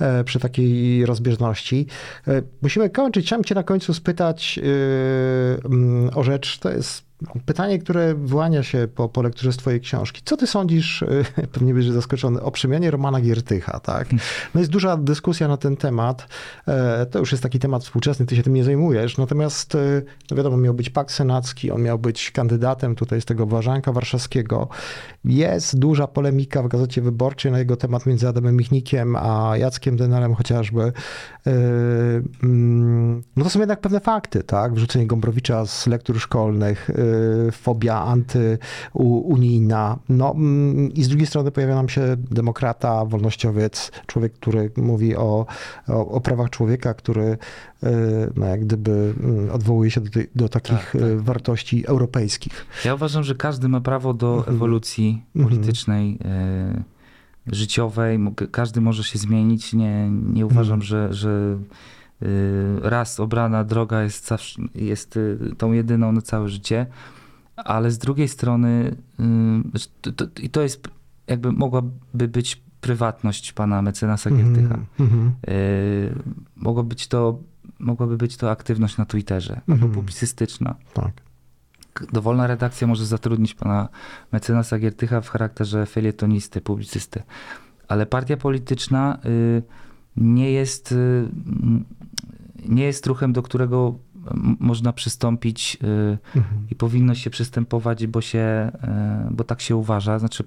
e, 0.00 0.24
przy 0.24 0.40
takiej 0.40 1.06
rozbieżności. 1.06 1.86
E, 2.28 2.42
musimy 2.62 2.90
kończyć, 2.90 3.26
chciałem 3.26 3.44
cię 3.44 3.54
na 3.54 3.62
końcu 3.62 3.94
spytać 3.94 4.60
y, 4.62 5.60
mm, 5.64 6.10
o 6.14 6.22
rzecz, 6.22 6.58
to 6.58 6.70
jest 6.70 7.05
pytanie, 7.46 7.78
które 7.78 8.14
wyłania 8.14 8.62
się 8.62 8.88
po, 8.94 9.08
po 9.08 9.22
lekturze 9.22 9.52
z 9.52 9.56
twojej 9.56 9.80
książki. 9.80 10.22
Co 10.24 10.36
ty 10.36 10.46
sądzisz, 10.46 11.02
e, 11.02 11.46
pewnie 11.52 11.74
będziesz 11.74 11.92
zaskoczony, 11.92 12.42
o 12.42 12.50
przemianie 12.50 12.90
Romana 12.90 13.20
Giertycha, 13.20 13.80
tak? 13.80 14.08
No 14.54 14.60
jest 14.60 14.72
duża 14.72 14.96
dyskusja 14.96 15.48
na 15.48 15.56
ten 15.56 15.76
temat. 15.76 16.28
E, 16.68 17.06
to 17.06 17.18
już 17.18 17.32
jest 17.32 17.42
taki 17.42 17.58
temat 17.58 17.84
współczesny, 17.84 18.26
ty 18.26 18.36
się 18.36 18.42
tym 18.42 18.54
nie 18.54 18.64
zajmujesz. 18.64 19.18
Natomiast, 19.18 19.74
e, 19.74 20.02
no 20.30 20.36
wiadomo, 20.36 20.56
miał 20.56 20.74
być 20.74 20.90
pakt 20.90 21.10
senacki, 21.10 21.70
on 21.70 21.82
miał 21.82 21.98
być 21.98 22.30
kandydatem 22.30 22.94
tutaj 22.94 23.20
z 23.20 23.24
tego 23.24 23.46
Błażanka 23.46 23.92
Warszawskiego. 23.92 24.68
Jest 25.24 25.78
duża 25.78 26.06
polemika 26.06 26.62
w 26.62 26.68
Gazecie 26.68 27.02
Wyborczej 27.02 27.52
na 27.52 27.58
jego 27.58 27.76
temat 27.76 28.06
między 28.06 28.28
Adamem 28.28 28.56
Michnikiem 28.56 29.16
a 29.16 29.56
Jackiem 29.56 29.96
Denelem 29.96 30.34
chociażby. 30.34 30.92
Mm, 32.42 33.22
no 33.36 33.44
to 33.44 33.50
są 33.50 33.58
jednak 33.58 33.80
pewne 33.80 34.00
fakty, 34.00 34.42
tak? 34.44 34.74
Wrzucenie 34.74 35.06
Gombrowicza 35.06 35.66
z 35.66 35.86
lektur 35.86 36.20
szkolnych, 36.20 36.90
fobia 37.52 38.02
antyunijna. 38.02 39.98
No 40.08 40.30
mm, 40.30 40.94
i 40.94 41.04
z 41.04 41.08
drugiej 41.08 41.26
strony 41.26 41.50
pojawia 41.50 41.74
nam 41.74 41.88
się 41.88 42.16
demokrata, 42.30 43.04
wolnościowiec, 43.04 43.92
człowiek, 44.06 44.32
który 44.32 44.70
mówi 44.76 45.16
o, 45.16 45.46
o, 45.88 46.08
o 46.08 46.20
prawach 46.20 46.50
człowieka, 46.50 46.94
który 46.94 47.38
no 48.36 48.46
jak 48.46 48.60
gdyby 48.60 49.14
mm, 49.20 49.50
odwołuje 49.50 49.90
się 49.90 50.00
do, 50.00 50.10
do 50.34 50.48
takich 50.48 50.78
tak, 50.78 50.92
tak. 50.92 51.20
wartości 51.20 51.86
europejskich. 51.86 52.66
Ja 52.84 52.94
uważam, 52.94 53.24
że 53.24 53.34
każdy 53.34 53.68
ma 53.68 53.80
prawo 53.80 54.14
do 54.14 54.36
mhm. 54.36 54.56
ewolucji 54.56 55.22
mhm. 55.36 55.54
politycznej. 55.54 56.18
życiowej, 57.46 58.18
każdy 58.50 58.80
może 58.80 59.04
się 59.04 59.18
zmienić. 59.18 59.72
Nie, 59.72 60.10
nie 60.10 60.46
uważam, 60.46 60.80
mhm. 60.80 60.82
że, 60.82 61.14
że 61.14 61.58
raz 62.82 63.20
obrana 63.20 63.64
droga 63.64 64.02
jest, 64.02 64.26
zawsze, 64.26 64.62
jest 64.74 65.18
tą 65.58 65.72
jedyną 65.72 66.12
na 66.12 66.20
całe 66.20 66.48
życie 66.48 66.86
ale 67.56 67.90
z 67.90 67.98
drugiej 67.98 68.28
strony 68.28 68.96
i 69.98 70.10
to, 70.12 70.26
to, 70.50 70.62
jest 70.62 70.88
jakby 71.26 71.52
mogłaby 71.52 72.28
być 72.28 72.62
prywatność 72.80 73.52
pana 73.52 73.82
mecenasa 73.82 74.30
mhm, 74.30 74.54
Giertycha. 74.54 74.78
Mogła 76.56 76.82
być 76.82 77.08
to, 77.08 77.38
mogłaby 77.78 78.16
być 78.16 78.36
to 78.36 78.50
aktywność 78.50 78.96
na 78.96 79.06
Twitterze, 79.06 79.54
mm-hmm. 79.54 79.72
albo 79.72 79.88
publicystyczna. 79.88 80.74
Tak. 80.92 81.12
Dowolna 82.12 82.46
redakcja 82.46 82.86
może 82.86 83.06
zatrudnić 83.06 83.54
pana 83.54 83.88
mecenasa 84.32 84.78
Giertycha 84.78 85.20
w 85.20 85.28
charakterze 85.28 85.86
felietonisty, 85.86 86.60
publicysty. 86.60 87.22
Ale 87.88 88.06
partia 88.06 88.36
polityczna 88.36 89.18
y, 89.24 89.62
nie 90.16 90.52
jest, 90.52 90.92
y, 90.92 91.28
nie 92.68 92.84
jest 92.84 93.06
ruchem, 93.06 93.32
do 93.32 93.42
którego 93.42 93.98
można 94.60 94.92
przystąpić 94.92 95.78
y, 95.82 96.38
mhm. 96.38 96.66
i 96.70 96.74
powinno 96.74 97.14
się 97.14 97.30
przystępować, 97.30 98.06
bo, 98.06 98.20
się, 98.20 98.72
y, 99.28 99.34
bo 99.34 99.44
tak 99.44 99.60
się 99.60 99.76
uważa. 99.76 100.18
Znaczy, 100.18 100.44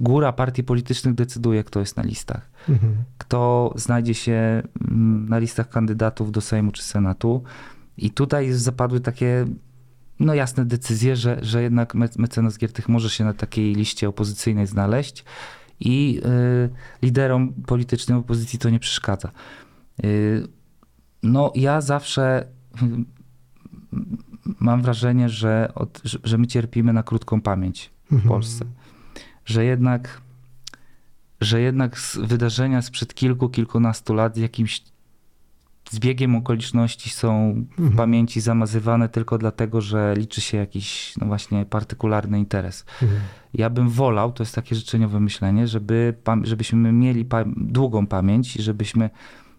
góra 0.00 0.32
partii 0.32 0.64
politycznych 0.64 1.14
decyduje, 1.14 1.64
kto 1.64 1.80
jest 1.80 1.96
na 1.96 2.02
listach. 2.02 2.50
Mhm. 2.68 2.94
Kto 3.18 3.72
znajdzie 3.76 4.14
się 4.14 4.62
mm, 4.80 5.28
na 5.28 5.38
listach 5.38 5.68
kandydatów 5.68 6.32
do 6.32 6.40
Sejmu 6.40 6.72
czy 6.72 6.82
Senatu. 6.82 7.42
I 7.96 8.10
tutaj 8.10 8.52
zapadły 8.52 9.00
takie 9.00 9.46
no 10.20 10.34
jasne 10.34 10.64
decyzje, 10.64 11.16
że, 11.16 11.38
że 11.42 11.62
jednak 11.62 11.94
mecenas 11.94 12.58
Giertych 12.58 12.88
może 12.88 13.10
się 13.10 13.24
na 13.24 13.34
takiej 13.34 13.74
liście 13.74 14.08
opozycyjnej 14.08 14.66
znaleźć 14.66 15.24
i 15.80 16.20
y, 16.24 16.70
liderom 17.02 17.52
politycznym 17.66 18.18
opozycji 18.18 18.58
to 18.58 18.70
nie 18.70 18.78
przeszkadza. 18.78 19.30
Y, 20.04 20.48
no 21.22 21.52
ja 21.54 21.80
zawsze 21.80 22.46
mam 24.60 24.82
wrażenie, 24.82 25.28
że, 25.28 25.72
od, 25.74 26.02
że 26.24 26.38
my 26.38 26.46
cierpimy 26.46 26.92
na 26.92 27.02
krótką 27.02 27.40
pamięć 27.40 27.90
w 28.06 28.12
mhm. 28.12 28.28
Polsce. 28.28 28.64
Że 29.44 29.64
jednak, 29.64 30.20
że 31.40 31.60
jednak 31.60 31.96
wydarzenia 32.22 32.82
sprzed 32.82 33.14
kilku, 33.14 33.48
kilkunastu 33.48 34.14
lat 34.14 34.36
jakimś 34.36 34.82
zbiegiem 35.90 36.36
okoliczności 36.36 37.10
są 37.10 37.54
w 37.76 37.80
mhm. 37.80 37.96
pamięci 37.96 38.40
zamazywane 38.40 39.08
tylko 39.08 39.38
dlatego, 39.38 39.80
że 39.80 40.14
liczy 40.16 40.40
się 40.40 40.58
jakiś, 40.58 41.16
no 41.16 41.26
właśnie, 41.26 41.64
partykularny 41.64 42.38
interes. 42.38 42.84
Mhm. 43.02 43.20
Ja 43.54 43.70
bym 43.70 43.88
wolał, 43.88 44.32
to 44.32 44.42
jest 44.42 44.54
takie 44.54 44.74
życzeniowe 44.74 45.20
myślenie, 45.20 45.66
żeby, 45.66 46.14
żebyśmy 46.42 46.92
mieli 46.92 47.24
pa 47.24 47.44
długą 47.56 48.06
pamięć 48.06 48.56
i 48.56 48.62
żebyśmy, 48.62 49.10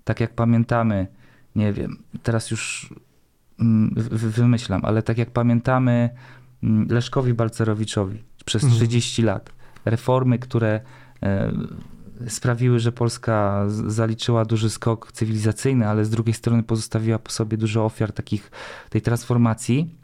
tak 0.04 0.20
jak 0.20 0.34
pamiętamy, 0.34 1.08
nie 1.56 1.74
wiem, 1.74 1.98
teraz 2.24 2.52
już 2.52 2.90
Mm, 3.60 3.94
wymyślam, 4.12 4.82
ale 4.84 5.04
tak 5.04 5.18
jak 5.18 5.32
pamiętamy 5.32 6.10
mm, 6.64 6.88
Leszkowi 6.90 7.34
Balcerowiczowi 7.34 8.24
przez 8.46 8.66
30 8.66 9.22
mhm. 9.22 9.36
lat, 9.36 9.54
reformy, 9.86 10.40
które 10.40 10.82
e, 11.24 11.52
sprawiły, 12.28 12.80
że 12.80 12.92
Polska 12.92 13.66
zaliczyła 13.70 14.46
duży 14.46 14.70
skok 14.70 15.12
cywilizacyjny, 15.12 15.88
ale 15.88 16.06
z 16.06 16.10
drugiej 16.10 16.34
strony 16.34 16.64
pozostawiła 16.64 17.20
po 17.20 17.32
sobie 17.32 17.58
dużo 17.58 17.86
ofiar 17.86 18.12
takich, 18.12 18.52
tej 18.90 19.02
transformacji, 19.02 20.00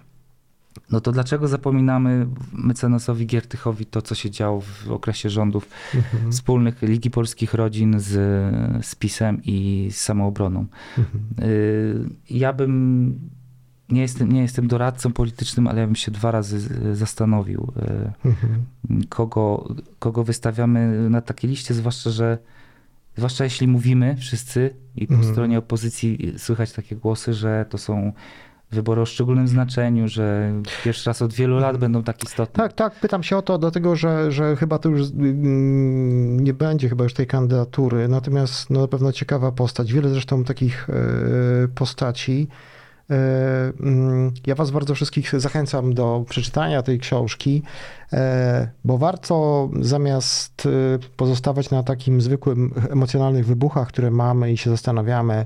no 0.92 1.02
to 1.02 1.12
dlaczego 1.12 1.48
zapominamy 1.48 2.28
mecenasowi 2.54 3.26
Giertychowi 3.26 3.86
to, 3.86 4.02
co 4.02 4.16
się 4.16 4.30
działo 4.30 4.62
w 4.62 4.92
okresie 4.92 5.30
rządów 5.30 5.70
mhm. 5.96 6.32
wspólnych 6.32 6.82
Ligi 6.82 7.12
Polskich 7.12 7.54
Rodzin 7.54 8.00
z, 8.00 8.12
z 8.86 8.96
PiSem 8.96 9.42
i 9.44 9.88
z 9.92 9.98
samoobroną? 9.98 10.66
Mhm. 10.98 11.50
Y, 11.50 12.10
ja 12.30 12.54
bym 12.54 13.20
nie 13.90 14.02
jestem, 14.02 14.32
nie 14.32 14.42
jestem 14.42 14.68
doradcą 14.68 15.14
politycznym, 15.14 15.68
ale 15.68 15.82
ja 15.82 15.88
bym 15.88 15.96
się 15.96 16.12
dwa 16.12 16.32
razy 16.32 16.60
zastanowił, 16.96 17.74
e, 17.78 18.14
mhm. 18.26 18.64
kogo, 19.10 19.76
kogo 20.00 20.24
wystawiamy 20.24 21.10
na 21.10 21.22
takie 21.22 21.48
liście, 21.48 21.74
zwłaszcza, 21.74 22.10
że 22.10 22.38
zwłaszcza 23.18 23.44
jeśli 23.44 23.68
mówimy 23.68 24.16
wszyscy 24.20 24.76
i 24.96 25.08
po 25.08 25.14
mhm. 25.14 25.34
stronie 25.34 25.58
opozycji 25.58 26.34
słychać 26.38 26.72
takie 26.72 26.96
głosy, 26.96 27.34
że 27.34 27.66
to 27.70 27.78
są 27.78 28.14
wybory 28.72 29.02
o 29.02 29.06
szczególnym 29.06 29.48
znaczeniu, 29.48 30.08
że 30.08 30.54
pierwszy 30.84 31.10
raz 31.10 31.22
od 31.22 31.34
wielu 31.34 31.60
lat 31.60 31.78
będą 31.78 32.04
tak 32.04 32.24
istotne. 32.24 32.64
Tak, 32.64 32.74
tak, 32.74 33.00
pytam 33.00 33.24
się 33.24 33.38
o 33.38 33.42
to, 33.42 33.58
dlatego 33.58 33.96
że, 33.96 34.32
że 34.32 34.56
chyba 34.56 34.80
to 34.80 34.90
już 34.90 35.02
mm, 35.12 36.40
nie 36.40 36.54
będzie 36.54 36.90
chyba 36.90 37.04
już 37.04 37.14
tej 37.14 37.28
kandydatury, 37.28 38.08
natomiast 38.08 38.70
no, 38.70 38.82
na 38.82 38.88
pewno 38.88 39.12
ciekawa 39.12 39.52
postać. 39.52 39.94
Wiele 39.94 40.10
zresztą 40.10 40.44
takich 40.44 40.90
e, 40.90 41.68
postaci. 41.68 42.48
E, 43.12 43.74
mm, 43.80 44.32
ja 44.48 44.56
Was 44.56 44.72
bardzo 44.72 44.96
wszystkich 44.96 45.40
zachęcam 45.40 45.94
do 45.94 46.26
przeczytania 46.30 46.82
tej 46.82 47.00
książki, 47.00 47.64
e, 48.14 48.68
bo 48.86 48.98
warto 48.98 49.70
zamiast 49.80 50.66
e, 50.66 50.70
pozostawać 51.18 51.70
na 51.70 51.84
takim 51.84 52.22
zwykłym 52.22 52.74
emocjonalnych 52.90 53.46
wybuchach, 53.46 53.88
które 53.88 54.12
mamy 54.12 54.52
i 54.52 54.58
się 54.58 54.70
zastanawiamy, 54.70 55.46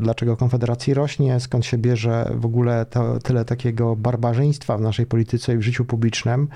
dlaczego 0.00 0.36
Konfederacji 0.36 0.94
rośnie, 0.94 1.40
skąd 1.40 1.66
się 1.66 1.78
bierze 1.78 2.30
w 2.34 2.46
ogóle 2.46 2.86
to, 2.86 3.18
tyle 3.18 3.44
takiego 3.44 3.96
barbarzyństwa 3.96 4.78
w 4.78 4.80
naszej 4.80 5.06
polityce 5.06 5.54
i 5.54 5.56
w 5.56 5.62
życiu 5.62 5.84
publicznym. 5.84 6.48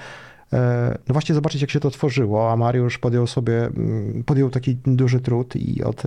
No 1.09 1.13
właśnie 1.13 1.35
zobaczyć, 1.35 1.61
jak 1.61 1.71
się 1.71 1.81
to 1.81 1.91
tworzyło, 1.91 2.53
a 2.53 2.57
Mariusz 2.57 2.99
podjął 2.99 3.27
sobie, 3.27 3.67
mm, 3.67 4.25
podjął 4.27 4.51
taki 4.51 4.77
duży 4.77 5.21
trud 5.21 5.57
i 5.57 5.83
od 5.83 6.03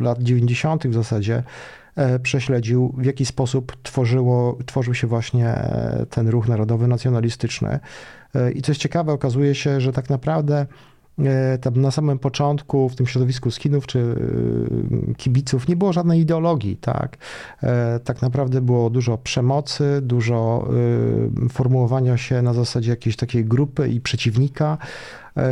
lat 0.00 0.22
90. 0.22 0.88
w 0.88 0.94
zasadzie 0.94 1.42
E, 1.96 2.18
prześledził, 2.18 2.94
w 2.98 3.04
jaki 3.04 3.26
sposób 3.26 3.76
tworzyło, 3.82 4.58
tworzył 4.66 4.94
się 4.94 5.06
właśnie 5.06 5.48
e, 5.48 6.06
ten 6.10 6.28
ruch 6.28 6.48
narodowy, 6.48 6.88
nacjonalistyczny. 6.88 7.78
E, 8.34 8.52
I 8.52 8.62
coś 8.62 8.78
ciekawe, 8.78 9.12
okazuje 9.12 9.54
się, 9.54 9.80
że 9.80 9.92
tak 9.92 10.10
naprawdę 10.10 10.66
tam 11.60 11.80
na 11.80 11.90
samym 11.90 12.18
początku 12.18 12.88
w 12.88 12.96
tym 12.96 13.06
środowisku 13.06 13.50
skinów 13.50 13.86
czy 13.86 14.16
kibiców 15.16 15.68
nie 15.68 15.76
było 15.76 15.92
żadnej 15.92 16.20
ideologii, 16.20 16.76
tak. 16.76 17.16
Tak 18.04 18.22
naprawdę 18.22 18.60
było 18.60 18.90
dużo 18.90 19.18
przemocy, 19.18 20.00
dużo 20.02 20.68
formułowania 21.50 22.16
się 22.16 22.42
na 22.42 22.54
zasadzie 22.54 22.90
jakiejś 22.90 23.16
takiej 23.16 23.44
grupy 23.44 23.88
i 23.88 24.00
przeciwnika 24.00 24.78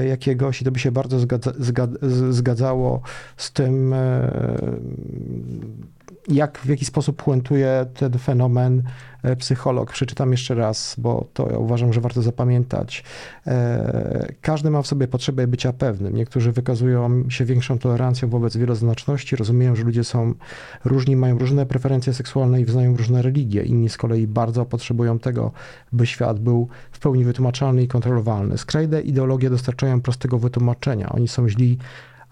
jakiegoś 0.09 0.63
i 0.63 0.65
to 0.65 0.71
by 0.71 0.79
się 0.79 0.93
bardzo 0.93 1.19
zgadza, 1.19 1.53
zgadzało 2.31 3.01
z 3.37 3.53
tym 3.53 3.95
jak, 6.29 6.59
w 6.59 6.69
jaki 6.69 6.85
sposób 6.85 7.23
puentuje 7.23 7.87
ten 7.95 8.19
fenomen 8.19 8.83
e, 9.23 9.37
psycholog. 9.37 9.93
Przeczytam 9.93 10.33
jeszcze 10.33 10.55
raz, 10.55 10.95
bo 10.99 11.27
to 11.35 11.51
ja 11.51 11.59
uważam, 11.59 11.93
że 11.93 12.01
warto 12.01 12.23
zapamiętać. 12.23 13.05
E, 13.47 14.33
każdy 14.41 14.71
ma 14.71 14.83
w 14.83 14.87
sobie 14.87 15.09
potrzebę 15.09 15.47
bycia 15.47 15.73
pewnym. 15.73 16.17
Niektórzy 16.17 16.53
wykazują 16.53 17.31
się 17.31 17.45
większą 17.45 17.79
tolerancją 17.79 18.29
wobec 18.29 18.57
wieloznaczności, 18.57 19.37
rozumieją, 19.37 19.77
że 19.77 19.83
ludzie 19.83 20.05
są 20.05 20.35
różni, 20.85 21.17
mają 21.17 21.39
różne 21.39 21.67
preferencje 21.67 22.15
seksualne 22.15 22.61
i 22.61 22.65
wyznają 22.65 22.97
różne 22.97 23.23
religie. 23.23 23.63
Inni 23.63 23.89
z 23.89 23.97
kolei 23.97 24.27
bardzo 24.27 24.65
potrzebują 24.65 25.19
tego, 25.19 25.53
by 25.93 26.07
świat 26.07 26.41
był 26.41 26.69
w 26.93 26.99
pełni 26.99 27.25
wytłumaczalny 27.25 27.83
i 27.83 27.89
kontrolowalny. 27.89 28.59
Skrajne 28.59 29.01
ideologie 29.01 29.51
dostarczają 29.51 30.01
prostego 30.01 30.39
wytłumaczenia. 30.39 31.09
Oni 31.09 31.29
są 31.29 31.49
źli 31.49 31.79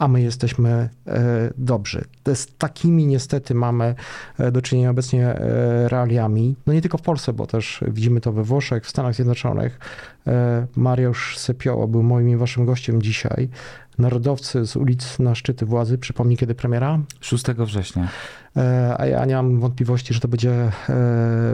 a 0.03 0.09
my 0.09 0.23
jesteśmy 0.23 0.89
e, 1.07 1.51
dobrzy. 1.57 2.05
Z 2.35 2.47
takimi 2.59 3.07
niestety 3.07 3.55
mamy 3.55 3.95
e, 4.39 4.53
do 4.53 4.63
czynienia 4.63 4.91
obecnie 4.91 5.27
e, 5.27 5.89
realiami. 5.89 6.57
No 6.67 6.73
nie 6.73 6.81
tylko 6.81 6.99
w 6.99 7.03
Polsce, 7.03 7.33
bo 7.33 7.47
też 7.47 7.85
widzimy 7.89 8.21
to 8.21 8.33
we 8.33 8.43
Włoszech, 8.43 8.85
w 8.85 8.91
Stanach 8.91 9.15
Zjednoczonych. 9.15 9.79
Mariusz 10.77 11.39
Sypioło 11.39 11.89
był 11.89 12.03
moim 12.03 12.29
i 12.29 12.37
waszym 12.37 12.67
gościem 12.67 13.03
dzisiaj. 13.03 13.49
Narodowcy 13.99 14.67
z 14.67 14.77
ulic 14.77 15.19
na 15.19 15.35
szczyty 15.35 15.67
władzy. 15.67 15.99
Przypomnij, 15.99 16.37
kiedy 16.37 16.55
premiera? 16.55 16.99
6 17.21 17.45
września. 17.45 18.09
A 18.99 19.07
ja 19.07 19.25
nie 19.25 19.35
mam 19.35 19.61
wątpliwości, 19.61 20.15
że 20.15 20.21
to 20.21 20.29
będzie 20.29 20.71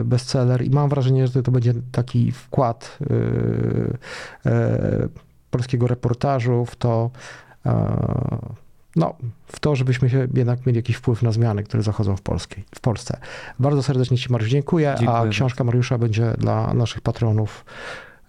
bestseller 0.03 0.65
i 0.65 0.69
mam 0.69 0.89
wrażenie, 0.89 1.27
że 1.27 1.43
to 1.43 1.51
będzie 1.51 1.73
taki 1.91 2.31
wkład 2.31 2.99
polskiego 5.51 5.87
reportażu 5.87 6.65
w 6.65 6.75
to, 6.75 7.11
no, 8.95 9.15
w 9.47 9.59
to, 9.59 9.75
żebyśmy 9.75 10.09
się 10.09 10.27
jednak 10.33 10.65
mieli 10.65 10.77
jakiś 10.77 10.95
wpływ 10.95 11.23
na 11.23 11.31
zmiany, 11.31 11.63
które 11.63 11.83
zachodzą 11.83 12.15
w, 12.15 12.21
Polskiej, 12.21 12.63
w 12.75 12.79
Polsce. 12.79 13.19
Bardzo 13.59 13.83
serdecznie 13.83 14.17
Ci, 14.17 14.31
Mariusz, 14.31 14.49
dziękuję, 14.49 14.95
Dziękuję 14.99 15.19
a 15.19 15.27
książka 15.27 15.63
Mariusza 15.63 15.97
będzie 15.97 16.33
dla 16.37 16.73
naszych 16.73 17.01
patronów 17.01 17.65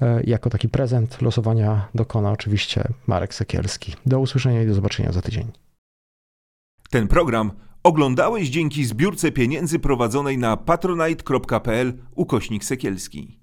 e, 0.00 0.22
jako 0.24 0.50
taki 0.50 0.68
prezent. 0.68 1.22
Losowania 1.22 1.88
dokona 1.94 2.32
oczywiście 2.32 2.84
Marek 3.06 3.34
Sekielski. 3.34 3.94
Do 4.06 4.20
usłyszenia 4.20 4.62
i 4.62 4.66
do 4.66 4.74
zobaczenia 4.74 5.12
za 5.12 5.22
tydzień. 5.22 5.46
Ten 6.90 7.08
program 7.08 7.52
oglądałeś 7.82 8.48
dzięki 8.48 8.84
zbiórce 8.84 9.32
pieniędzy 9.32 9.78
prowadzonej 9.78 10.38
na 10.38 10.56
patronite.pl 10.56 11.92
ukośnik 12.14 12.64
sekielski. 12.64 13.38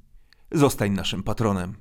Zostań 0.51 0.91
naszym 0.91 1.23
patronem. 1.23 1.75